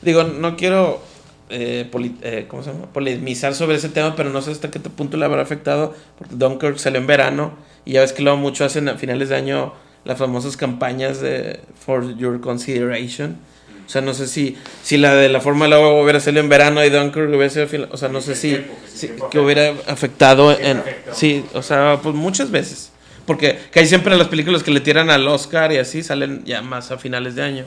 Digo, 0.02 0.24
no 0.24 0.56
quiero 0.56 1.02
eh, 1.50 1.88
poli- 1.92 2.18
eh, 2.22 2.46
¿cómo 2.48 2.64
se 2.64 2.72
llama? 2.72 2.86
polemizar 2.94 3.54
sobre 3.54 3.76
ese 3.76 3.90
tema, 3.90 4.16
pero 4.16 4.30
no 4.30 4.42
sé 4.42 4.52
hasta 4.52 4.72
qué 4.72 4.80
punto 4.80 5.18
le 5.18 5.26
habrá 5.26 5.42
afectado, 5.42 5.94
porque 6.18 6.36
Dunkirk 6.36 6.78
salió 6.78 7.00
en 7.02 7.08
verano 7.08 7.52
y 7.84 7.94
ya 7.94 8.02
ves 8.02 8.14
que 8.14 8.22
luego 8.24 8.38
mucho 8.38 8.64
hacen 8.64 8.88
a 8.88 8.96
finales 8.98 9.28
de 9.30 9.36
año 9.36 9.74
las 10.06 10.18
famosas 10.18 10.58
campañas 10.58 11.22
de 11.22 11.60
For 11.86 12.16
Your 12.18 12.40
Consideration. 12.42 13.38
O 13.86 13.90
sea, 13.92 14.02
no 14.02 14.14
sé 14.14 14.28
si, 14.28 14.56
si 14.84 14.98
la 14.98 15.14
de 15.16 15.28
la 15.28 15.42
forma 15.42 15.68
luego 15.68 16.02
hubiera 16.02 16.20
salido 16.22 16.42
en 16.44 16.50
verano 16.50 16.84
y 16.86 16.90
Dunkirk 16.90 17.28
hubiera 17.30 17.50
sido, 17.50 17.68
o 17.92 17.98
sea, 17.98 18.08
no 18.10 18.22
sé 18.22 18.36
si, 18.36 18.50
tiempo, 18.52 18.74
si- 18.88 19.08
tiempo 19.08 19.30
que 19.30 19.40
hubiera 19.40 19.74
afectado 19.88 20.58
en, 20.58 20.78
afecta. 20.80 21.14
sí, 21.14 21.46
o 21.54 21.62
sea, 21.62 22.00
pues 22.02 22.16
muchas 22.16 22.52
veces. 22.52 22.92
Porque 23.26 23.60
casi 23.72 23.88
siempre 23.88 24.16
las 24.16 24.30
películas 24.30 24.64
que 24.64 24.72
le 24.72 24.80
tiran 24.80 25.10
al 25.10 25.28
Oscar 25.28 25.72
y 25.74 25.78
así 25.78 26.04
salen 26.04 26.44
ya 26.46 26.62
más 26.62 26.92
a 26.92 26.98
finales 26.98 27.36
de 27.36 27.44
año. 27.44 27.66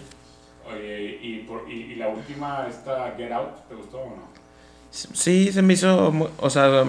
Oye, 0.72 1.18
y, 1.22 1.44
por, 1.46 1.66
y, 1.70 1.92
y 1.92 1.94
la 1.96 2.08
última, 2.08 2.66
esta 2.70 3.14
Get 3.18 3.30
Out, 3.30 3.68
¿te 3.68 3.74
gustó 3.74 3.98
o 3.98 4.06
no? 4.16 4.22
Sí, 4.90 5.52
se 5.52 5.60
me 5.60 5.74
hizo, 5.74 6.30
o 6.38 6.50
sea, 6.50 6.84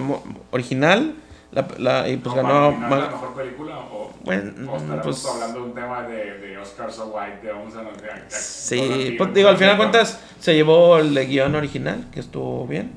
original. 0.50 1.14
La, 1.52 1.66
la- 1.78 2.08
y 2.08 2.16
pues 2.16 2.34
¿O 2.34 2.36
ganó. 2.36 2.72
ma- 2.72 2.96
la 2.98 3.08
mejor 3.08 3.34
película 3.34 3.78
o, 3.78 4.12
Bueno, 4.24 4.72
o 4.72 4.76
estaremos 4.76 5.04
pues. 5.04 5.26
hablando 5.26 5.60
de 5.60 5.64
un 5.66 5.74
tema 5.74 6.02
de, 6.02 6.38
de 6.38 6.58
Oscar 6.58 6.92
So 6.92 7.06
White, 7.06 7.46
de 7.46 7.52
vamos 7.52 7.74
a... 7.76 7.82
de- 7.82 7.90
de- 7.92 8.30
Sí, 8.30 9.14
pues 9.16 9.32
digo, 9.32 9.48
al 9.48 9.56
final 9.56 9.74
de 9.74 9.78
cuentas 9.78 10.20
se 10.40 10.54
llevó 10.54 10.98
el 10.98 11.14
guion 11.26 11.54
original, 11.54 12.06
que 12.12 12.20
estuvo 12.20 12.66
bien. 12.66 12.92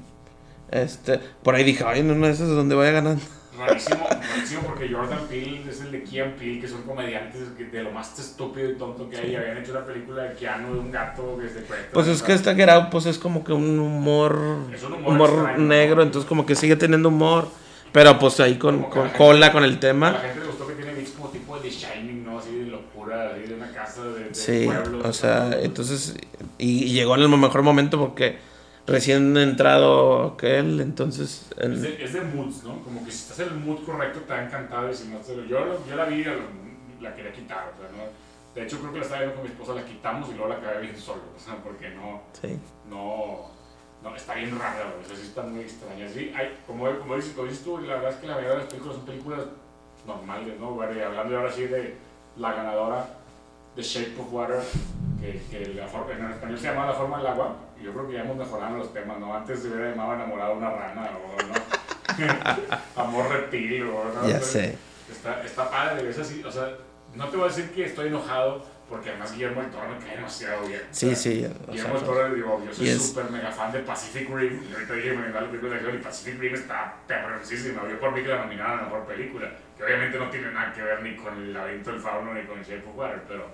Este, 0.71 1.19
por 1.43 1.55
ahí 1.55 1.63
dije, 1.63 1.83
ay, 1.87 2.03
no, 2.03 2.15
no, 2.15 2.27
eso 2.27 2.43
es 2.43 2.49
donde 2.49 2.75
vaya 2.75 2.91
ganando. 2.91 3.21
Rarísimo, 3.57 4.07
rarísimo 4.35 4.61
porque 4.63 4.87
Jordan 4.91 5.19
Peele 5.27 5.63
es 5.69 5.81
el 5.81 5.91
de 5.91 6.03
Keanu 6.03 6.35
Peele, 6.35 6.59
que 6.61 6.67
son 6.67 6.81
comediantes 6.83 7.41
de 7.57 7.83
lo 7.83 7.91
más 7.91 8.17
estúpido 8.19 8.69
y 8.71 8.75
tonto 8.75 9.09
que 9.09 9.17
hay. 9.17 9.35
Habían 9.35 9.57
hecho 9.57 9.71
una 9.71 9.85
película 9.85 10.23
de 10.23 10.35
Keanu 10.35 10.73
de 10.73 10.79
un 10.79 10.91
gato 10.91 11.37
que 11.39 11.47
se 11.49 11.61
cuenta. 11.61 11.87
Pues 11.93 12.07
es 12.07 12.23
que 12.23 12.33
esta 12.33 12.55
Get 12.55 12.69
Out, 12.69 12.89
pues 12.89 13.05
es 13.05 13.17
como 13.19 13.43
que 13.43 13.51
un 13.53 13.79
humor, 13.79 14.39
Es 14.73 14.83
un 14.83 14.93
humor 14.93 15.29
extraño, 15.29 15.57
negro, 15.59 15.95
¿no? 15.97 16.01
entonces 16.03 16.27
como 16.27 16.45
que 16.45 16.55
sigue 16.55 16.75
teniendo 16.75 17.09
humor, 17.09 17.47
pero 17.91 18.17
pues 18.19 18.39
ahí 18.39 18.57
con, 18.57 18.83
con 18.83 19.03
gente- 19.03 19.17
cola, 19.17 19.51
con 19.51 19.63
el 19.63 19.71
A 19.71 19.73
la 19.73 19.79
tema. 19.79 20.11
gente 20.19 20.39
le 20.41 20.45
gustó 20.45 20.67
que 20.67 20.73
tiene 20.73 20.93
bits 20.93 21.11
como 21.11 21.29
tipo 21.29 21.59
de 21.59 21.69
Shining, 21.69 22.23
¿no? 22.23 22.39
Así 22.39 22.55
de 22.55 22.65
locura, 22.67 23.31
así 23.33 23.43
de 23.47 23.55
una 23.55 23.71
casa 23.71 24.03
de, 24.03 24.25
de 24.29 24.33
Sí, 24.35 24.65
pueblo. 24.67 24.99
o 25.07 25.13
sea, 25.13 25.51
entonces, 25.61 26.15
y, 26.57 26.83
y 26.85 26.93
llegó 26.93 27.15
en 27.15 27.21
el 27.21 27.29
mejor 27.29 27.63
momento 27.63 27.99
porque 27.99 28.37
recién 28.87 29.35
entrado 29.37 30.33
aquel, 30.33 30.79
entonces, 30.81 31.45
en- 31.57 31.73
Es 31.73 31.81
de, 31.83 32.03
es 32.03 32.13
de 32.13 32.21
moods, 32.21 32.63
¿no? 32.63 32.81
Como 32.83 33.03
que 33.05 33.11
si 33.11 33.17
estás 33.19 33.39
en 33.39 33.49
el 33.53 33.59
mood 33.59 33.83
correcto 33.85 34.19
te 34.21 34.33
ha 34.33 34.45
encantado 34.45 34.89
y 34.91 34.93
si 34.95 35.07
no, 35.07 35.19
yo, 35.47 35.85
yo 35.87 35.95
la 35.95 36.05
vi, 36.05 36.23
la, 36.23 36.35
la 37.01 37.15
quería 37.15 37.31
quitar, 37.31 37.73
o 37.75 37.81
sea, 37.81 37.89
¿no? 37.97 38.03
De 38.55 38.65
hecho, 38.65 38.79
creo 38.79 38.91
que 38.91 38.97
la 38.99 39.03
estaba 39.03 39.21
viendo 39.21 39.35
con 39.39 39.45
mi 39.45 39.51
esposa, 39.51 39.73
la 39.75 39.85
quitamos 39.85 40.27
y 40.29 40.33
luego 40.33 40.49
la 40.49 40.55
acabé 40.55 40.81
viendo 40.81 40.99
solo, 40.99 41.21
o 41.37 41.39
sea, 41.39 41.55
porque 41.63 41.89
no, 41.89 42.21
sí. 42.41 42.57
no, 42.89 43.51
no, 44.03 44.15
está 44.15 44.33
bien 44.35 44.57
rara, 44.57 44.93
o 45.03 45.07
sea, 45.07 45.15
sí 45.15 45.23
está 45.23 45.41
muy 45.43 45.61
extraña. 45.61 46.07
Sí, 46.07 46.33
hay, 46.35 46.57
como, 46.65 46.85
como, 46.99 47.15
dices, 47.15 47.33
como 47.33 47.47
dices 47.47 47.63
tú, 47.63 47.77
la 47.79 47.95
verdad 47.95 48.11
es 48.11 48.15
que 48.17 48.27
la 48.27 48.33
mayoría 48.35 48.53
de 48.55 48.59
las 48.63 48.67
películas 48.67 48.95
son 48.97 49.05
películas 49.05 49.39
normales, 50.07 50.59
¿no? 50.59 50.71
Bueno, 50.71 50.93
y 50.97 51.01
hablando 51.01 51.37
ahora 51.37 51.51
sí 51.51 51.65
de 51.65 51.95
la 52.37 52.53
ganadora 52.53 53.05
de 53.75 53.81
Shape 53.83 54.19
of 54.19 54.31
Water, 54.33 54.61
que, 55.21 55.41
que 55.51 55.73
la 55.73 55.87
for- 55.87 56.09
en 56.11 56.25
español 56.31 56.57
se 56.57 56.63
llama 56.67 56.85
La 56.87 56.93
Forma 56.93 57.17
del 57.17 57.27
Agua, 57.27 57.55
y 57.79 57.83
yo 57.83 57.91
creo 57.93 58.07
que 58.07 58.13
ya 58.13 58.21
hemos 58.21 58.37
mejorado 58.37 58.77
los 58.77 58.93
temas, 58.93 59.19
¿no? 59.19 59.33
Antes 59.35 59.61
se 59.61 59.67
hubiera 59.67 59.89
llamado 59.91 60.13
Enamorado 60.15 60.51
de 60.51 60.57
una 60.57 60.69
rana, 60.71 61.09
o 61.17 61.43
¿no? 61.47 61.53
Amor 63.01 63.29
reptil, 63.29 63.85
¿no? 63.85 64.27
Ya 64.27 64.39
sé. 64.41 64.77
Está, 65.11 65.43
está 65.43 65.69
padre, 65.69 66.09
es 66.09 66.19
así, 66.19 66.43
o 66.43 66.51
sea, 66.51 66.69
no 67.15 67.27
te 67.27 67.35
voy 67.37 67.45
a 67.45 67.49
decir 67.49 67.71
que 67.71 67.85
estoy 67.85 68.07
enojado, 68.07 68.63
porque 68.89 69.09
además 69.11 69.31
Guillermo 69.33 69.61
del 69.61 69.71
Toro 69.71 69.87
me 69.89 69.97
cae 69.99 70.15
demasiado 70.15 70.67
bien. 70.67 70.81
o 70.81 70.93
Sí, 70.93 71.05
sea, 71.07 71.15
sí. 71.15 71.47
Guillermo 71.69 71.93
del 71.95 72.03
Toro, 72.03 72.33
digo, 72.33 72.63
yo 72.65 72.73
soy 72.73 72.85
y 72.85 72.89
es- 72.89 73.07
súper 73.09 73.29
mega 73.29 73.51
fan 73.51 73.71
de 73.71 73.79
Pacific 73.79 74.29
Rim, 74.29 74.59
y 74.69 74.73
ahorita 74.73 74.93
dije 74.93 75.13
me 75.13 75.29
la 75.29 75.39
película 75.41 75.69
de 75.71 75.75
acción, 75.75 75.95
y 75.95 75.99
Pacific 75.99 76.39
Rim 76.39 76.53
está 76.55 76.95
perroncísima, 77.07 77.81
yo 77.89 77.99
por 77.99 78.11
mí 78.11 78.21
que 78.23 78.27
la 78.29 78.37
nominaron 78.43 78.71
a 78.73 78.75
la 78.77 78.83
mejor 78.83 79.05
película, 79.05 79.51
que 79.77 79.83
obviamente 79.83 80.17
no 80.17 80.29
tiene 80.29 80.51
nada 80.51 80.73
que 80.73 80.81
ver 80.81 81.01
ni 81.03 81.15
con 81.15 81.33
El 81.37 81.53
laberinto 81.53 81.91
del 81.91 82.01
fauno 82.01 82.33
ni 82.33 82.41
con 82.43 82.61
Shape 82.61 82.83
of 82.89 82.95
Water, 82.97 83.21
pero, 83.27 83.47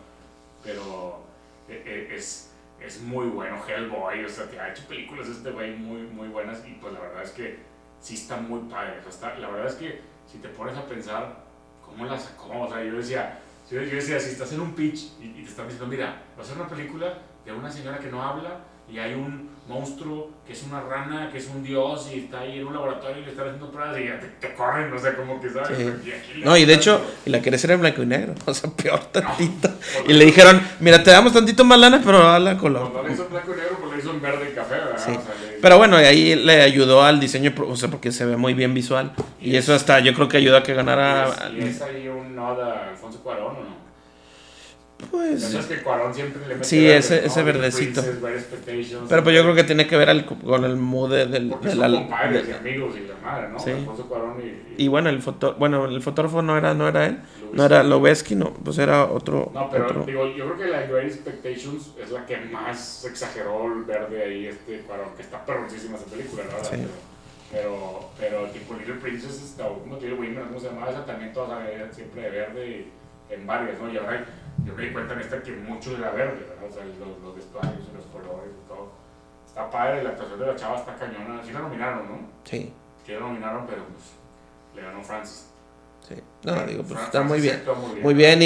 pero 0.64 1.24
eh, 1.70 1.82
eh, 1.86 2.16
es, 2.16 2.52
es 2.80 3.02
muy 3.02 3.28
bueno, 3.28 3.62
Hellboy, 3.68 4.24
o 4.26 4.30
sea, 4.30 4.50
que 4.50 4.60
ha 4.60 4.70
hecho 4.70 4.84
películas 4.88 5.28
este 5.28 5.52
güey 5.52 5.76
muy, 5.76 6.02
muy 6.04 6.28
buenas, 6.30 6.66
y 6.66 6.72
pues 6.74 6.94
la 6.94 7.00
verdad 7.00 7.24
es 7.24 7.32
que 7.32 7.60
sí 8.00 8.16
está 8.16 8.38
muy 8.38 8.62
padre, 8.70 9.00
o 9.00 9.04
sea, 9.04 9.12
está- 9.12 9.40
la 9.40 9.50
verdad 9.50 9.68
es 9.68 9.76
que 9.76 10.02
si 10.32 10.38
te 10.40 10.48
pones 10.50 10.78
a 10.78 10.86
pensar 10.86 11.44
cómo 11.86 12.06
la 12.06 12.18
sacó, 12.20 12.62
o 12.62 12.68
sea, 12.70 12.84
yo 12.84 12.94
decía, 12.98 13.40
yo, 13.72 13.82
yo 13.82 13.96
decía, 13.96 14.20
si 14.20 14.32
estás 14.32 14.52
en 14.54 14.62
un 14.62 14.74
pitch 14.74 15.00
y, 15.22 15.26
y 15.40 15.44
te 15.44 15.50
están 15.50 15.66
diciendo, 15.68 15.88
mira, 15.88 16.22
va 16.38 16.44
a 16.44 16.46
ser 16.46 16.58
una 16.58 16.68
película 16.68 17.18
de 17.46 17.52
una 17.52 17.72
señora 17.72 18.00
que 18.00 18.10
no 18.12 18.22
habla 18.24 18.60
y 18.92 19.00
hay 19.00 19.14
un 19.16 19.50
monstruo 19.68 20.30
que 20.46 20.54
es 20.54 20.62
una 20.64 20.80
rana, 20.82 21.30
que 21.32 21.40
es 21.40 21.48
un 21.48 21.64
dios 21.64 22.08
y 22.14 22.20
está 22.20 22.42
ahí 22.42 22.60
en 22.60 22.68
un 22.68 22.74
laboratorio 22.74 23.24
y 23.24 23.26
le 23.26 23.32
están 23.32 23.48
haciendo 23.48 23.72
pruebas 23.72 24.00
y 24.00 24.06
ya 24.06 24.20
te, 24.20 24.28
te 24.28 24.54
corren, 24.54 24.92
no 24.92 25.00
sé 25.00 25.16
cómo 25.16 25.42
que 25.42 25.50
sabes. 25.50 25.76
Sí. 25.76 26.14
Y 26.40 26.44
No, 26.44 26.56
y 26.56 26.66
de 26.66 26.74
hecho, 26.76 27.02
y 27.26 27.32
la 27.32 27.42
quería 27.42 27.58
hacer 27.58 27.72
en 27.72 27.80
blanco 27.82 28.04
y 28.04 28.06
negro, 28.06 28.36
o 28.46 28.54
sea, 28.54 28.70
peor 28.70 29.00
tantito. 29.06 29.70
porque- 29.98 30.12
Y 30.12 30.16
le 30.16 30.26
dijeron, 30.26 30.62
mira, 30.80 31.02
te 31.04 31.10
damos 31.10 31.34
tantito 31.34 31.66
más 31.66 31.80
lana, 31.80 32.00
pero 32.06 32.30
a 32.30 32.38
la 32.38 32.56
color. 32.58 32.92
Cuando 32.92 33.08
le 33.10 33.14
hizo 33.16 33.24
en 33.26 33.32
blanco 33.32 33.54
y 33.54 33.56
negro, 33.58 33.78
pues 33.82 33.92
le 33.94 34.00
hizo 34.00 34.12
en 34.12 34.22
verde 34.22 34.50
y 34.52 34.54
café, 34.56 34.76
¿verdad? 34.76 35.02
Sí. 35.04 35.12
O 35.12 35.22
sea, 35.22 35.34
le- 35.42 35.55
Pero 35.66 35.80
bueno, 35.80 35.98
ahí 35.98 36.36
le 36.36 36.62
ayudó 36.62 37.02
al 37.02 37.20
diseño, 37.20 37.52
o 37.68 37.76
sea, 37.76 37.90
porque 37.90 38.12
se 38.12 38.24
ve 38.24 38.38
muy 38.38 38.54
bien 38.54 38.76
visual. 38.76 39.14
Y 39.42 39.56
eso 39.56 39.74
hasta 39.74 40.00
yo 40.00 40.14
creo 40.14 40.30
que 40.30 40.38
ayuda 40.38 40.60
a 40.60 40.62
que 40.62 40.76
ganara. 40.76 41.50
y 41.52 41.58
es, 41.58 41.66
y 41.66 41.68
es 41.70 41.82
ahí 41.82 42.08
un 42.08 42.36
nod 42.36 42.62
a 42.62 42.90
Alfonso 42.90 43.20
Cuarón, 43.24 43.56
¿o 43.56 43.62
no? 43.62 43.75
Pues. 45.12 45.42
Sabes 45.44 45.66
que 45.66 45.82
Cuarón 45.84 46.14
siempre 46.14 46.42
le 46.48 46.56
mete 46.56 46.64
Sí, 46.64 46.88
ese- 46.90 47.20
¿no? 47.22 47.28
ese 47.28 47.44
verdecito. 47.44 48.02
Princess, 48.02 48.98
Pero 49.10 49.24
pues 49.24 49.36
yo 49.36 49.44
creo 49.44 49.54
que 49.56 49.64
tiene 49.66 49.88
que 49.88 49.98
ver 49.98 50.10
al- 50.10 50.26
con 50.26 50.64
el 50.64 50.78
mood 50.78 51.12
de- 51.12 51.26
del. 51.28 51.50
Porque 51.50 51.68
de 51.68 51.76
son 51.76 51.92
la- 51.92 51.98
compadres 51.98 52.46
de- 52.48 52.54
y 52.54 52.56
amigos 52.56 52.96
y 52.98 53.08
la 53.08 53.16
madre, 53.22 53.50
¿no? 53.50 53.60
Sí. 53.60 53.72
Cuarón 54.08 54.36
y... 54.78 54.84
y 54.84 54.88
bueno, 54.88 55.10
el 55.10 55.22
foto, 55.22 55.56
bueno, 55.60 55.86
el 55.86 56.02
fotógrafo 56.02 56.42
no 56.42 56.58
era, 56.58 56.74
no 56.74 56.88
era 56.88 57.08
él, 57.08 57.20
Luis. 57.42 57.54
no 57.54 57.66
era 57.66 57.84
Loveski, 57.84 58.36
no, 58.36 58.54
pues 58.54 58.78
era 58.78 59.04
otro. 59.06 59.52
No, 59.54 59.70
pero 59.70 59.86
otro- 59.86 60.04
digo, 60.06 60.28
yo 60.34 60.46
creo 60.46 60.58
que 60.58 60.68
la 60.68 60.82
Great 60.88 61.08
Expectations 61.08 61.92
es 62.02 62.12
la 62.12 62.26
que 62.26 62.38
más 62.38 63.04
exageró 63.06 63.66
el 63.74 63.84
verde 63.84 64.24
ahí, 64.24 64.46
este 64.48 64.80
Cuarón, 64.88 65.10
que 65.16 65.24
está 65.24 65.46
perroncísima 65.46 65.98
esa 65.98 66.06
película, 66.06 66.44
la 66.46 66.54
verdad. 66.56 66.70
Sí. 66.72 66.78
Pero, 66.78 66.90
pero, 67.52 68.10
pero 68.20 68.46
tipo 68.52 68.74
Little 68.76 68.96
Princess, 68.96 69.42
está, 69.44 69.66
como 69.68 69.96
Little 69.96 70.14
Women, 70.14 70.46
¿cómo 70.48 70.60
se 70.60 70.68
llamaba? 70.68 70.90
Esa 70.92 71.06
también 71.06 71.34
salían 71.36 71.94
siempre 71.94 72.22
de 72.24 72.30
verde 72.30 72.68
y 72.70 73.34
en 73.34 73.46
varias, 73.46 73.80
¿no? 73.80 73.92
Y 73.92 73.98
ahora 73.98 74.26
yo 74.66 74.74
me 74.74 74.84
di 74.84 74.92
cuenta 74.92 75.14
en 75.14 75.20
esta 75.22 75.42
que 75.42 75.52
mucho 75.52 75.96
era 75.96 76.12
verde, 76.12 76.46
¿verdad? 76.50 76.70
O 76.70 76.74
sea, 76.74 76.86
los, 76.86 77.20
los 77.24 77.36
vestuarios 77.36 77.88
y 77.92 77.96
los 77.96 78.06
colores 78.08 78.52
y 78.52 78.68
todo. 78.68 78.90
Está 79.46 79.70
padre, 79.70 80.04
la 80.04 80.10
actuación 80.10 80.40
de 80.40 80.48
la 80.48 80.56
chava 80.56 80.78
está 80.78 80.96
cañona. 80.96 81.44
Sí 81.44 81.52
la 81.52 81.60
nominaron, 81.60 82.08
¿no? 82.10 82.20
Sí, 82.44 82.74
Sí 83.06 83.12
la 83.12 83.20
nominaron, 83.20 83.66
pero 83.68 83.84
pues 83.86 84.14
le 84.76 84.82
ganó 84.82 85.04
Francis. 85.04 85.52
No, 86.46 86.66
digo, 86.68 86.84
pues 86.84 87.00
Fra- 87.00 87.06
está 87.06 87.24
muy 87.24 87.42
bien. 87.42 87.62
muy 87.66 87.90
bien. 87.90 88.04
Muy 88.04 88.14
bien, 88.14 88.42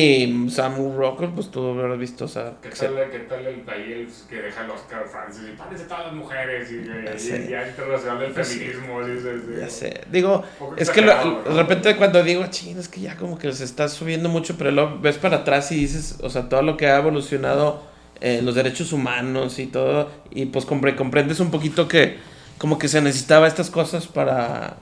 y 0.48 0.50
Sam 0.50 0.96
Rockwell, 0.96 1.32
pues 1.32 1.52
tú 1.52 1.62
lo 1.76 1.82
habrás 1.82 2.00
visto, 2.00 2.26
o 2.26 2.28
sea. 2.28 2.54
¿Qué 2.62 2.70
que 2.70 2.76
tal, 2.78 2.96
¿Qué 3.12 3.20
tal 3.20 3.46
el 3.46 3.56
el 3.68 4.08
que 4.30 4.42
deja 4.42 4.64
el 4.64 4.70
Oscar 4.72 5.06
Francis? 5.06 5.44
Y 5.54 5.58
parece 5.58 5.84
todas 5.84 6.06
las 6.06 6.14
mujeres 6.14 6.72
y, 6.72 6.76
y, 6.76 7.04
Ya 7.06 7.14
y 7.16 7.20
sé. 7.20 7.36
el 7.36 7.48
Día 7.48 7.68
Internacional 7.68 8.20
del 8.20 8.32
Pues 8.32 8.48
sí. 8.48 8.60
Feminismo. 8.60 9.02
y 9.02 9.60
Ya 9.60 9.70
sé. 9.70 10.02
Digo, 10.12 10.44
es 10.78 10.90
que 10.90 11.02
lo- 11.02 11.42
de 11.44 11.54
repente 11.54 11.96
cuando 11.98 12.24
digo, 12.24 12.46
ching, 12.50 12.78
es 12.80 12.88
que 12.88 13.02
ya 13.02 13.18
como 13.18 13.38
que 13.38 13.52
se 13.52 13.66
está 13.66 13.90
subiendo 13.90 14.30
mucho, 14.30 14.56
pero 14.58 14.72
luego 14.72 14.98
ves 15.02 15.18
para 15.18 15.38
atrás 15.38 15.72
y 15.72 15.76
dices, 15.76 16.18
o 16.24 16.30
sea, 16.30 16.48
todo 16.48 16.62
lo 16.62 16.78
que 16.78 16.88
ha 16.88 16.98
evolucionado 16.98 17.84
eh, 18.22 18.42
los 18.44 18.56
derechos 18.56 18.92
humanos 18.94 19.60
y 19.60 19.68
todo, 19.68 20.10
y 20.32 20.48
pues 20.48 20.68
compre- 20.68 20.96
comprendes 20.96 21.40
un 21.40 21.52
poquito 21.52 21.88
que 21.88 22.18
como 22.58 22.78
que 22.78 22.90
se 22.90 23.02
necesitaba 23.02 23.48
estas 23.48 23.70
cosas 23.70 24.08
para, 24.08 24.76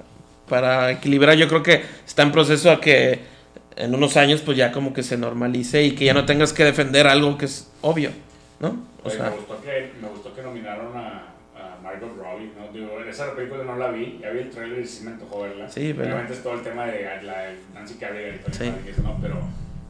para 0.48 0.92
equilibrar. 0.92 1.36
Yo 1.38 1.48
creo 1.48 1.64
que 1.64 1.84
está 2.06 2.24
en 2.24 2.32
proceso 2.32 2.72
a 2.72 2.80
que 2.82 3.20
en 3.76 3.94
unos 3.94 4.18
años 4.18 4.42
pues 4.42 4.58
ya 4.58 4.72
como 4.72 4.94
que 4.94 5.04
se 5.04 5.18
normalice 5.18 5.84
y 5.84 5.92
que 5.96 6.06
ya 6.06 6.14
no 6.14 6.26
tengas 6.26 6.54
que 6.54 6.64
defender 6.64 7.06
algo 7.08 7.38
que 7.38 7.46
es 7.46 7.72
obvio, 7.82 8.10
¿no? 8.60 8.78
O 9.04 9.10
sea, 9.10 9.30
me, 9.30 9.36
gustó 9.36 9.62
que, 9.62 9.92
me 10.02 10.08
gustó 10.10 10.34
que 10.36 10.42
nominaron 10.42 10.98
a, 10.98 11.28
a 11.56 11.78
Margot 11.84 12.10
Robbie, 12.18 12.52
¿no? 12.60 12.72
Digo, 12.74 13.00
esa 13.08 13.36
película 13.36 13.64
no 13.64 13.76
la 13.78 13.90
vi, 13.92 14.20
ya 14.22 14.32
vi 14.32 14.40
el 14.40 14.50
trailer 14.50 14.80
y 14.80 14.88
sí 14.88 15.04
me 15.04 15.12
antojó 15.12 15.42
verla. 15.44 15.70
Sí, 15.70 15.94
pero- 15.96 16.08
Obviamente 16.10 16.34
es 16.34 16.44
todo 16.44 16.54
el 16.56 16.62
tema 16.62 16.86
de 16.88 17.22
la 17.24 17.42
de 17.44 17.56
Nancy 17.74 17.94
Carey 17.96 18.36
y 18.36 18.40
Tony 18.40 18.56
Sí. 18.58 18.90
Eso, 18.90 19.02
¿no? 19.04 19.18
Pero, 19.22 19.38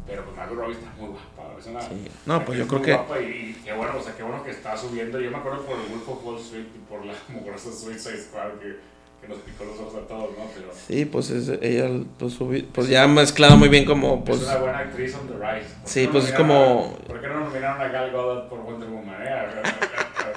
pero 0.06 0.24
pues 0.26 0.38
Margot 0.38 0.58
Robbie 0.58 0.74
está 0.74 0.90
muy 1.00 1.08
guapa. 1.10 1.56
Es 1.60 1.66
una, 1.68 1.82
Sí. 1.82 2.08
No, 2.26 2.46
pues 2.46 2.60
yo 2.60 2.68
creo 2.68 2.82
que- 2.82 2.94
guapa 2.94 3.20
y, 3.22 3.56
qué 3.64 3.74
bueno, 3.74 3.94
o 3.98 4.04
sea, 4.04 4.14
qué 4.16 4.24
bueno 4.24 4.44
que 4.44 4.52
está 4.52 4.76
subiendo. 4.78 5.20
Yo 5.20 5.32
me 5.32 5.38
acuerdo 5.38 5.62
por 5.66 5.76
el 5.80 5.88
Wolf 5.88 6.10
of 6.10 6.26
Wall 6.26 6.40
Street 6.42 6.66
y 6.76 6.80
por 6.90 7.06
la 7.06 7.14
mugrosa 7.30 7.72
Suicide 7.72 8.18
Squad 8.22 8.52
que, 8.62 8.76
que 9.22 9.28
nos 9.28 9.38
picó 9.40 9.64
los 9.66 9.80
ojos 9.80 9.96
a 9.96 10.08
todos, 10.08 10.30
¿no? 10.38 10.46
Pero 10.56 10.68
sí, 10.88 11.06
pues 11.06 11.30
es- 11.30 11.50
ella 11.62 11.90
pues, 12.20 12.40
subi- 12.40 12.66
pues 12.72 12.88
ya 12.88 13.04
ha 13.04 13.08
mezclado 13.08 13.58
muy 13.58 13.70
bien 13.70 13.86
como 13.86 14.24
pues... 14.24 14.42
es 14.42 14.48
una 14.48 14.58
buena 14.58 14.78
actriz 14.80 15.16
on 15.16 15.28
the 15.28 15.34
rise. 15.34 15.68
¿Por 15.74 15.84
qué 15.84 15.90
Sí, 15.90 16.06
no 16.06 16.12
pues 16.12 16.26
es 16.26 16.34
como- 16.34 16.98
¿Por 17.08 17.22
qué 17.22 17.28
no 17.28 17.40
nominaron 17.42 17.82
a 17.82 17.88
Gal 17.90 18.12
Gadot 18.12 18.50
por 18.50 18.60
Wonder 18.64 18.90
Woman, 18.90 19.16
eh? 19.22 19.36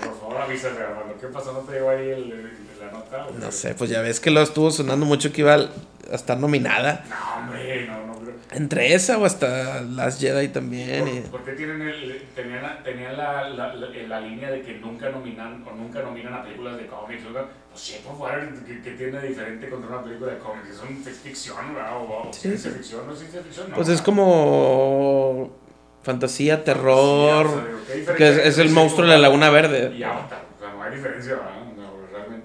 Por 0.04 0.18
favor, 0.18 0.36
avísame, 0.42 0.78
Armando. 0.80 1.14
¿Qué 1.20 1.26
pasó? 1.28 1.52
¿No 1.52 1.60
te 1.60 1.72
llegó 1.72 1.90
ahí 1.90 2.08
el- 2.08 2.32
el- 2.32 2.50
la 2.80 2.90
nota? 2.90 3.26
No 3.38 3.52
sé, 3.52 3.74
pues 3.74 3.90
ya 3.90 4.00
ves 4.00 4.18
que 4.20 4.30
lo 4.30 4.40
estuvo 4.40 4.70
sonando 4.70 5.04
mucho 5.06 5.32
que 5.32 5.42
iba 5.42 5.54
a 5.54 5.68
estar 6.10 6.38
nominada. 6.38 7.04
No, 7.08 7.36
hombre, 7.38 7.86
no, 7.86 8.06
no. 8.06 8.14
pero- 8.20 8.32
Entre 8.52 8.94
esa 8.94 9.16
o 9.18 9.24
hasta 9.24 9.80
Last 9.82 10.20
Jedi 10.20 10.48
también. 10.48 11.06
y- 11.08 11.20
¿Por, 11.20 11.42
qué 11.44 11.52
tienen, 11.52 11.80
el, 11.82 12.22
tenían, 12.34 12.62
la, 12.62 12.82
tenían 12.82 13.16
la, 13.16 13.48
la, 13.50 13.74
la, 13.74 13.88
la 13.88 14.20
línea 14.20 14.50
de 14.50 14.60
que 14.62 14.74
nunca 14.78 15.08
nominan 15.10 15.64
o 15.66 15.74
nunca 15.74 16.02
nominan 16.02 16.34
a 16.34 16.42
películas 16.42 16.76
de 16.76 16.86
cómics? 16.86 17.24
¿verdad? 17.24 17.46
Pues 17.70 17.80
sí, 17.82 18.00
por 18.04 18.14
favor, 18.18 18.48
¿qué, 18.66 18.80
qué 18.82 18.90
tiene 18.92 19.20
diferente 19.22 19.68
contra 19.68 19.88
una 19.90 20.02
película 20.04 20.32
de 20.32 20.38
cómics? 20.38 20.70
¿Es 20.70 20.80
un 20.82 20.96
ficción 21.04 21.74
¿verdad? 21.74 21.96
o, 21.96 22.28
o 22.28 22.32
Sí, 22.32 22.40
ciencia 22.40 22.70
sí. 22.72 22.76
ficción? 22.78 23.06
¿No 23.06 23.12
es 23.12 23.18
ciencia 23.20 23.40
ficción? 23.42 23.70
No, 23.70 23.76
Pues 23.76 23.88
es 23.88 24.02
como 24.02 25.56
fantasía, 26.02 26.56
Sí, 26.56 26.60
o 26.60 26.64
terror, 26.64 27.46
sea, 27.46 27.94
digo, 27.94 28.06
¿qué 28.08 28.14
que 28.16 28.48
es, 28.48 28.58
el 28.58 28.70
monstruo 28.70 29.06
de 29.06 29.12
la 29.14 29.18
Laguna 29.20 29.50
Verde. 29.50 29.94
Y 29.96 30.02
Avatar, 30.02 30.44
o 30.56 30.60
sea, 30.60 30.72
no 30.72 30.82
hay 30.82 30.94
diferencia, 30.96 31.34
¿verdad? 31.34 31.50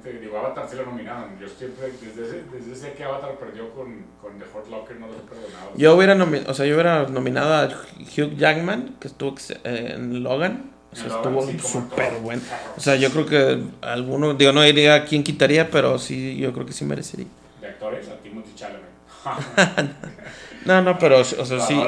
No, 0.06 0.12
realmente, 0.12 0.20
digo, 0.26 0.38
Avatar 0.38 0.68
sí 0.70 0.76
lo 0.76 0.86
nominaron. 0.86 1.40
Yo 1.40 1.48
siempre, 1.48 1.88
desde 2.02 2.24
ese, 2.28 2.44
desde 2.52 2.74
ese 2.74 2.94
que 2.94 3.04
Avatar 3.04 3.38
perdió 3.38 3.70
con, 3.72 4.06
con 4.22 4.38
The 4.38 4.46
Hurt 4.54 4.70
Locker, 4.70 5.00
no 5.00 5.08
lo 5.08 5.14
he 5.14 5.18
perdonado. 5.18 5.72
Yo 5.76 5.96
hubiera, 5.96 6.16
nomi- 6.16 6.44
o 6.48 6.54
sea, 6.54 6.66
yo 6.66 6.76
hubiera 6.76 7.04
nominado 7.08 7.54
a 7.54 7.66
Hugh 7.68 8.36
Jackman, 8.38 8.96
que 9.00 9.08
estuvo 9.08 9.36
eh, 9.64 9.94
en 9.96 10.24
Logan. 10.24 10.72
O 10.92 10.96
sea, 10.96 11.08
Logan, 11.08 11.24
estuvo 11.24 11.48
sí, 11.48 11.60
súper 11.60 12.14
bueno. 12.22 12.42
O 12.78 12.80
sea, 12.80 12.96
yo 12.96 13.10
creo 13.12 13.26
que 13.26 13.64
alguno, 13.82 14.34
digo, 14.36 14.52
no 14.54 14.62
diría 14.62 15.06
quién 15.06 15.24
quitaría, 15.24 15.70
pero 15.70 15.98
sí, 16.00 16.38
yo 16.38 16.54
creo 16.54 16.66
que 16.66 16.74
sí 16.74 16.86
merecería. 16.86 17.28
De 17.62 17.68
actores, 17.68 18.08
a 18.10 18.18
Timothy 18.18 18.54
Chalamet. 18.56 18.86
No, 20.66 20.82
no, 20.82 20.98
pero, 20.98 21.20
o 21.20 21.24
sea, 21.24 21.60
sí. 21.60 21.80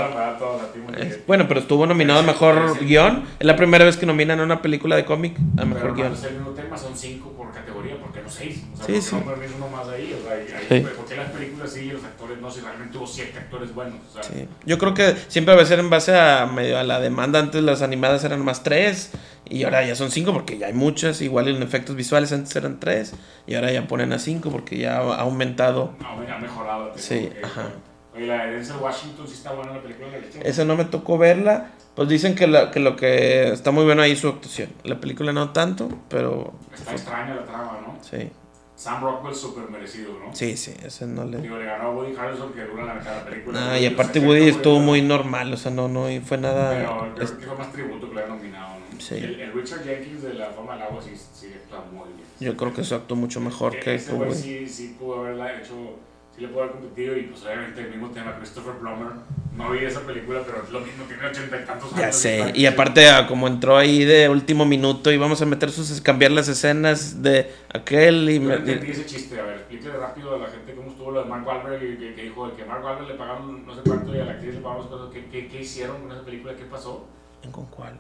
bueno, 1.26 1.48
pero 1.48 1.62
estuvo 1.62 1.88
nominado 1.88 2.20
a 2.20 2.22
mejor 2.24 2.78
guion. 2.86 3.24
Es 3.40 3.48
la 3.48 3.56
primera 3.56 3.84
vez 3.84 3.98
que 3.98 4.06
nominan 4.06 4.40
a 4.40 4.44
una 4.44 4.62
película 4.62 4.96
de 4.96 5.04
cómic 5.04 5.36
a 5.58 5.66
mejor 5.66 5.96
guion. 5.96 6.14
es 6.14 6.24
el 6.26 6.34
mismo 6.36 6.52
tema, 6.52 6.78
son 6.78 6.96
cinco 6.96 7.32
por 7.32 7.52
categoría, 7.52 7.97
¿por 8.28 8.38
qué 8.38 8.46
no 8.46 8.52
seis? 8.52 8.64
O 8.74 8.78
sea, 8.78 9.02
sí, 9.02 9.16
¿por 9.16 9.40
qué 9.40 9.48
no 9.48 9.56
uno 9.56 9.68
más 9.70 9.88
ahí? 9.88 10.14
O 10.14 10.24
sea, 10.24 10.96
¿por 10.96 11.06
qué 11.08 11.16
las 11.16 11.30
películas 11.32 11.72
sí 11.72 11.80
y 11.82 11.92
los 11.92 12.04
actores 12.04 12.40
no? 12.40 12.52
Si 12.52 12.62
realmente 12.62 12.98
hubo 12.98 13.08
siete 13.08 13.38
actores 13.38 13.74
buenos. 13.74 14.00
O 14.10 14.14
sea, 14.14 14.24
sí. 14.24 14.48
Yo 14.66 14.78
creo 14.78 14.94
que 14.94 15.16
siempre 15.28 15.56
va 15.56 15.62
a 15.62 15.66
ser 15.66 15.80
en 15.80 15.90
base 15.90 16.18
a 16.18 16.46
medio 16.46 16.78
a 16.78 16.84
la 16.84 17.00
demanda. 17.00 17.40
Antes 17.40 17.64
las 17.64 17.82
animadas 17.82 18.24
eran 18.24 18.44
más 18.44 18.64
tres 18.64 19.12
y 19.50 19.64
ahora 19.64 19.86
ya 19.86 19.96
son 19.96 20.12
cinco 20.12 20.34
porque 20.34 20.58
ya 20.58 20.68
hay 20.68 20.74
muchas. 20.74 21.22
Igual 21.22 21.48
en 21.48 21.62
efectos 21.64 21.96
visuales 21.96 22.32
antes 22.34 22.56
eran 22.56 22.80
tres 22.80 23.14
y 23.46 23.56
ahora 23.56 23.72
ya 23.72 23.88
ponen 23.88 24.14
a 24.14 24.20
cinco 24.20 24.50
porque 24.50 24.78
ya 24.78 24.98
ha 24.98 25.22
aumentado. 25.22 25.94
Ha 26.02 26.38
mejorado. 26.40 26.92
Sí, 26.96 27.32
ajá. 27.42 27.72
Oye, 28.16 28.28
la 28.28 28.46
de 28.46 28.54
Denzel 28.54 28.78
Washington 28.78 29.28
sí 29.28 29.34
está 29.34 29.54
buena 29.54 29.74
la 29.74 29.82
película 29.82 30.08
Esa 30.44 30.66
no 30.66 30.76
me 30.76 30.86
tocó 30.86 31.18
verla. 31.18 31.72
Pues 31.98 32.10
dicen 32.10 32.36
que, 32.36 32.46
que 32.72 32.80
lo 32.80 32.96
que 32.96 33.52
está 33.52 33.72
muy 33.72 33.84
bueno 33.84 34.04
ahí 34.04 34.12
es 34.12 34.20
su 34.20 34.28
actuación. 34.28 34.70
La 34.84 35.00
película 35.00 35.34
no 35.34 35.50
tanto, 35.50 35.90
pero. 36.08 36.54
Está 36.72 36.92
extraña 36.92 37.34
la 37.34 37.44
trama, 37.44 37.80
¿no? 37.88 37.98
Sí. 38.04 38.30
Sam 38.76 39.02
Rockwell 39.02 39.34
súper 39.34 39.68
merecido, 39.68 40.12
¿no? 40.14 40.36
Sí, 40.36 40.56
sí, 40.58 40.76
ese 40.86 41.08
no 41.08 41.26
le... 41.26 41.40
Digo, 41.40 41.58
le 41.58 41.66
ganó 41.66 41.86
a 41.86 41.96
Woody 41.96 42.16
Harrelson 42.16 42.54
que 42.54 42.66
dura 42.66 42.86
la 42.86 42.94
mitad 42.94 43.10
de 43.14 43.18
la 43.18 43.26
película. 43.26 43.72
Ah, 43.72 43.80
y 43.80 43.88
aparte 43.88 44.20
Woody 44.20 44.50
estuvo 44.50 44.80
muy 44.80 45.02
normal, 45.02 45.52
o 45.52 45.58
sea, 45.58 45.72
no, 45.72 45.88
no 45.88 46.06
fue 46.24 46.38
nada... 46.38 46.70
Pero 46.70 47.16
creo 47.16 47.40
que 47.40 47.46
fue 47.48 47.58
más 47.58 47.72
tributo 47.72 48.10
que 48.10 48.16
le 48.16 48.22
han 48.22 48.30
nominado, 48.30 48.76
¿no? 48.78 49.02
Sí. 49.02 49.16
El, 49.16 49.52
Richard 49.54 49.84
Jenkins 49.84 50.22
de 50.22 50.36
La 50.36 50.52
Forma 50.52 50.74
del 50.74 50.84
Agua 50.84 51.02
sí, 51.02 51.20
sí 51.34 51.48
actúa 51.48 51.84
muy 51.92 52.14
bien. 52.14 52.28
Yo 52.40 52.56
creo 52.56 52.72
que 52.72 52.82
eso 52.82 52.94
actuó 52.94 53.18
mucho 53.18 53.42
mejor 53.42 53.80
que... 53.80 53.96
Ese 53.96 54.14
güey 54.14 54.36
sí, 54.36 54.70
sí 54.70 54.96
pudo 55.00 55.22
haberla 55.22 55.58
hecho 55.58 55.98
sí 56.38 56.44
le 56.44 56.50
puedo 56.50 56.66
haber 56.66 56.76
competido 56.76 57.18
y 57.18 57.24
pues 57.24 57.44
obviamente 57.44 57.82
el 57.82 57.90
mismo 57.90 58.10
tema, 58.12 58.38
Christopher 58.38 58.74
Plummer, 58.76 59.08
no 59.56 59.72
vi 59.72 59.80
esa 59.84 60.02
película, 60.02 60.42
pero 60.46 60.64
es 60.64 60.70
lo 60.70 60.82
mismo, 60.82 61.04
tiene 61.06 61.26
ochenta 61.26 61.60
y 61.60 61.66
tantos 61.66 61.92
años. 61.94 62.00
Ya 62.00 62.12
sé, 62.12 62.52
y 62.54 62.68
aparte 62.68 63.10
ah, 63.10 63.26
como 63.28 63.48
entró 63.48 63.76
ahí 63.76 64.06
de 64.06 64.30
último 64.30 64.64
minuto 64.66 65.12
y 65.12 65.18
vamos 65.18 65.42
a 65.42 65.46
meter 65.46 65.72
sus, 65.72 66.00
cambiar 66.00 66.32
las 66.32 66.48
escenas 66.48 67.24
de 67.24 67.52
aquel 67.74 68.30
y... 68.30 68.40
Yo 68.40 68.54
entendí 68.54 68.92
ese 68.92 69.06
chiste, 69.08 69.40
a 69.40 69.46
ver, 69.46 69.56
explíquele 69.56 69.98
rápido 69.98 70.36
a 70.36 70.38
la 70.38 70.48
gente 70.48 70.76
cómo 70.76 70.92
estuvo 70.92 71.12
lo 71.12 71.24
de 71.24 71.30
Mark 71.30 71.48
Wahlberg 71.48 71.84
y 71.84 71.98
que, 71.98 72.14
que 72.14 72.24
dijo 72.24 72.56
que 72.56 72.66
Mark 72.66 72.84
Wahlberg 72.84 73.08
le 73.08 73.16
pagaron 73.16 73.66
no 73.66 73.74
sé 73.74 73.82
cuánto 73.84 74.16
y 74.16 74.20
a 74.20 74.26
la 74.26 74.32
actriz 74.34 74.54
le 74.54 74.62
pagaron 74.62 74.78
no 74.78 74.84
sé 74.84 74.90
cuánto, 74.90 75.32
¿qué, 75.32 75.48
qué, 75.48 75.62
hicieron 75.62 76.04
con 76.04 76.12
esa 76.12 76.24
película? 76.24 76.56
¿Qué 76.56 76.66
pasó? 76.66 77.08
¿En 77.42 77.52
con 77.52 77.66
cuál? 77.66 78.00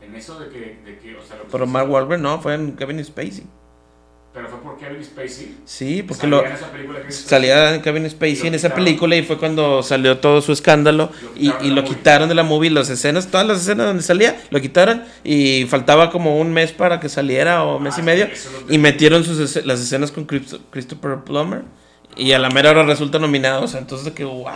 En 0.00 0.14
eso 0.16 0.40
de 0.40 0.48
que, 0.48 0.80
de 0.84 0.98
que 0.98 1.16
o 1.16 1.22
sea... 1.22 1.36
Lo 1.36 1.44
que 1.44 1.50
pero 1.52 1.66
Mark 1.68 1.88
Wahlberg 1.88 2.20
no, 2.20 2.40
fue 2.40 2.54
en 2.54 2.74
Kevin 2.74 3.04
Spacey. 3.04 3.46
¿Pero 4.36 4.50
fue 4.50 4.60
por 4.60 4.76
Kevin 4.76 5.02
Spacey? 5.02 5.56
Sí, 5.64 6.02
porque 6.02 6.20
salía 6.20 6.36
lo, 6.36 6.44
en 6.44 6.52
esa 6.52 6.70
película 6.70 7.00
salía 7.08 7.80
Kevin 7.80 8.10
Spacey 8.10 8.48
en 8.48 8.54
esa 8.54 8.74
película 8.74 9.16
y 9.16 9.22
fue 9.22 9.38
cuando 9.38 9.82
salió 9.82 10.18
todo 10.18 10.42
su 10.42 10.52
escándalo 10.52 11.10
y, 11.34 11.50
y 11.62 11.70
lo 11.70 11.82
quitaron 11.84 12.28
de 12.28 12.34
la 12.34 12.42
movie, 12.42 12.68
las 12.68 12.90
escenas, 12.90 13.28
todas 13.28 13.46
las 13.46 13.62
escenas 13.62 13.86
donde 13.86 14.02
salía, 14.02 14.38
lo 14.50 14.60
quitaron 14.60 15.04
y 15.24 15.64
faltaba 15.64 16.10
como 16.10 16.38
un 16.38 16.52
mes 16.52 16.72
para 16.72 17.00
que 17.00 17.08
saliera 17.08 17.64
o 17.64 17.78
mes 17.78 17.96
y 17.96 18.02
ah, 18.02 18.04
medio 18.04 18.28
y 18.68 18.76
metieron 18.76 19.24
sus, 19.24 19.64
las 19.64 19.80
escenas 19.80 20.12
con 20.12 20.26
Christopher 20.26 21.20
Plummer 21.24 21.62
y 22.14 22.32
a 22.32 22.38
la 22.38 22.50
mera 22.50 22.72
hora 22.72 22.82
resulta 22.82 23.18
nominado, 23.18 23.64
o 23.64 23.68
sea, 23.68 23.80
entonces 23.80 24.12
que, 24.12 24.26
what? 24.26 24.52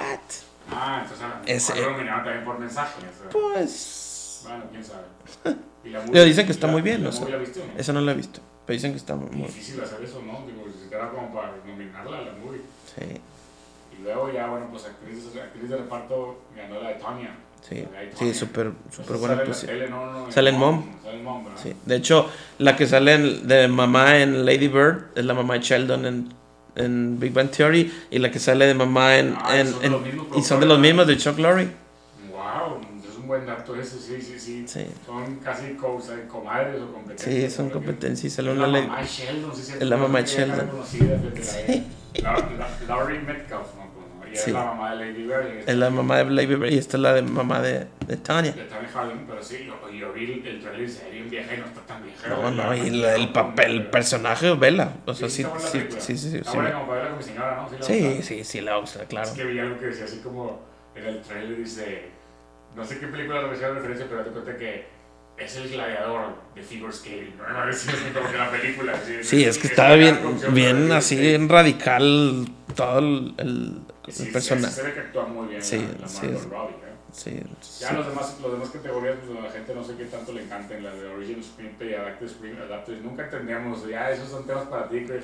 Ah, 0.71 1.07
entonces 1.47 1.75
fue 1.75 1.91
nominado 1.91 2.25
también 2.25 2.45
por 2.45 2.59
mensaje. 2.59 3.01
Pues... 3.33 4.43
Bueno, 4.43 4.65
quién 4.71 4.85
sabe. 4.85 5.57
¿Y 5.87 5.89
la 5.89 6.01
movie, 6.03 6.25
dicen 6.27 6.45
que 6.45 6.53
está 6.53 6.67
muy 6.67 6.83
bien, 6.83 7.07
o 7.07 7.13
sea, 7.13 7.27
¿la 7.31 7.39
viste, 7.39 7.61
no? 7.61 7.81
Esa 7.81 7.95
no 7.95 8.03
la 8.03 8.13
he 8.13 8.15
visto 8.15 8.43
dicen 8.73 8.93
que 8.93 8.99
está 8.99 9.17
muy... 9.17 9.29
Difícil 9.31 9.81
hacer 9.81 10.03
eso, 10.03 10.23
¿no? 10.23 10.45
Digo, 10.47 10.65
si 10.71 10.93
era 10.95 11.11
como 11.11 11.33
para 11.33 11.55
nominarla 11.67 12.19
a 12.19 12.23
la 12.23 12.33
movie. 12.33 12.61
Sí. 12.95 13.21
Y 13.99 14.03
luego 14.03 14.33
ya, 14.33 14.49
bueno, 14.49 14.67
pues 14.71 14.87
actriz, 14.87 15.25
actriz 15.37 15.69
de 15.71 15.77
reparto 15.77 16.43
ganó 16.57 16.81
la 16.81 16.91
de 16.91 16.95
Tonya. 16.97 17.37
Sí, 17.69 17.85
sí, 18.19 18.33
súper 18.35 18.73
super 18.91 19.17
buena 19.19 19.35
actuación. 19.35 19.71
Sale, 19.71 19.91
no, 19.91 20.13
no, 20.13 20.33
sale 20.33 20.51
en 20.51 20.59
Mom. 20.59 20.85
Sale 21.05 21.17
en 21.17 21.25
Mom, 21.25 21.45
Sí. 21.63 21.75
De 21.85 21.97
hecho, 21.97 22.29
la 22.59 22.75
que 22.77 22.87
sale 22.87 23.19
de 23.19 23.69
mamá 23.69 24.19
en 24.19 24.47
Lady 24.47 24.69
Bird 24.69 25.11
es 25.15 25.25
la 25.25 25.35
mamá 25.35 25.55
de 25.55 25.61
Sheldon 25.61 26.07
en, 26.07 26.35
en 26.77 27.21
Big 27.21 27.33
Bang 27.33 27.51
Theory 27.51 27.93
y 28.11 28.19
la 28.19 28.31
que 28.31 28.39
sale 28.39 28.67
de 28.67 28.75
mamá 28.75 29.19
en... 29.19 29.37
Ah, 29.37 29.59
en, 29.59 29.69
en 29.83 30.27
y 30.37 30.43
son 30.43 30.61
de 30.61 30.67
los 30.67 30.79
mismos 30.79 31.07
de 31.07 31.19
Chuck 31.19 31.39
Lorre 31.39 31.69
buen 33.31 33.47
dato 33.47 33.77
ese, 33.77 33.97
sí, 34.01 34.21
sí, 34.21 34.67
sí. 34.67 34.87
Son 35.07 35.37
casi 35.37 35.75
co 35.75 36.03
comadres 36.29 36.83
o 36.83 36.93
competencias. 36.93 37.53
Sí, 37.53 37.57
son 37.57 37.71
competencias. 37.71 38.39
Es 38.39 38.45
la 38.45 38.55
mamá 38.55 39.03
Sheldon, 39.05 39.55
sí, 39.55 39.73
Es 39.79 39.87
la 39.89 39.97
mamá 39.97 40.21
Sheldon. 40.23 40.71
Sí. 41.41 41.87
Laurie 42.89 43.21
Metcalf, 43.21 43.69
¿no? 43.77 43.91
Y 44.29 44.35
es 44.35 44.49
la 44.49 44.65
mamá 44.65 44.91
de 44.91 44.97
Lady 44.97 45.23
Bird. 45.23 45.69
Es 45.69 45.77
la 45.77 45.91
mamá 45.91 46.19
de 46.19 46.25
Lady 46.25 46.55
Bird 46.57 46.73
y 46.73 46.79
esta 46.79 46.97
es 46.97 47.03
la 47.03 47.13
de 47.15 47.23
mamá 47.23 47.61
de, 47.61 47.87
de 48.09 48.17
Tanya. 48.17 48.51
De 48.51 48.65
Tanya 48.65 48.89
Harlan, 48.93 49.25
pero 49.29 49.41
sí, 49.41 49.65
yo, 49.65 49.91
yo 49.91 50.13
vi 50.13 50.43
el 50.45 50.61
trailer 50.61 50.81
y 50.81 50.89
sería 50.89 51.23
un 51.23 51.31
viaje 51.31 51.55
y 51.55 51.61
no 51.61 51.67
está 51.67 51.81
tan 51.83 52.03
viejero. 52.03 52.37
No, 52.37 52.51
no, 52.51 52.75
y 52.75 52.81
el, 52.89 53.05
el 53.05 53.33
papel, 53.33 53.71
el 53.71 53.87
personaje, 53.91 54.53
vela. 54.57 54.95
O 55.07 55.15
sea, 55.15 55.29
sí, 55.29 55.47
sí, 55.59 55.87
sí, 55.99 56.19
sí. 56.19 56.41
¿no? 56.57 57.81
Sí, 57.81 58.23
sí, 58.23 58.43
sí, 58.43 58.61
la 58.61 58.77
gusta, 58.79 59.05
claro. 59.07 59.29
Es 59.29 59.35
que 59.35 59.45
vi 59.45 59.59
algo 59.61 59.79
que 59.79 59.87
decía 59.87 60.05
así 60.07 60.19
como 60.19 60.63
en 60.97 61.07
el 61.07 61.21
trailer 61.23 61.57
dice 61.59 62.20
no 62.77 62.85
sé 62.85 62.99
qué 62.99 63.07
película 63.07 63.43
lo 63.43 63.53
hicieron 63.53 63.77
referencia, 63.77 64.07
pero 64.09 64.25
te 64.25 64.31
cuenta 64.31 64.57
que 64.57 64.87
es 65.37 65.57
el 65.57 65.71
gladiador 65.71 66.35
de 66.55 66.63
figure 66.63 66.93
skating. 66.93 67.37
No, 67.39 67.65
no 67.65 67.71
es 67.71 67.87
como 68.15 68.31
que 68.31 68.39
la 68.39 68.51
película. 68.51 68.93
Sí, 69.23 69.45
es, 69.45 69.59
que 69.59 69.69
estaba 69.69 69.95
bien, 69.95 70.19
bien 70.53 70.93
así, 70.93 71.17
bien 71.17 71.49
radical 71.49 72.47
todo 72.75 72.99
el, 72.99 73.35
el, 73.39 73.83
personaje. 74.33 74.75
Se 74.75 74.83
ve 74.83 74.95
que 74.95 75.01
actúa 75.01 75.25
muy 75.25 75.49
bien 75.49 75.63
sí, 75.63 75.87
la, 76.01 76.09
sí, 76.09 76.27
Robbie, 76.27 76.75
¿eh? 76.75 76.91
Sí, 77.13 77.43
ya 77.81 77.93
los 77.93 78.07
demás, 78.07 78.39
los 78.41 78.53
demás 78.53 78.71
categorías, 78.71 79.17
pues 79.27 79.39
a 79.39 79.43
la 79.43 79.51
gente 79.51 79.75
no 79.75 79.83
sé 79.83 79.97
qué 79.97 80.05
tanto 80.05 80.33
le 80.33 80.45
encantan, 80.45 80.83
las 80.85 80.95
de 81.01 81.09
Original 81.09 81.43
Screenplay, 81.43 81.95
Adapted 81.95 82.29
Screenplay, 82.29 83.01
nunca 83.03 83.25
entendíamos, 83.25 83.89
ya 83.89 84.11
esos 84.11 84.29
son 84.29 84.47
temas 84.47 84.67
para 84.67 84.89
ti, 84.89 85.07
que 85.07 85.21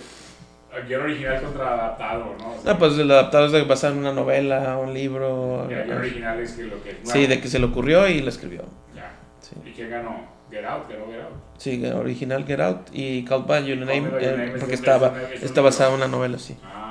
guion 0.87 1.03
original 1.03 1.43
contra 1.43 1.73
adaptado, 1.75 2.37
¿no? 2.39 2.49
O 2.49 2.61
no, 2.65 2.79
pues 2.79 2.99
el 2.99 3.11
adaptado 3.11 3.47
es 3.47 3.53
de 3.53 3.63
basado 3.63 3.95
en 3.95 4.01
una 4.01 4.13
novela, 4.13 4.79
un 4.79 4.93
libro. 4.93 5.67
el 5.69 5.85
guion 5.85 5.99
original 5.99 6.41
es 6.41 6.53
que 6.53 6.63
lo 6.65 6.83
que. 6.83 6.99
sí, 7.03 7.27
de 7.27 7.41
que 7.41 7.49
se 7.49 7.59
le 7.59 7.67
ocurrió 7.67 8.09
y 8.09 8.21
lo 8.21 8.29
escribió. 8.29 8.63
Ya. 8.95 9.13
Sí. 9.41 9.57
¿Y 9.65 9.73
quién 9.73 9.91
ganó? 9.91 10.37
Get 10.51 10.65
Out, 10.65 10.89
ganó 10.89 11.07
Get 11.07 11.21
Out. 11.21 11.33
Sí, 11.59 11.85
original 11.87 12.45
Get 12.45 12.61
Out 12.61 12.89
y 12.93 13.25
Called 13.25 13.47
by 13.47 13.65
Your 13.65 13.79
Name, 13.79 14.09
eh, 14.21 14.55
porque 14.59 14.75
estaba, 14.75 15.15
está 15.41 15.61
basado 15.61 15.91
en 15.91 15.97
una 15.97 16.09
novela, 16.09 16.39
sí. 16.39 16.57
Ah, 16.63 16.86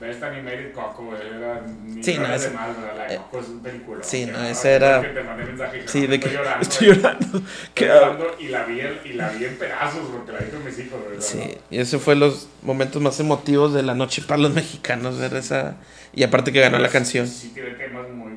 Best 0.00 0.22
Animated 0.22 0.72
Coco, 0.72 1.14
era 1.16 1.62
ni 1.62 2.02
sí, 2.02 2.18
no, 2.18 2.32
ese, 2.32 2.50
mal, 2.50 2.74
¿verdad? 2.74 2.96
La 2.96 3.06
de 3.06 3.16
Coco 3.16 3.40
es 3.40 3.48
un 3.48 3.62
película. 3.62 4.02
Sí, 4.02 4.26
no, 4.26 4.44
ese 4.44 4.74
era. 4.74 5.02
Que 5.02 5.08
te 5.08 5.22
mandé 5.22 5.44
mensaje, 5.44 5.82
sí, 5.86 6.06
de 6.06 6.20
que 6.20 6.26
estoy 6.26 6.36
llorando. 6.36 6.62
Estoy 6.62 6.86
llorando. 6.88 7.42
Estoy 7.64 7.88
llorando 7.88 8.36
y 8.38 8.48
la, 8.48 8.64
vi, 8.64 8.80
y 9.04 9.12
la 9.14 9.28
vi 9.30 9.44
en 9.44 9.56
pedazos 9.56 10.08
porque 10.12 10.32
la 10.32 10.38
vi 10.40 10.50
con 10.50 10.64
mis 10.64 10.78
hijos, 10.78 11.00
¿verdad? 11.04 11.20
Sí, 11.20 11.58
y 11.70 11.78
ese 11.78 11.98
fue 11.98 12.16
los 12.16 12.48
momentos 12.62 13.00
más 13.00 13.18
emotivos 13.20 13.72
de 13.74 13.82
la 13.82 13.94
noche 13.94 14.22
para 14.26 14.40
los 14.40 14.52
mexicanos, 14.52 15.18
ver 15.18 15.34
esa. 15.34 15.76
Y 16.12 16.22
aparte 16.22 16.52
que 16.52 16.60
ganó 16.60 16.78
la 16.78 16.88
canción. 16.88 17.26
Sí, 17.26 17.50
tiene 17.54 17.70
temas 17.70 18.08
muy, 18.10 18.32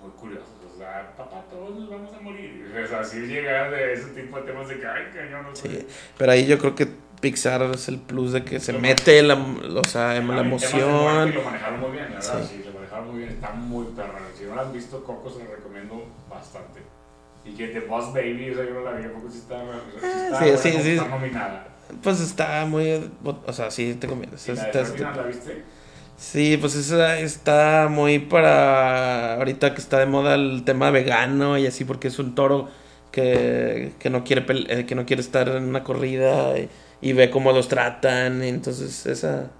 muy 0.00 0.10
curiosos. 0.18 0.48
O 0.74 0.78
sea, 0.78 1.12
papá, 1.16 1.44
todos 1.50 1.78
nos 1.78 1.90
vamos 1.90 2.14
a 2.14 2.20
morir. 2.20 2.72
O 2.84 2.86
sea, 2.86 3.04
sí 3.04 3.20
llega 3.20 3.70
de 3.70 3.92
ese 3.92 4.08
tipo 4.08 4.36
de 4.38 4.42
temas 4.44 4.68
de 4.68 4.78
que, 4.78 4.86
ay, 4.86 5.04
cañón, 5.14 5.44
no 5.44 5.54
sé. 5.56 5.68
Sí, 5.68 5.86
pero 6.16 6.32
ahí 6.32 6.46
yo 6.46 6.58
creo 6.58 6.74
que 6.74 6.88
Pixar 7.20 7.62
es 7.62 7.88
el 7.88 7.98
plus 7.98 8.32
de 8.32 8.44
que 8.44 8.60
se 8.60 8.72
mete 8.72 9.22
la, 9.22 9.34
o 9.34 9.84
sea, 9.84 10.20
la 10.20 10.40
emoción. 10.40 11.34
lo 11.34 11.42
manejaron 11.42 11.80
muy 11.80 11.90
bien, 11.90 12.06
¿verdad? 12.10 12.48
Sí. 12.48 12.62
lo 12.64 12.72
manejaron 12.72 13.10
muy 13.10 13.18
bien, 13.18 13.30
está 13.30 13.50
muy 13.52 13.86
perro. 13.94 14.18
Si 14.36 14.44
no 14.44 14.54
lo 14.54 14.60
han 14.62 14.72
visto, 14.72 15.04
Coco 15.04 15.30
se 15.30 15.44
lo 15.44 15.54
recomiendo 15.54 16.06
bastante. 16.30 16.80
Y 17.44 17.52
que 17.52 17.68
The 17.68 17.80
Boss 17.80 18.12
Baby, 18.12 18.50
o 18.50 18.54
sea, 18.54 18.64
yo 18.64 18.74
no 18.74 18.80
la 18.82 18.92
vi, 18.92 19.08
poco 19.08 19.30
si 19.30 19.38
está, 19.38 19.62
sí, 20.38 20.48
está, 20.48 20.56
sí, 20.56 20.72
sí, 20.82 20.96
nominada. 20.96 21.68
Pues 22.02 22.20
está 22.20 22.64
muy, 22.66 23.10
o 23.24 23.52
sea, 23.52 23.70
sí 23.70 23.96
te 24.00 24.06
conviene. 24.06 24.36
¿Y 24.46 24.52
la 24.52 24.64
de 24.64 24.98
la 24.98 25.22
viste? 25.24 25.64
Sí, 26.20 26.58
pues 26.58 26.74
esa 26.74 27.18
está 27.18 27.88
muy 27.90 28.18
para 28.18 29.36
ahorita 29.36 29.72
que 29.72 29.80
está 29.80 29.98
de 29.98 30.04
moda 30.04 30.34
el 30.34 30.64
tema 30.64 30.90
vegano 30.90 31.56
y 31.56 31.66
así 31.66 31.86
porque 31.86 32.08
es 32.08 32.18
un 32.18 32.34
toro 32.34 32.68
que, 33.10 33.92
que 33.98 34.10
no 34.10 34.22
quiere 34.22 34.44
eh, 34.68 34.84
que 34.84 34.94
no 34.94 35.06
quiere 35.06 35.22
estar 35.22 35.48
en 35.48 35.64
una 35.64 35.82
corrida 35.82 36.58
y, 36.58 36.68
y 37.00 37.12
ve 37.12 37.30
cómo 37.30 37.52
los 37.52 37.68
tratan. 37.68 38.42
Entonces, 38.42 39.06
esa 39.06 39.50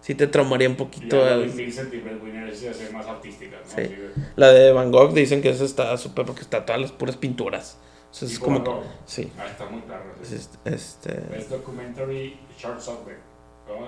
sí 0.00 0.14
te 0.14 0.26
traumaría 0.26 0.68
un 0.68 0.76
poquito. 0.76 1.16
Y 1.16 1.28
al... 1.28 1.48
Vincent 1.48 1.92
y 1.94 2.66
es 2.66 2.92
más 2.92 3.06
artística, 3.06 3.56
¿no? 3.56 3.70
Sí. 3.70 3.94
La 4.36 4.52
de 4.52 4.72
Van 4.72 4.90
Gogh 4.92 5.14
dicen 5.14 5.42
que 5.42 5.50
esa 5.50 5.64
está 5.64 5.96
súper 5.96 6.26
porque 6.26 6.42
está 6.42 6.64
todas 6.64 6.80
las 6.80 6.92
puras 6.92 7.16
pinturas. 7.16 7.78
O 8.10 8.14
sea, 8.14 8.28
es 8.28 8.38
como. 8.38 8.62
Que, 8.62 8.70
sí. 9.06 9.32
Ah, 9.38 9.46
está 9.46 9.64
muy 9.66 9.80
claro. 9.82 10.04
Sí. 10.22 10.36
Este. 10.64 11.22
Es 11.34 11.48
documentary 11.48 12.38
Short 12.58 12.80
Subway. 12.80 13.16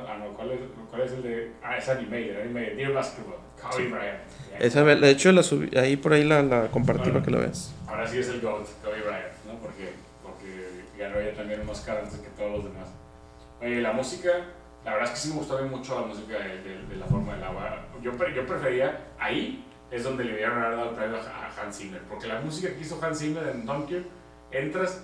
Ah, 0.08 0.16
no, 0.18 0.34
¿cuál 0.34 0.52
es, 0.52 0.60
¿cuál 0.88 1.02
es 1.02 1.12
el 1.12 1.22
de.? 1.22 1.52
Ah, 1.62 1.76
es 1.76 1.88
animated, 1.88 2.40
animated. 2.40 2.76
Dear 2.76 2.92
Basketball, 2.92 3.36
Kobe 3.60 3.88
Bryant. 3.88 4.18
Esa, 4.58 4.82
de 4.82 5.10
hecho, 5.10 5.30
la 5.32 5.42
subí, 5.42 5.76
ahí 5.76 5.96
por 5.96 6.14
ahí 6.14 6.24
la, 6.24 6.42
la 6.42 6.70
compartí 6.70 7.10
para 7.10 7.22
que 7.22 7.30
lo 7.30 7.40
veas. 7.40 7.74
Ahora 7.86 8.06
sí 8.06 8.18
es 8.18 8.28
el 8.28 8.40
GOAT, 8.40 8.66
Kobe 8.82 9.00
Bryant, 9.02 9.34
¿no? 9.46 9.58
Porque 9.58 9.92
ganó 11.08 11.20
ella 11.20 11.34
también 11.34 11.60
un 11.60 11.68
Oscar 11.68 11.98
antes 11.98 12.18
que 12.18 12.28
todos 12.30 12.50
los 12.52 12.64
demás. 12.64 12.88
Oye, 13.60 13.80
la 13.80 13.92
música, 13.92 14.30
la 14.84 14.92
verdad 14.94 15.04
es 15.08 15.10
que 15.10 15.16
sí 15.16 15.28
me 15.28 15.36
gustó 15.36 15.56
bien 15.58 15.70
mucho 15.70 16.00
la 16.00 16.06
música 16.06 16.38
de, 16.38 16.62
de- 16.62 16.86
de 16.86 16.96
La 16.96 17.06
Forma 17.06 17.34
del 17.34 17.44
Agua. 17.44 17.86
Yo, 18.02 18.12
yo 18.12 18.46
prefería, 18.46 19.00
ahí 19.18 19.64
es 19.90 20.02
donde 20.04 20.24
le 20.24 20.32
haber 20.44 20.76
dado 20.76 20.90
el 20.90 20.96
premio 20.96 21.16
a, 21.18 21.60
Hans 21.62 21.78
Zimmer, 21.78 22.00
porque 22.08 22.26
la 22.26 22.40
música 22.40 22.68
que 22.74 22.80
hizo 22.80 22.98
Hans 23.02 23.18
Zimmer 23.20 23.46
en 23.48 23.64
Dunkirk, 23.64 24.04
entras 24.50 25.02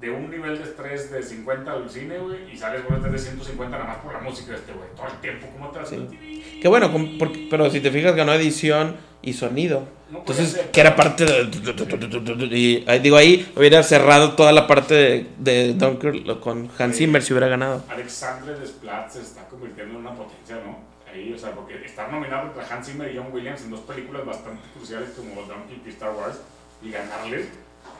de 0.00 0.10
un 0.10 0.30
nivel 0.30 0.56
de 0.56 0.64
estrés 0.64 1.10
de 1.12 1.22
50 1.22 1.70
al 1.70 1.90
cine, 1.90 2.18
güey, 2.18 2.50
y 2.50 2.56
sales 2.56 2.80
con 2.82 2.96
estrés 2.96 3.12
de 3.12 3.18
150 3.18 3.76
nada 3.78 3.88
más 3.88 3.98
por 3.98 4.12
la 4.14 4.20
música 4.20 4.52
de 4.52 4.56
este 4.58 4.72
güey, 4.72 4.88
todo 4.96 5.06
el 5.08 5.20
tiempo, 5.20 5.46
¿cómo 5.52 5.70
te 5.70 5.84
Sí. 5.84 6.58
Que 6.62 6.68
bueno, 6.68 6.90
porque- 7.18 7.48
pero 7.50 7.68
si 7.70 7.80
te 7.80 7.90
fijas, 7.90 8.14
ganó 8.16 8.32
edición 8.32 8.96
y 9.22 9.32
sonido. 9.32 9.84
No 10.10 10.18
Entonces, 10.18 10.50
ser. 10.52 10.70
que 10.70 10.80
era 10.80 10.96
parte 10.96 11.24
de... 11.24 12.56
Y 12.56 12.84
digo, 13.00 13.16
ahí 13.16 13.50
hubiera 13.56 13.82
cerrado 13.82 14.32
toda 14.32 14.50
la 14.52 14.66
parte 14.66 14.94
de, 14.94 15.26
de 15.38 15.74
Dunkirk 15.74 16.40
con 16.40 16.68
Hans. 16.78 16.96
Zimmer 16.96 17.22
si 17.22 17.32
hubiera 17.32 17.48
ganado. 17.48 17.82
Alexandre 17.88 18.58
Desplat 18.58 19.10
se 19.10 19.20
está 19.20 19.46
convirtiendo 19.48 19.94
en 19.94 20.00
una 20.06 20.14
potencia, 20.14 20.56
¿no? 20.66 20.78
Ahí, 21.12 21.32
o 21.32 21.38
sea, 21.38 21.52
porque 21.52 21.84
estar 21.84 22.10
nominado 22.10 22.46
entre 22.48 22.62
Hans 22.64 22.86
Zimmer 22.86 23.12
y 23.12 23.16
John 23.18 23.28
Williams 23.32 23.62
en 23.62 23.70
dos 23.70 23.80
películas 23.80 24.24
bastante 24.24 24.60
cruciales 24.74 25.10
como 25.10 25.42
Dunkirk 25.42 25.86
y 25.86 25.90
Star 25.90 26.12
Wars 26.14 26.38
y 26.82 26.90
ganarles 26.90 27.46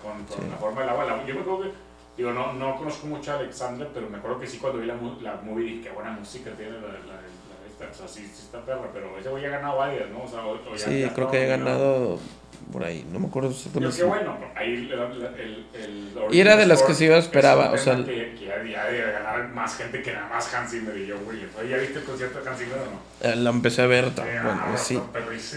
con, 0.03 0.25
con 0.25 0.45
Sí. 0.45 0.51
la 0.51 0.57
forma 0.57 0.81
del 0.83 0.91
agua. 0.91 1.25
Yo 1.27 1.35
me 1.35 1.41
acuerdo 1.41 1.63
que, 1.63 1.71
digo, 2.17 2.33
no, 2.33 2.53
no 2.55 2.77
conozco 2.77 3.07
mucho 3.07 3.33
a 3.33 3.39
Alexandre, 3.39 3.89
pero 3.93 4.09
me 4.09 4.19
acuerdo 4.19 4.39
que 4.41 4.47
sí 4.47 4.59
cuando 4.59 4.79
vi 4.81 4.87
la, 4.87 4.95
la 5.23 5.41
movie 5.43 5.65
dije, 5.65 5.83
qué 5.83 5.91
buena 5.91 6.11
música 6.13 6.51
tiene 6.57 6.73
la, 6.73 6.89
la. 6.89 7.21
O 7.91 7.95
sea, 7.95 8.07
sí, 8.09 8.21
sí 8.27 8.43
está 8.45 8.65
perra, 8.65 8.89
pero 8.93 9.17
ese 9.19 9.29
güey 9.29 9.43
ya 9.43 9.49
ha 9.49 9.53
ganado 9.53 9.77
varias, 9.79 10.09
¿no? 10.11 10.23
O 10.23 10.29
sea, 10.29 10.45
o- 10.45 10.53
o 10.55 10.75
ya- 10.77 10.85
Sí, 10.85 11.01
ya 11.01 11.15
creo 11.15 11.31
que 11.31 11.47
nominado. 11.47 11.81
ganado 11.81 12.19
por 12.73 12.85
ahí. 12.85 13.07
No 13.11 13.19
me 13.19 13.27
acuerdo 13.27 13.51
Yo, 13.51 13.57
exactamente. 13.57 13.97
qué 13.97 14.05
bueno, 14.05 14.39
ahí 14.55 14.75
el, 14.75 14.93
el, 14.93 15.23
el, 15.25 15.67
el 15.75 16.11
Y 16.31 16.41
era 16.41 16.57
de 16.57 16.67
las 16.67 16.79
que 16.81 16.85
score 16.93 16.95
se 16.97 17.05
iba 17.07 17.17
es 17.17 17.25
un 17.25 17.29
esperaba, 17.31 17.73
o 17.73 17.79
sea, 17.79 17.97
que, 17.97 18.35
que 18.39 18.45
ya, 18.47 18.63
ya 18.63 18.85
debe 18.87 19.13
ganar 19.13 19.49
más 19.49 19.77
gente 19.77 20.03
que 20.03 20.13
nada 20.13 20.29
más 20.29 20.55
Hans 20.55 20.71
Zimmer 20.71 20.97
y 20.97 21.11
Williams. 21.13 21.53
Oye, 21.59 21.69
¿ya 21.71 21.77
viste 21.79 21.99
el 21.99 22.05
concierto 22.05 22.41
de 22.41 22.49
Hans 22.49 22.59
Zimmer 22.59 22.79
o 22.79 22.85
no? 22.85 23.29
Eh, 23.29 23.37
Lo 23.37 23.51
empecé 23.51 23.83
a 23.83 23.87
ver. 23.87 24.05
Sí, 24.11 24.21
Bueno, 24.45 24.61
ah, 24.63 24.77
sí. 24.77 25.03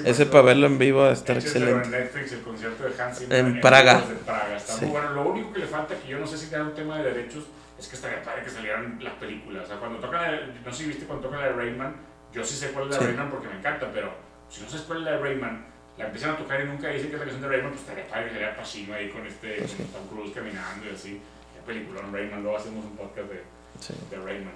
Ese 0.05 0.25
para 0.25 0.43
verlo 0.43 0.65
en 0.67 0.77
vivo 0.79 1.01
va 1.01 1.09
a 1.09 1.13
estar 1.13 1.37
excelente. 1.37 1.85
en 1.85 1.91
Netflix, 1.91 2.31
el 2.33 2.41
concierto 2.41 2.83
de 2.83 3.01
Hans 3.03 3.19
Zimmer. 3.19 3.37
En 3.39 3.61
Praga. 3.61 3.95
vivo 3.95 4.07
desde 4.09 4.23
Praga. 4.23 4.57
Está 4.57 4.73
Sí. 4.73 4.85
muy 4.85 4.91
bueno. 4.91 5.09
Lo 5.13 5.21
único 5.29 5.53
que 5.53 5.59
le 5.59 5.67
falta, 5.67 5.93
que 5.95 6.07
yo 6.07 6.17
no 6.19 6.25
sé 6.25 6.37
si 6.37 6.51
era 6.53 6.63
un 6.63 6.73
tema 6.73 6.97
de 6.99 7.13
derechos, 7.13 7.43
es 7.77 7.87
que 7.87 7.95
estaría 7.95 8.23
padre 8.23 8.43
que 8.43 8.49
salieran 8.49 8.97
las 9.01 9.13
películas. 9.15 9.65
O 9.65 9.67
sea, 9.67 9.77
cuando 9.77 9.99
tocan, 9.99 10.21
la- 10.31 10.41
no 10.65 10.71
sé 10.71 10.83
si 10.83 10.89
viste 10.89 11.05
cuando 11.05 11.25
tocan 11.27 11.41
la 11.41 11.47
de 11.47 11.53
Rayman, 11.53 11.95
yo 12.33 12.43
sí 12.43 12.55
sé 12.55 12.71
cuál 12.71 12.85
es 12.85 12.91
la 12.91 12.97
de 12.97 13.01
Sí. 13.05 13.07
Rayman 13.11 13.29
porque 13.31 13.47
me 13.47 13.55
encanta, 13.57 13.89
pero 13.93 14.11
si 14.49 14.61
no 14.61 14.69
sabes 14.69 14.85
cuál 14.85 14.99
es 14.99 15.05
la 15.05 15.11
de 15.11 15.17
Rayman, 15.19 15.65
la 15.97 16.05
empiezan 16.05 16.31
a 16.31 16.37
tocar 16.37 16.61
y 16.61 16.65
nunca 16.65 16.89
dicen 16.89 17.09
que 17.09 17.15
es 17.15 17.19
la 17.19 17.25
canción 17.25 17.41
de 17.41 17.47
Rayman, 17.47 17.69
pues 17.71 17.81
estaría 17.81 18.07
padre 18.07 18.31
que 18.31 18.45
Pacino 18.57 18.93
ahí 18.95 19.09
con 19.09 19.25
este 19.27 19.61
con. 19.61 19.83
Tom 19.93 20.07
Cruise 20.09 20.33
caminando 20.33 20.85
y 20.89 20.93
así. 20.95 21.21
Qué 21.53 21.61
película, 21.65 22.01
Rayman, 22.11 22.41
luego 22.41 22.57
hacemos 22.57 22.83
un 22.85 22.97
podcast 22.97 23.29
de, 23.29 23.41
Sí. 23.79 23.93
de 24.09 24.17
Rayman. 24.17 24.53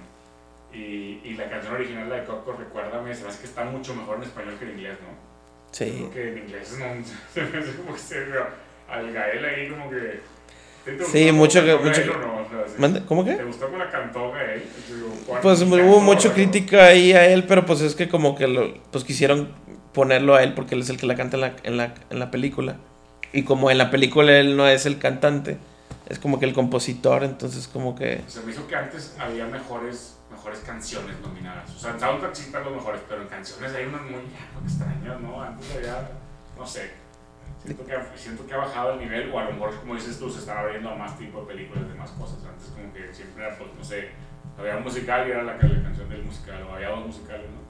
Y, 0.72 1.20
y 1.24 1.34
la 1.34 1.48
canción 1.48 1.74
original, 1.74 2.08
la 2.10 2.16
de 2.16 2.24
Coco, 2.24 2.52
recuérdame, 2.52 3.14
se 3.14 3.22
me 3.22 3.30
hace 3.30 3.40
que 3.40 3.46
está 3.46 3.64
mucho 3.64 3.94
mejor 3.94 4.16
en 4.18 4.24
español 4.24 4.54
que 4.58 4.64
en 4.66 4.70
inglés, 4.72 4.98
¿no? 5.00 5.08
Sí. 5.72 5.90
Creo 5.90 6.10
que 6.12 6.28
en 6.32 6.38
inglés 6.38 6.76
no, 6.78 7.04
se 7.32 7.42
me 7.44 7.58
hace 7.58 7.76
como 7.76 7.92
que 7.94 7.98
se 7.98 8.26
al 8.88 9.12
Gael 9.12 9.44
ahí 9.44 9.68
como 9.70 9.90
que... 9.90 10.20
¿te 10.96 11.02
gustó 11.04 11.18
Sí, 11.18 11.32
mucho 11.32 11.62
mucho 11.62 12.00
no? 12.18 12.42
O 12.42 12.48
sea, 12.48 12.90
sí. 12.92 13.04
¿Cómo 13.06 13.24
¿Te 13.24 13.36
que? 13.36 13.42
Pues 15.42 15.62
hubo 15.62 16.00
mucho 16.00 16.22
pero- 16.30 16.34
crítica 16.34 16.86
ahí 16.86 17.12
a 17.12 17.26
él, 17.26 17.44
pero 17.44 17.64
pues 17.66 17.80
es 17.80 17.94
que 17.94 18.08
como 18.08 18.34
que 18.34 18.46
lo, 18.48 18.74
pues 18.90 19.04
quisieron 19.04 19.48
ponerlo 19.92 20.34
a 20.34 20.42
él 20.42 20.54
porque 20.54 20.74
él 20.74 20.80
es 20.82 20.90
el 20.90 20.96
que 20.98 21.06
la 21.06 21.14
canta 21.16 21.36
en 21.36 21.40
la, 21.42 21.56
en 21.64 21.76
la, 21.76 21.94
en 22.10 22.18
la 22.18 22.30
película. 22.30 22.76
Y 23.32 23.42
como 23.42 23.70
en 23.70 23.78
la 23.78 23.90
película 23.90 24.32
él 24.38 24.56
no 24.56 24.66
es 24.66 24.86
el 24.86 24.98
cantante, 24.98 25.58
es 26.08 26.18
como 26.18 26.38
que 26.38 26.46
el 26.46 26.54
compositor, 26.54 27.24
entonces 27.24 27.68
como 27.68 27.94
que... 27.94 28.22
Se 28.26 28.40
me 28.40 28.52
hizo 28.52 28.66
que 28.66 28.74
antes 28.76 29.14
había 29.18 29.46
mejores, 29.46 30.16
mejores 30.30 30.60
canciones 30.60 31.14
nominadas. 31.20 31.70
O 31.74 31.78
sea, 31.78 31.90
en 31.90 32.00
soundtrack 32.00 32.34
sí 32.34 32.44
están 32.46 32.64
los 32.64 32.72
mejores, 32.74 33.00
pero 33.06 33.22
en 33.22 33.28
canciones 33.28 33.74
hay 33.74 33.84
unas 33.84 34.00
muy 34.02 34.12
ya, 34.12 34.64
extrañas, 34.64 35.20
¿no? 35.20 35.42
Antes 35.42 35.66
había, 35.76 36.08
no 36.56 36.66
sé, 36.66 36.90
siento 37.62 37.84
que, 37.84 37.94
siento 38.16 38.46
que 38.46 38.54
ha 38.54 38.58
bajado 38.58 38.94
el 38.94 39.00
nivel, 39.00 39.30
o 39.32 39.38
a 39.38 39.44
lo 39.44 39.52
mejor, 39.52 39.74
como 39.80 39.94
dices 39.94 40.18
tú, 40.18 40.30
se 40.30 40.40
están 40.40 40.58
abriendo 40.58 40.90
a 40.90 40.94
más 40.94 41.18
tipo 41.18 41.40
de 41.40 41.46
películas, 41.46 41.88
de 41.88 41.94
más 41.94 42.10
cosas. 42.12 42.38
Antes 42.44 42.68
como 42.68 42.92
que 42.92 43.12
siempre 43.12 43.44
era, 43.44 43.56
pues, 43.56 43.70
no 43.76 43.84
sé, 43.84 44.10
había 44.58 44.76
un 44.76 44.82
musical 44.82 45.26
y 45.28 45.30
era 45.30 45.42
la, 45.42 45.54
la 45.54 45.82
canción 45.82 46.08
del 46.08 46.24
musical, 46.24 46.62
o 46.68 46.74
había 46.74 46.88
dos 46.90 47.06
musicales, 47.06 47.46
¿no? 47.50 47.68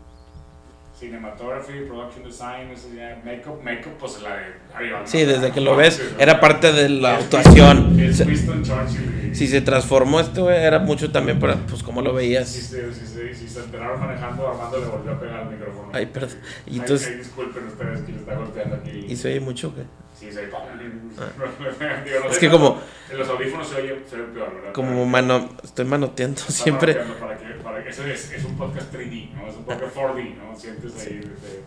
Cinematography, 0.98 1.84
production 1.86 2.24
design, 2.24 2.70
eso 2.72 2.88
ya, 2.92 3.20
makeup, 3.24 3.62
makeup, 3.62 3.92
pues 3.98 4.20
la 4.20 4.36
de 4.36 4.54
Harry 4.74 4.92
Sí, 5.04 5.24
desde 5.24 5.52
que 5.52 5.60
lo 5.60 5.76
ves, 5.76 6.02
era 6.18 6.40
parte 6.40 6.72
de 6.72 6.88
la 6.88 7.18
actuación. 7.18 8.00
Es 8.00 8.20
Winston 8.26 8.64
Churchill. 8.64 9.17
Si 9.34 9.46
se 9.48 9.60
transformó 9.60 10.20
este 10.20 10.40
güey, 10.40 10.56
era 10.56 10.78
mucho 10.78 11.10
también 11.10 11.38
para, 11.38 11.56
pues 11.66 11.82
como 11.82 12.02
lo 12.02 12.10
Si 12.10 12.16
veías. 12.16 12.48
se, 12.48 12.92
si, 12.92 13.06
se, 13.06 13.34
si 13.34 13.48
se 13.48 13.60
enteraron 13.60 14.00
manejando, 14.00 14.48
Armando 14.48 14.78
le 14.78 14.86
volvió 14.86 15.12
a 15.12 15.20
pegar 15.20 15.40
al 15.40 15.50
micrófono. 15.50 15.88
Ay, 15.92 16.06
perdón. 16.06 16.30
Y 16.66 16.78
entonces, 16.78 17.08
ay, 17.08 17.16
disculpen 17.18 17.66
ustedes 17.66 18.00
que 18.02 18.12
le 18.12 18.18
está 18.18 18.34
golpeando 18.34 18.76
aquí. 18.76 19.06
y 19.08 19.16
se 19.16 19.28
oye 19.28 19.40
mucho, 19.40 19.74
que 19.74 19.82
Sí, 20.18 20.32
se 20.32 20.46
Digo, 22.04 22.20
no 22.24 22.30
Es 22.30 22.38
que 22.38 22.50
como, 22.50 22.80
En 23.10 23.18
los 23.18 23.28
audífonos 23.28 23.68
se 23.68 23.76
oye, 23.76 23.98
se 24.08 24.16
oye 24.16 24.24
peor, 24.34 24.52
¿verdad? 24.54 24.72
como 24.72 25.06
mano, 25.06 25.48
estoy 25.62 25.84
manoteando 25.84 26.40
Está 26.40 26.52
siempre. 26.52 26.94
manoteando 26.94 27.20
Para 27.24 27.38
que, 27.38 27.44
para 27.62 27.84
que, 27.84 27.90
eso 27.90 28.04
es, 28.04 28.32
es 28.32 28.44
un 28.44 28.56
podcast 28.56 28.92
3D, 28.92 29.34
¿no? 29.34 29.46
Es 29.48 29.56
un 29.56 29.64
podcast 29.64 29.94
4D, 29.96 30.36
¿no? 30.36 30.56
Sientes 30.58 30.92
ahí. 31.06 31.14
De, 31.20 31.62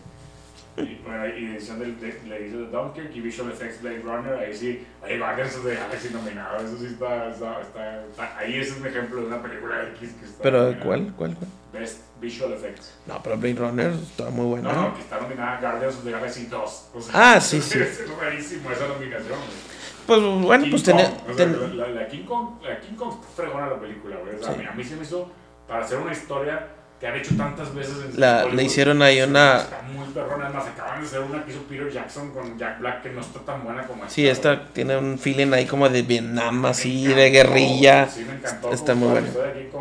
y, 0.77 1.01
bueno, 1.05 1.27
y 1.27 1.45
edición 1.45 1.79
del, 1.79 1.99
de, 1.99 2.19
la 2.27 2.35
edición 2.37 2.65
de 2.71 2.77
Dunkirk 2.77 3.15
y 3.15 3.21
Visual 3.21 3.51
Effects 3.51 3.81
Blade 3.81 3.99
Runner, 4.01 4.33
ahí 4.35 4.53
sí, 4.53 4.85
hay 5.03 5.17
Guardians 5.19 5.63
de 5.63 5.75
Galaxy 5.75 6.09
nominado, 6.13 6.57
eso 6.57 6.77
sí 6.77 6.85
está, 6.85 7.29
está, 7.29 7.61
está, 7.61 8.05
está- 8.05 8.37
ahí 8.37 8.57
ese 8.57 8.71
es 8.71 8.77
un 8.79 8.87
ejemplo 8.87 9.21
de 9.21 9.27
una 9.27 9.41
película 9.41 9.83
X 9.97 10.11
que 10.19 10.25
está 10.25 10.43
Pero, 10.43 10.57
nominada. 10.63 10.85
¿cuál? 10.85 11.13
¿Cuál? 11.17 11.35
¿Cuál? 11.35 11.49
Best 11.73 12.01
Visual 12.19 12.53
Effects. 12.53 12.93
No, 13.07 13.21
pero 13.23 13.37
Blade 13.37 13.55
Runner 13.55 13.91
estaba 13.91 14.29
muy 14.29 14.45
buena. 14.45 14.73
No, 14.73 14.81
no, 14.89 14.93
que 14.95 15.01
está 15.01 15.19
nominada 15.19 15.59
Guardians 15.59 15.95
of 15.95 16.03
the 16.03 16.11
Galaxy 16.11 16.45
2. 16.47 16.89
O 16.93 17.01
sea, 17.01 17.33
Ah, 17.35 17.39
sí, 17.41 17.61
sí. 17.61 17.79
Es 17.81 18.01
rarísimo 18.19 18.71
esa 18.71 18.87
nominación, 18.87 19.27
güey. 19.39 19.71
Pues 20.07 20.19
bueno, 20.43 20.63
King 20.63 20.71
pues 20.71 20.83
tenía. 20.83 21.05
O 21.05 21.33
sea, 21.33 21.35
ten- 21.35 21.77
la, 21.77 21.87
la 21.89 22.07
King 22.07 22.25
Kong, 22.25 22.61
la 22.63 22.79
King 22.79 22.95
Kong 22.95 23.13
está 23.21 23.43
fregona 23.43 23.67
la 23.67 23.79
película, 23.79 24.17
güey. 24.17 24.35
O 24.35 24.39
sea, 24.43 24.53
Sí. 24.53 24.59
a, 24.59 24.63
mí, 24.63 24.65
a 24.67 24.71
mí 24.73 24.83
se 24.83 24.95
me 24.95 25.03
hizo, 25.03 25.31
para 25.67 25.85
hacer 25.85 25.97
una 25.99 26.11
historia 26.11 26.67
que 27.01 27.07
han 27.07 27.15
hecho 27.15 27.35
tantas 27.35 27.73
veces 27.73 27.95
en 28.13 28.19
La- 28.19 28.45
le 28.45 28.63
hicieron 28.63 29.01
ahí 29.01 29.19
una- 29.23 29.57
Está 29.61 29.81
muy 29.81 30.05
perrona, 30.13 30.45
además 30.45 30.67
acaban 30.67 31.01
de 31.01 31.07
hacer 31.07 31.19
una 31.21 31.43
que 31.43 31.51
hizo 31.51 31.63
Peter 31.63 31.89
Jackson 31.91 32.29
con 32.31 32.59
Jack 32.59 32.79
Black 32.79 33.01
que 33.01 33.09
no 33.09 33.21
está 33.21 33.39
tan 33.39 33.63
buena 33.63 33.81
como 33.87 34.03
esta. 34.03 34.13
Sí, 34.13 34.27
esta 34.27 34.67
tiene 34.71 34.95
un 34.97 35.17
feeling 35.17 35.51
ahí 35.51 35.65
como 35.65 35.89
de 35.89 36.03
Vietnam, 36.03 36.61
Me 36.61 36.67
así, 36.69 37.01
encantó, 37.05 37.19
de 37.21 37.29
guerrilla. 37.31 38.07
Sí, 38.07 38.23
me 38.23 38.33
encantó. 38.35 38.71
Está 38.71 38.93
muy 38.93 39.09
buena. 39.09 39.27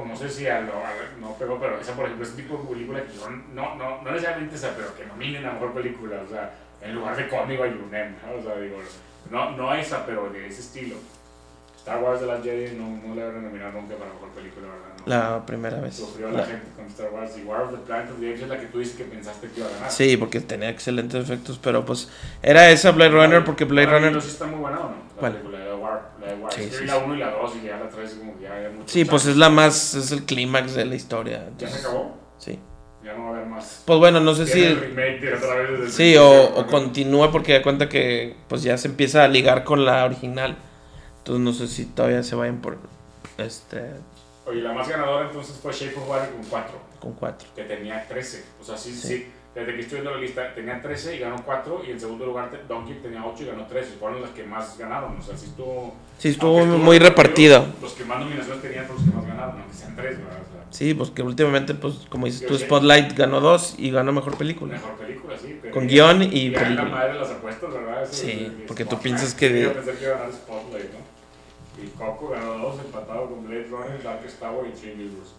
No 0.08 0.16
sé 0.16 0.30
si 0.30 0.46
a 0.48 0.60
lo, 0.62 0.72
a- 0.72 1.20
no 1.20 1.34
pegó, 1.34 1.60
pero 1.60 1.78
esa, 1.78 1.92
por 1.92 2.06
ejemplo, 2.06 2.26
ese 2.26 2.36
tipo 2.36 2.56
de 2.56 2.72
película 2.74 3.02
que 3.04 3.14
yo 3.14 3.28
no, 3.52 3.74
no, 3.76 4.02
no 4.02 4.10
necesariamente 4.10 4.56
esa, 4.56 4.70
pero 4.74 4.96
que 4.96 5.04
nominen 5.04 5.44
a 5.44 5.52
mejor 5.52 5.74
película. 5.74 6.22
O 6.26 6.28
sea, 6.30 6.50
en 6.80 6.94
lugar 6.94 7.16
de 7.16 7.28
cómico 7.28 7.62
hay 7.64 7.70
un 7.70 7.94
M, 7.94 8.14
¿no? 8.26 8.40
O 8.40 8.42
sea, 8.42 8.58
digo, 8.58 8.78
no, 9.30 9.50
no 9.52 9.74
esa, 9.74 10.06
pero 10.06 10.30
de 10.30 10.46
ese 10.46 10.60
estilo. 10.62 10.96
Star 11.80 12.02
Wars 12.02 12.20
de 12.20 12.26
las 12.26 12.42
Jedi 12.42 12.76
no, 12.76 12.88
no 13.06 13.14
le 13.14 13.24
van 13.24 13.36
a 13.36 13.40
nominar 13.40 13.72
nunca 13.74 13.96
para 13.96 14.12
mejor 14.12 14.28
película, 14.30 14.66
¿verdad? 14.68 14.86
No. 14.98 15.06
La 15.06 15.46
primera 15.46 15.80
vez. 15.80 15.94
Sufrió 15.96 16.30
la, 16.30 16.38
La- 16.40 16.46
gente 16.46 16.66
con 16.76 16.86
Star 16.86 17.10
Wars 17.10 17.32
y 17.38 17.42
War 17.42 17.62
of 17.62 17.70
the 17.70 17.78
Planet 17.78 18.10
of 18.12 18.20
the 18.20 18.28
Apes 18.28 18.42
es 18.42 18.48
la 18.48 18.60
que 18.60 18.66
tú 18.66 18.78
dices 18.80 18.96
que 18.96 19.04
pensaste 19.04 19.48
que 19.48 19.60
iba 19.60 19.68
a 19.68 19.72
ganar. 19.72 19.90
Sí, 19.90 20.16
porque 20.18 20.40
tenía 20.40 20.68
excelentes 20.68 21.22
efectos, 21.24 21.58
pero 21.62 21.84
pues 21.86 22.10
era 22.42 22.68
esa 22.70 22.90
Blade 22.90 23.10
Runner 23.10 23.44
porque 23.44 23.64
Blade 23.64 23.86
Ahora, 23.86 23.98
Runner... 23.98 24.12
¿no 24.12 24.20
sí 24.20 24.28
está 24.28 24.46
muy 24.46 24.60
buena 24.60 24.78
o 24.80 24.82
no? 24.84 24.88
La 24.90 25.18
¿Cuál? 25.18 25.32
película 25.32 25.58
de 25.58 25.74
War. 25.74 26.10
La 26.20 26.26
de 26.26 26.34
War. 26.34 26.52
Sí, 26.52 26.62
Es 26.64 26.74
sí, 26.74 26.80
vi 26.82 26.86
la 26.86 26.94
sí. 26.96 27.00
1 27.06 27.14
y 27.14 27.18
la 27.18 27.30
2 27.30 27.52
y 27.56 27.66
ya 27.66 27.76
la 27.78 27.88
3 27.88 28.14
como 28.14 28.36
que 28.36 28.42
ya 28.44 28.54
hay 28.54 28.72
mucho 28.72 28.84
Sí, 28.88 29.04
pues 29.06 29.26
es 29.26 29.36
la 29.36 29.48
más, 29.48 29.94
es 29.94 30.12
el 30.12 30.24
clímax 30.24 30.74
de 30.74 30.84
la 30.84 30.94
historia. 30.94 31.38
¿Ya 31.38 31.46
entonces, 31.48 31.80
se 31.80 31.86
acabó? 31.86 32.16
Sí. 32.36 32.58
Ya 33.02 33.14
no 33.14 33.22
va 33.24 33.28
a 33.30 33.32
haber 33.36 33.46
más. 33.46 33.82
Pues 33.86 33.98
bueno, 33.98 34.20
no 34.20 34.34
sé 34.34 34.44
Tiene 34.44 34.66
el 34.72 34.74
si... 34.78 34.80
remake 34.84 35.34
otra 35.34 35.54
vez 35.54 35.70
desde 35.70 35.84
el 35.86 35.90
Sí, 35.90 36.16
o, 36.18 36.28
principio, 36.28 36.54
o 36.56 36.62
¿no? 36.62 36.66
continúa 36.66 37.32
porque 37.32 37.54
da 37.54 37.62
cuenta 37.62 37.88
que 37.88 38.36
pues 38.48 38.62
ya 38.62 38.76
se 38.76 38.88
empieza 38.88 39.24
a 39.24 39.28
ligar 39.28 39.64
con 39.64 39.86
la 39.86 40.04
original. 40.04 40.56
Entonces 41.30 41.44
no 41.44 41.52
sé 41.52 41.72
si 41.72 41.84
todavía 41.86 42.24
se 42.24 42.34
vayan 42.34 42.60
por 42.60 42.76
este 43.38 43.82
Oye, 44.46 44.62
la 44.62 44.72
más 44.72 44.88
ganadora 44.88 45.26
entonces 45.28 45.56
fue 45.62 45.72
Shape 45.72 45.94
of 45.96 46.08
Water 46.08 46.30
con 46.30 46.42
4, 46.44 46.78
con 46.98 47.12
cuatro. 47.12 47.46
que 47.54 47.62
tenía 47.62 48.04
13. 48.08 48.44
O 48.60 48.64
sea, 48.64 48.76
sí, 48.76 48.92
Sí. 48.92 49.08
sí. 49.08 49.26
Desde 49.54 49.74
que 49.74 49.80
estoy 49.80 50.00
viendo 50.00 50.12
la 50.12 50.20
lista, 50.20 50.54
tenía 50.54 50.80
13 50.82 51.16
y 51.16 51.18
ganó 51.20 51.36
4. 51.44 51.82
Y 51.86 51.90
en 51.92 52.00
segundo 52.00 52.26
lugar, 52.26 52.50
Donkey 52.68 52.98
tenía 53.02 53.24
8 53.24 53.44
y 53.44 53.46
ganó 53.46 53.64
13. 53.66 53.92
Fueron 54.00 54.22
las 54.22 54.30
que 54.30 54.42
más 54.44 54.76
ganaron. 54.78 55.16
O 55.18 55.22
sea, 55.22 55.36
sí 55.36 55.46
estuvo. 55.46 55.94
Sí, 56.18 56.28
estuvo 56.30 56.58
aunque 56.60 56.78
muy 56.78 56.98
repartido. 56.98 57.64
Los 57.80 57.92
que 57.92 58.04
más 58.04 58.18
nominaciones 58.20 58.60
tenían 58.62 58.86
fueron 58.86 59.04
los 59.04 59.12
que 59.14 59.16
más 59.20 59.26
ganaron, 59.28 59.60
aunque 59.60 59.74
sean 59.76 59.94
3, 59.96 60.18
¿verdad? 60.18 60.32
O 60.40 60.52
sea, 60.52 60.64
Sí, 60.70 60.94
pues 60.94 61.10
que 61.10 61.22
últimamente, 61.22 61.74
pues 61.74 61.94
como 62.08 62.26
dices 62.26 62.44
tú. 62.46 62.56
Spotlight 62.58 63.16
ganó 63.16 63.40
dos 63.40 63.74
y 63.78 63.90
ganó 63.92 64.12
mejor 64.12 64.36
película. 64.36 64.74
mejor 64.74 64.94
película, 64.96 65.34
sí. 65.40 65.60
Con 65.70 65.86
guion 65.86 66.22
y 66.22 66.26
y 66.26 66.50
la 66.50 66.60
película. 66.60 66.88
madre 66.90 67.12
de 67.14 67.18
las 67.20 67.30
apuestas, 67.30 67.72
¿verdad? 67.72 68.02
Eso 68.04 68.12
Sí, 68.14 68.26
de- 68.26 68.50
de 68.50 68.50
porque 68.66 68.84
tú 68.84 68.98
piensas 68.98 69.34
que 69.34 69.62
Yo 69.62 69.72
pensé 69.74 69.92
que 69.94 70.04
iba 70.04 70.14
a 70.14 70.18
ganar 70.18 70.32
Spotlight, 70.32 70.92
¿no? 70.92 71.09
Y 71.82 71.86
Coco 71.96 72.28
ganó 72.30 72.54
2, 72.58 72.80
empatado 72.84 73.26
con 73.30 73.46
Blade 73.46 73.66
Runner, 73.70 74.02
Darkest 74.02 74.38
Tower 74.40 74.66
y 74.66 74.72
Three 74.72 74.94
Billboards. 74.94 75.34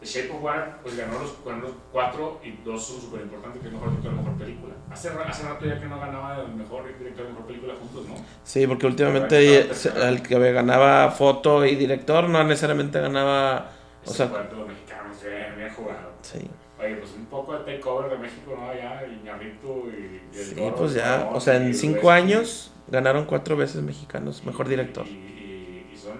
The 0.00 0.06
Shape 0.06 0.30
of 0.32 0.42
Water, 0.42 0.74
pues 0.82 0.96
ganó 0.96 1.18
los, 1.20 1.44
ganó 1.44 1.60
los 1.62 1.72
4 1.92 2.40
y 2.42 2.50
2 2.64 2.84
son 2.84 3.00
súper 3.00 3.20
importantes, 3.20 3.62
que 3.62 3.68
es 3.68 3.72
mejor 3.72 3.90
director 3.90 4.12
y 4.12 4.16
mejor 4.16 4.32
película. 4.34 4.74
Hace, 4.90 5.08
hace 5.10 5.42
rato 5.48 5.64
ya 5.66 5.78
que 5.80 5.86
no 5.86 6.00
ganaba 6.00 6.40
el 6.40 6.54
mejor 6.54 6.84
director 6.98 7.24
y 7.24 7.28
mejor 7.28 7.46
película 7.46 7.74
juntos, 7.78 8.06
¿no? 8.08 8.14
Sí, 8.42 8.66
porque 8.66 8.86
últimamente 8.86 9.72
se- 9.74 9.90
el 10.08 10.20
que 10.22 10.52
ganaba 10.52 11.08
foto 11.12 11.64
y 11.64 11.76
director 11.76 12.28
no 12.28 12.42
necesariamente 12.42 13.00
ganaba, 13.00 13.70
o 14.04 14.10
sea, 14.10 14.26
fue 14.26 14.42
de 14.42 14.56
los 14.56 14.66
mexicanos, 14.66 15.16
bien, 15.56 15.70
jugado. 15.72 16.10
Sí. 16.22 16.50
Oye, 16.80 16.96
pues 16.96 17.12
un 17.16 17.26
poco 17.26 17.56
de 17.56 17.60
takeover 17.76 18.10
de 18.10 18.18
México, 18.18 18.56
¿no? 18.58 18.68
Allá, 18.70 19.06
y 19.06 19.24
Ñarrito 19.24 19.84
y, 19.86 20.20
y 20.34 20.36
el 20.36 20.44
Sí, 20.44 20.72
pues 20.76 20.94
ya, 20.94 21.28
¿no? 21.30 21.36
o 21.36 21.40
sea, 21.40 21.54
en 21.56 21.72
cinco 21.74 22.10
años 22.10 22.72
ganaron 22.88 23.24
cuatro 23.24 23.56
veces 23.56 23.80
mexicanos, 23.82 24.44
mejor 24.44 24.66
director. 24.68 25.06
Y, 25.06 25.31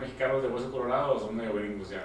mexicanos 0.03 0.43
de 0.43 0.49
hueso 0.49 0.71
colorado 0.71 1.15
o 1.15 1.19
son 1.21 1.37
medio 1.37 1.55
gringos 1.55 1.91
ya. 1.91 2.05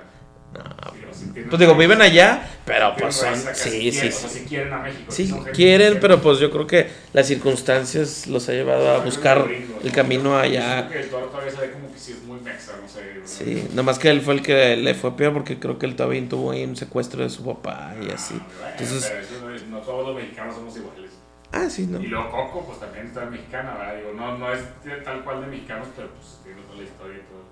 No, 0.54 0.62
Sí, 0.64 1.06
o 1.06 1.14
sí 1.14 1.26
pues 1.50 1.60
digo, 1.60 1.76
viven 1.76 2.02
allá, 2.02 2.48
pero 2.66 2.96
pues 2.98 3.16
son, 3.16 3.34
acá, 3.40 3.54
sí, 3.54 3.70
quieren, 3.72 3.94
sí, 3.94 4.08
O 4.08 4.12
sea, 4.12 4.30
sí. 4.30 4.30
sí 4.30 4.46
quieren 4.48 4.74
a 4.74 4.80
México. 4.80 5.06
Sí, 5.12 5.28
gente 5.28 5.52
quieren, 5.52 6.00
pero 6.00 6.22
pues 6.22 6.40
yo 6.40 6.50
creo 6.52 6.66
que 6.68 6.90
las 7.14 7.28
circunstancias 7.28 8.28
los 8.28 8.48
ha 8.48 8.54
llevado 8.54 8.90
a 8.90 8.96
son 8.96 9.04
buscar 9.06 9.38
gringos, 9.40 9.84
el 9.84 9.90
¿no? 9.90 9.96
camino 9.96 10.30
Yo 10.32 10.38
allá. 10.38 10.80
creo 10.82 10.94
que 10.94 11.00
el 11.00 11.10
Toro 11.10 11.28
todavía 11.28 11.52
se 11.52 11.60
ve 11.62 11.72
como 11.72 11.92
que 11.92 12.00
sí 12.00 12.12
es 12.14 12.24
muy 12.24 12.40
mexa, 12.40 12.78
no 12.82 12.88
sé. 12.88 13.00
¿no? 13.02 13.20
Sí, 13.26 13.68
nomás 13.74 14.00
que 14.00 14.10
él 14.10 14.22
fue 14.22 14.36
el 14.36 14.42
que 14.42 14.78
le 14.78 14.94
fue 14.94 15.16
peor 15.18 15.34
porque 15.34 15.60
creo 15.60 15.78
que 15.78 15.86
él 15.86 15.96
todavía 15.96 16.28
tuvo 16.30 16.52
ahí 16.52 16.64
un 16.64 16.76
secuestro 16.78 17.24
de 17.24 17.30
su 17.30 17.44
papá 17.44 17.96
y 18.00 18.10
así. 18.10 18.46
Ah, 18.50 18.68
Entonces- 18.72 19.10
pero 19.12 19.24
eso 19.24 19.42
no, 19.46 19.54
es- 19.56 19.64
no 19.68 19.80
todos 19.82 20.08
los 20.08 20.16
mexicanos 20.16 20.56
somos 20.56 20.78
iguales. 20.78 21.12
Ah, 21.52 21.70
sí, 21.70 21.88
no. 21.88 22.00
Y 22.00 22.08
luego 22.08 22.30
Coco, 22.32 22.66
pues 22.68 22.80
también 22.80 23.08
está 23.08 23.26
mexicana, 23.26 23.74
¿verdad? 23.78 23.96
Digo, 23.98 24.14
no, 24.14 24.38
no 24.38 24.54
es 24.54 24.60
tal 25.04 25.24
cual 25.24 25.42
de 25.42 25.48
mexicanos, 25.48 25.88
pero 25.96 26.10
pues 26.12 26.40
tiene 26.44 26.62
toda 26.64 26.78
la 26.78 26.84
historia 26.84 27.18
y 27.18 27.22
todo 27.32 27.47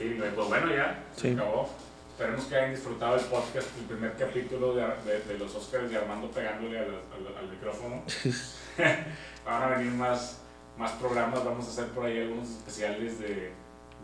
film. 0.00 0.22
Pues 0.34 0.48
bueno, 0.48 0.74
ya, 0.74 1.02
se 1.14 1.20
Sí. 1.20 1.34
acabó. 1.34 1.68
Esperemos 2.12 2.44
que 2.44 2.54
hayan 2.56 2.70
disfrutado 2.74 3.14
el 3.16 3.24
podcast, 3.26 3.68
el 3.78 3.84
primer 3.86 4.14
capítulo 4.16 4.74
de, 4.74 4.82
de- 5.04 5.20
de 5.22 5.38
los 5.38 5.54
Oscars 5.54 5.88
de 5.90 5.96
Armando 5.96 6.30
pegándole 6.30 6.78
al, 6.78 6.86
al- 6.86 7.36
al 7.38 7.48
micrófono. 7.48 8.02
Van 9.46 9.62
a 9.62 9.66
venir 9.76 9.92
más, 9.92 10.40
más 10.76 10.92
programas, 10.92 11.44
vamos 11.44 11.66
a 11.66 11.70
hacer 11.70 11.86
por 11.88 12.04
ahí 12.06 12.20
algunos 12.20 12.48
especiales 12.50 13.18
de, 13.18 13.52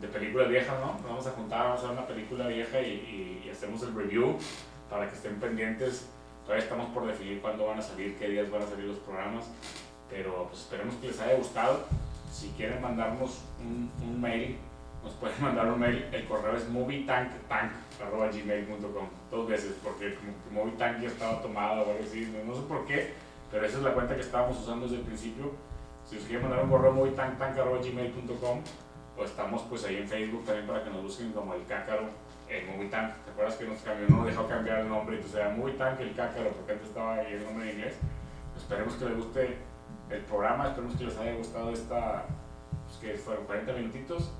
de 0.01 0.07
películas 0.07 0.49
viejas, 0.49 0.79
¿no? 0.79 0.93
Nos 0.93 1.03
vamos 1.03 1.27
a 1.27 1.31
juntar, 1.31 1.59
vamos 1.65 1.81
a 1.81 1.83
hacer 1.85 1.91
una 1.97 2.07
película 2.07 2.47
vieja 2.47 2.79
y, 2.81 2.85
y- 2.91 3.43
y 3.45 3.49
hacemos 3.49 3.81
el 3.83 3.93
review 3.93 4.37
para 4.89 5.07
que 5.09 5.15
estén 5.15 5.39
pendientes. 5.39 6.07
Todavía 6.43 6.63
estamos 6.63 6.89
por 6.91 7.05
definir 7.05 7.39
cuándo 7.41 7.67
van 7.67 7.79
a 7.79 7.81
salir, 7.81 8.17
qué 8.17 8.29
días 8.29 8.49
van 8.49 8.61
a 8.63 8.67
salir 8.67 8.85
los 8.85 8.99
programas, 8.99 9.45
pero 10.09 10.47
pues 10.49 10.61
esperemos 10.61 10.95
que 10.95 11.07
les 11.07 11.19
haya 11.19 11.35
gustado. 11.35 11.85
Si 12.31 12.49
quieren 12.57 12.81
mandarnos 12.81 13.41
un, 13.59 13.91
un 14.01 14.21
mail, 14.21 14.57
nos 15.07 15.15
pueden 15.15 15.41
mandar 15.41 15.71
un 15.71 15.79
mail. 15.79 16.05
El 16.11 16.25
correo 16.25 16.55
es 16.55 16.69
movietank.gmail.com 16.69 19.07
dos 19.31 19.47
veces, 19.47 19.75
porque 19.83 20.13
como 20.15 20.33
que 20.43 20.49
Movietank 20.51 20.99
ya 21.01 21.07
estaba 21.07 21.41
tomado 21.41 21.81
o 21.83 21.91
algo 21.91 22.03
así, 22.03 22.31
no, 22.45 22.55
sé 22.55 22.61
por 22.63 22.85
qué, 22.85 23.13
pero 23.51 23.65
esa 23.65 23.77
es 23.77 23.83
la 23.83 23.93
cuenta 23.93 24.15
que 24.15 24.21
estábamos 24.21 24.59
usando 24.59 24.85
desde 24.85 24.97
el 24.97 25.03
principio. 25.03 25.53
Si 26.05 26.17
os 26.17 26.23
quieren 26.23 26.41
mandar 26.43 26.63
un 26.63 26.69
correo 26.69 26.91
movietank.gmail.com 26.93 28.61
o 29.17 29.23
estamos 29.23 29.61
pues 29.63 29.83
ahí 29.85 29.97
en 29.97 30.07
Facebook 30.07 30.45
también 30.45 30.67
para 30.67 30.83
que 30.83 30.89
nos 30.89 31.03
busquen 31.03 31.31
como 31.33 31.53
el 31.53 31.65
cácaro 31.65 32.09
el 32.49 32.65
Movietank. 32.67 33.13
¿Te 33.25 33.31
acuerdas 33.31 33.55
que 33.55 33.65
nos 33.65 33.81
cambió? 33.81 34.07
No 34.07 34.25
dejó 34.25 34.47
cambiar 34.47 34.79
el 34.79 34.87
nombre, 34.87 35.17
entonces 35.17 35.37
era 35.39 35.49
Movietank 35.49 35.99
el 35.99 36.15
cácaro 36.15 36.49
porque 36.51 36.71
antes 36.73 36.87
estaba 36.87 37.15
ahí 37.15 37.33
el 37.33 37.43
nombre 37.43 37.69
en 37.69 37.75
inglés. 37.75 37.97
Pues 38.53 38.63
esperemos 38.63 38.93
que 38.93 39.05
les 39.05 39.17
guste 39.17 39.57
el 40.09 40.21
programa, 40.21 40.67
esperemos 40.67 40.95
que 40.95 41.03
les 41.05 41.17
haya 41.17 41.35
gustado 41.35 41.71
esta, 41.71 42.25
pues 42.85 42.97
que 42.99 43.17
fueron 43.17 43.45
40 43.45 43.73
minutitos 43.73 44.31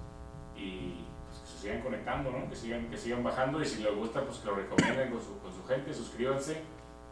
y 0.58 0.96
pues, 1.28 1.40
que 1.42 1.48
se 1.48 1.62
sigan 1.64 1.82
conectando, 1.82 2.32
¿no? 2.32 2.50
que, 2.50 2.56
sigan, 2.56 2.90
que 2.90 2.98
sigan 2.98 3.24
bajando 3.24 3.62
y 3.62 3.66
si 3.66 3.82
les 3.84 3.96
gusta, 3.96 4.22
pues 4.26 4.38
que 4.40 4.48
lo 4.48 4.56
recomienden 4.56 5.12
con 5.12 5.22
su, 5.22 5.38
con 5.40 5.54
su 5.54 5.64
gente, 5.68 5.94
suscríbanse 5.94 6.58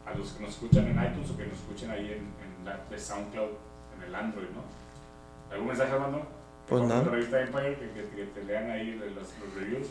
a 0.04 0.14
los 0.14 0.30
que 0.32 0.42
nos 0.42 0.50
escuchan 0.52 0.86
en 0.86 1.02
iTunes 1.04 1.30
o 1.30 1.36
que 1.36 1.46
nos 1.46 1.58
escuchen 1.58 1.90
ahí 1.90 2.06
en, 2.12 2.18
en 2.58 2.64
la 2.64 2.78
de 2.90 2.98
SoundCloud, 2.98 3.50
en 3.96 4.02
el 4.08 4.14
Android, 4.14 4.48
¿no? 4.54 4.62
¿Algún 5.52 5.68
mensaje, 5.68 5.92
Armando? 5.92 6.26
Pues. 6.68 6.82
La 6.88 7.00
revista 7.02 7.40
Empire, 7.40 7.76
que, 7.78 7.90
que- 7.92 8.08
que 8.16 8.24
te 8.34 8.44
lean 8.44 8.70
ahí 8.70 8.92
los, 8.92 9.14
los 9.14 9.54
reviews. 9.54 9.86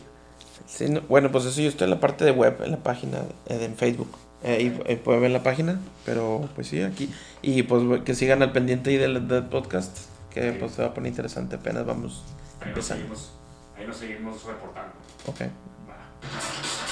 Sí, 0.66 0.88
no, 0.90 1.00
bueno, 1.02 1.30
pues 1.32 1.44
eso 1.46 1.60
yo 1.62 1.68
estoy 1.68 1.84
en 1.86 1.90
la 1.90 2.00
parte 2.00 2.24
de 2.24 2.30
web, 2.32 2.60
en 2.62 2.70
la 2.72 2.76
página, 2.78 3.18
eh, 3.46 3.64
en 3.64 3.74
Facebook. 3.76 4.10
Eh, 4.42 4.72
ahí 4.86 4.96
pueden 4.96 5.22
ver 5.22 5.30
la 5.30 5.42
página, 5.42 5.80
pero 6.04 6.48
pues 6.54 6.68
sí, 6.68 6.82
aquí. 6.82 7.10
Y 7.42 7.62
pues 7.62 8.02
que 8.02 8.14
sigan 8.14 8.42
al 8.42 8.52
pendiente 8.52 8.90
ahí 8.90 8.96
del, 8.98 9.26
del 9.26 9.44
podcast, 9.44 9.96
que 10.30 10.52
Sí. 10.52 10.56
pues 10.60 10.72
se 10.72 10.82
va 10.82 10.88
a 10.88 10.94
poner 10.94 11.10
interesante, 11.10 11.56
apenas 11.56 11.86
vamos 11.86 12.22
Ahí 12.60 12.68
empezando. 12.68 13.14
Ahí 13.86 13.88
nos 13.88 13.96
seguimos 13.96 14.44
reportando. 14.44 14.92
Ok. 15.26 16.85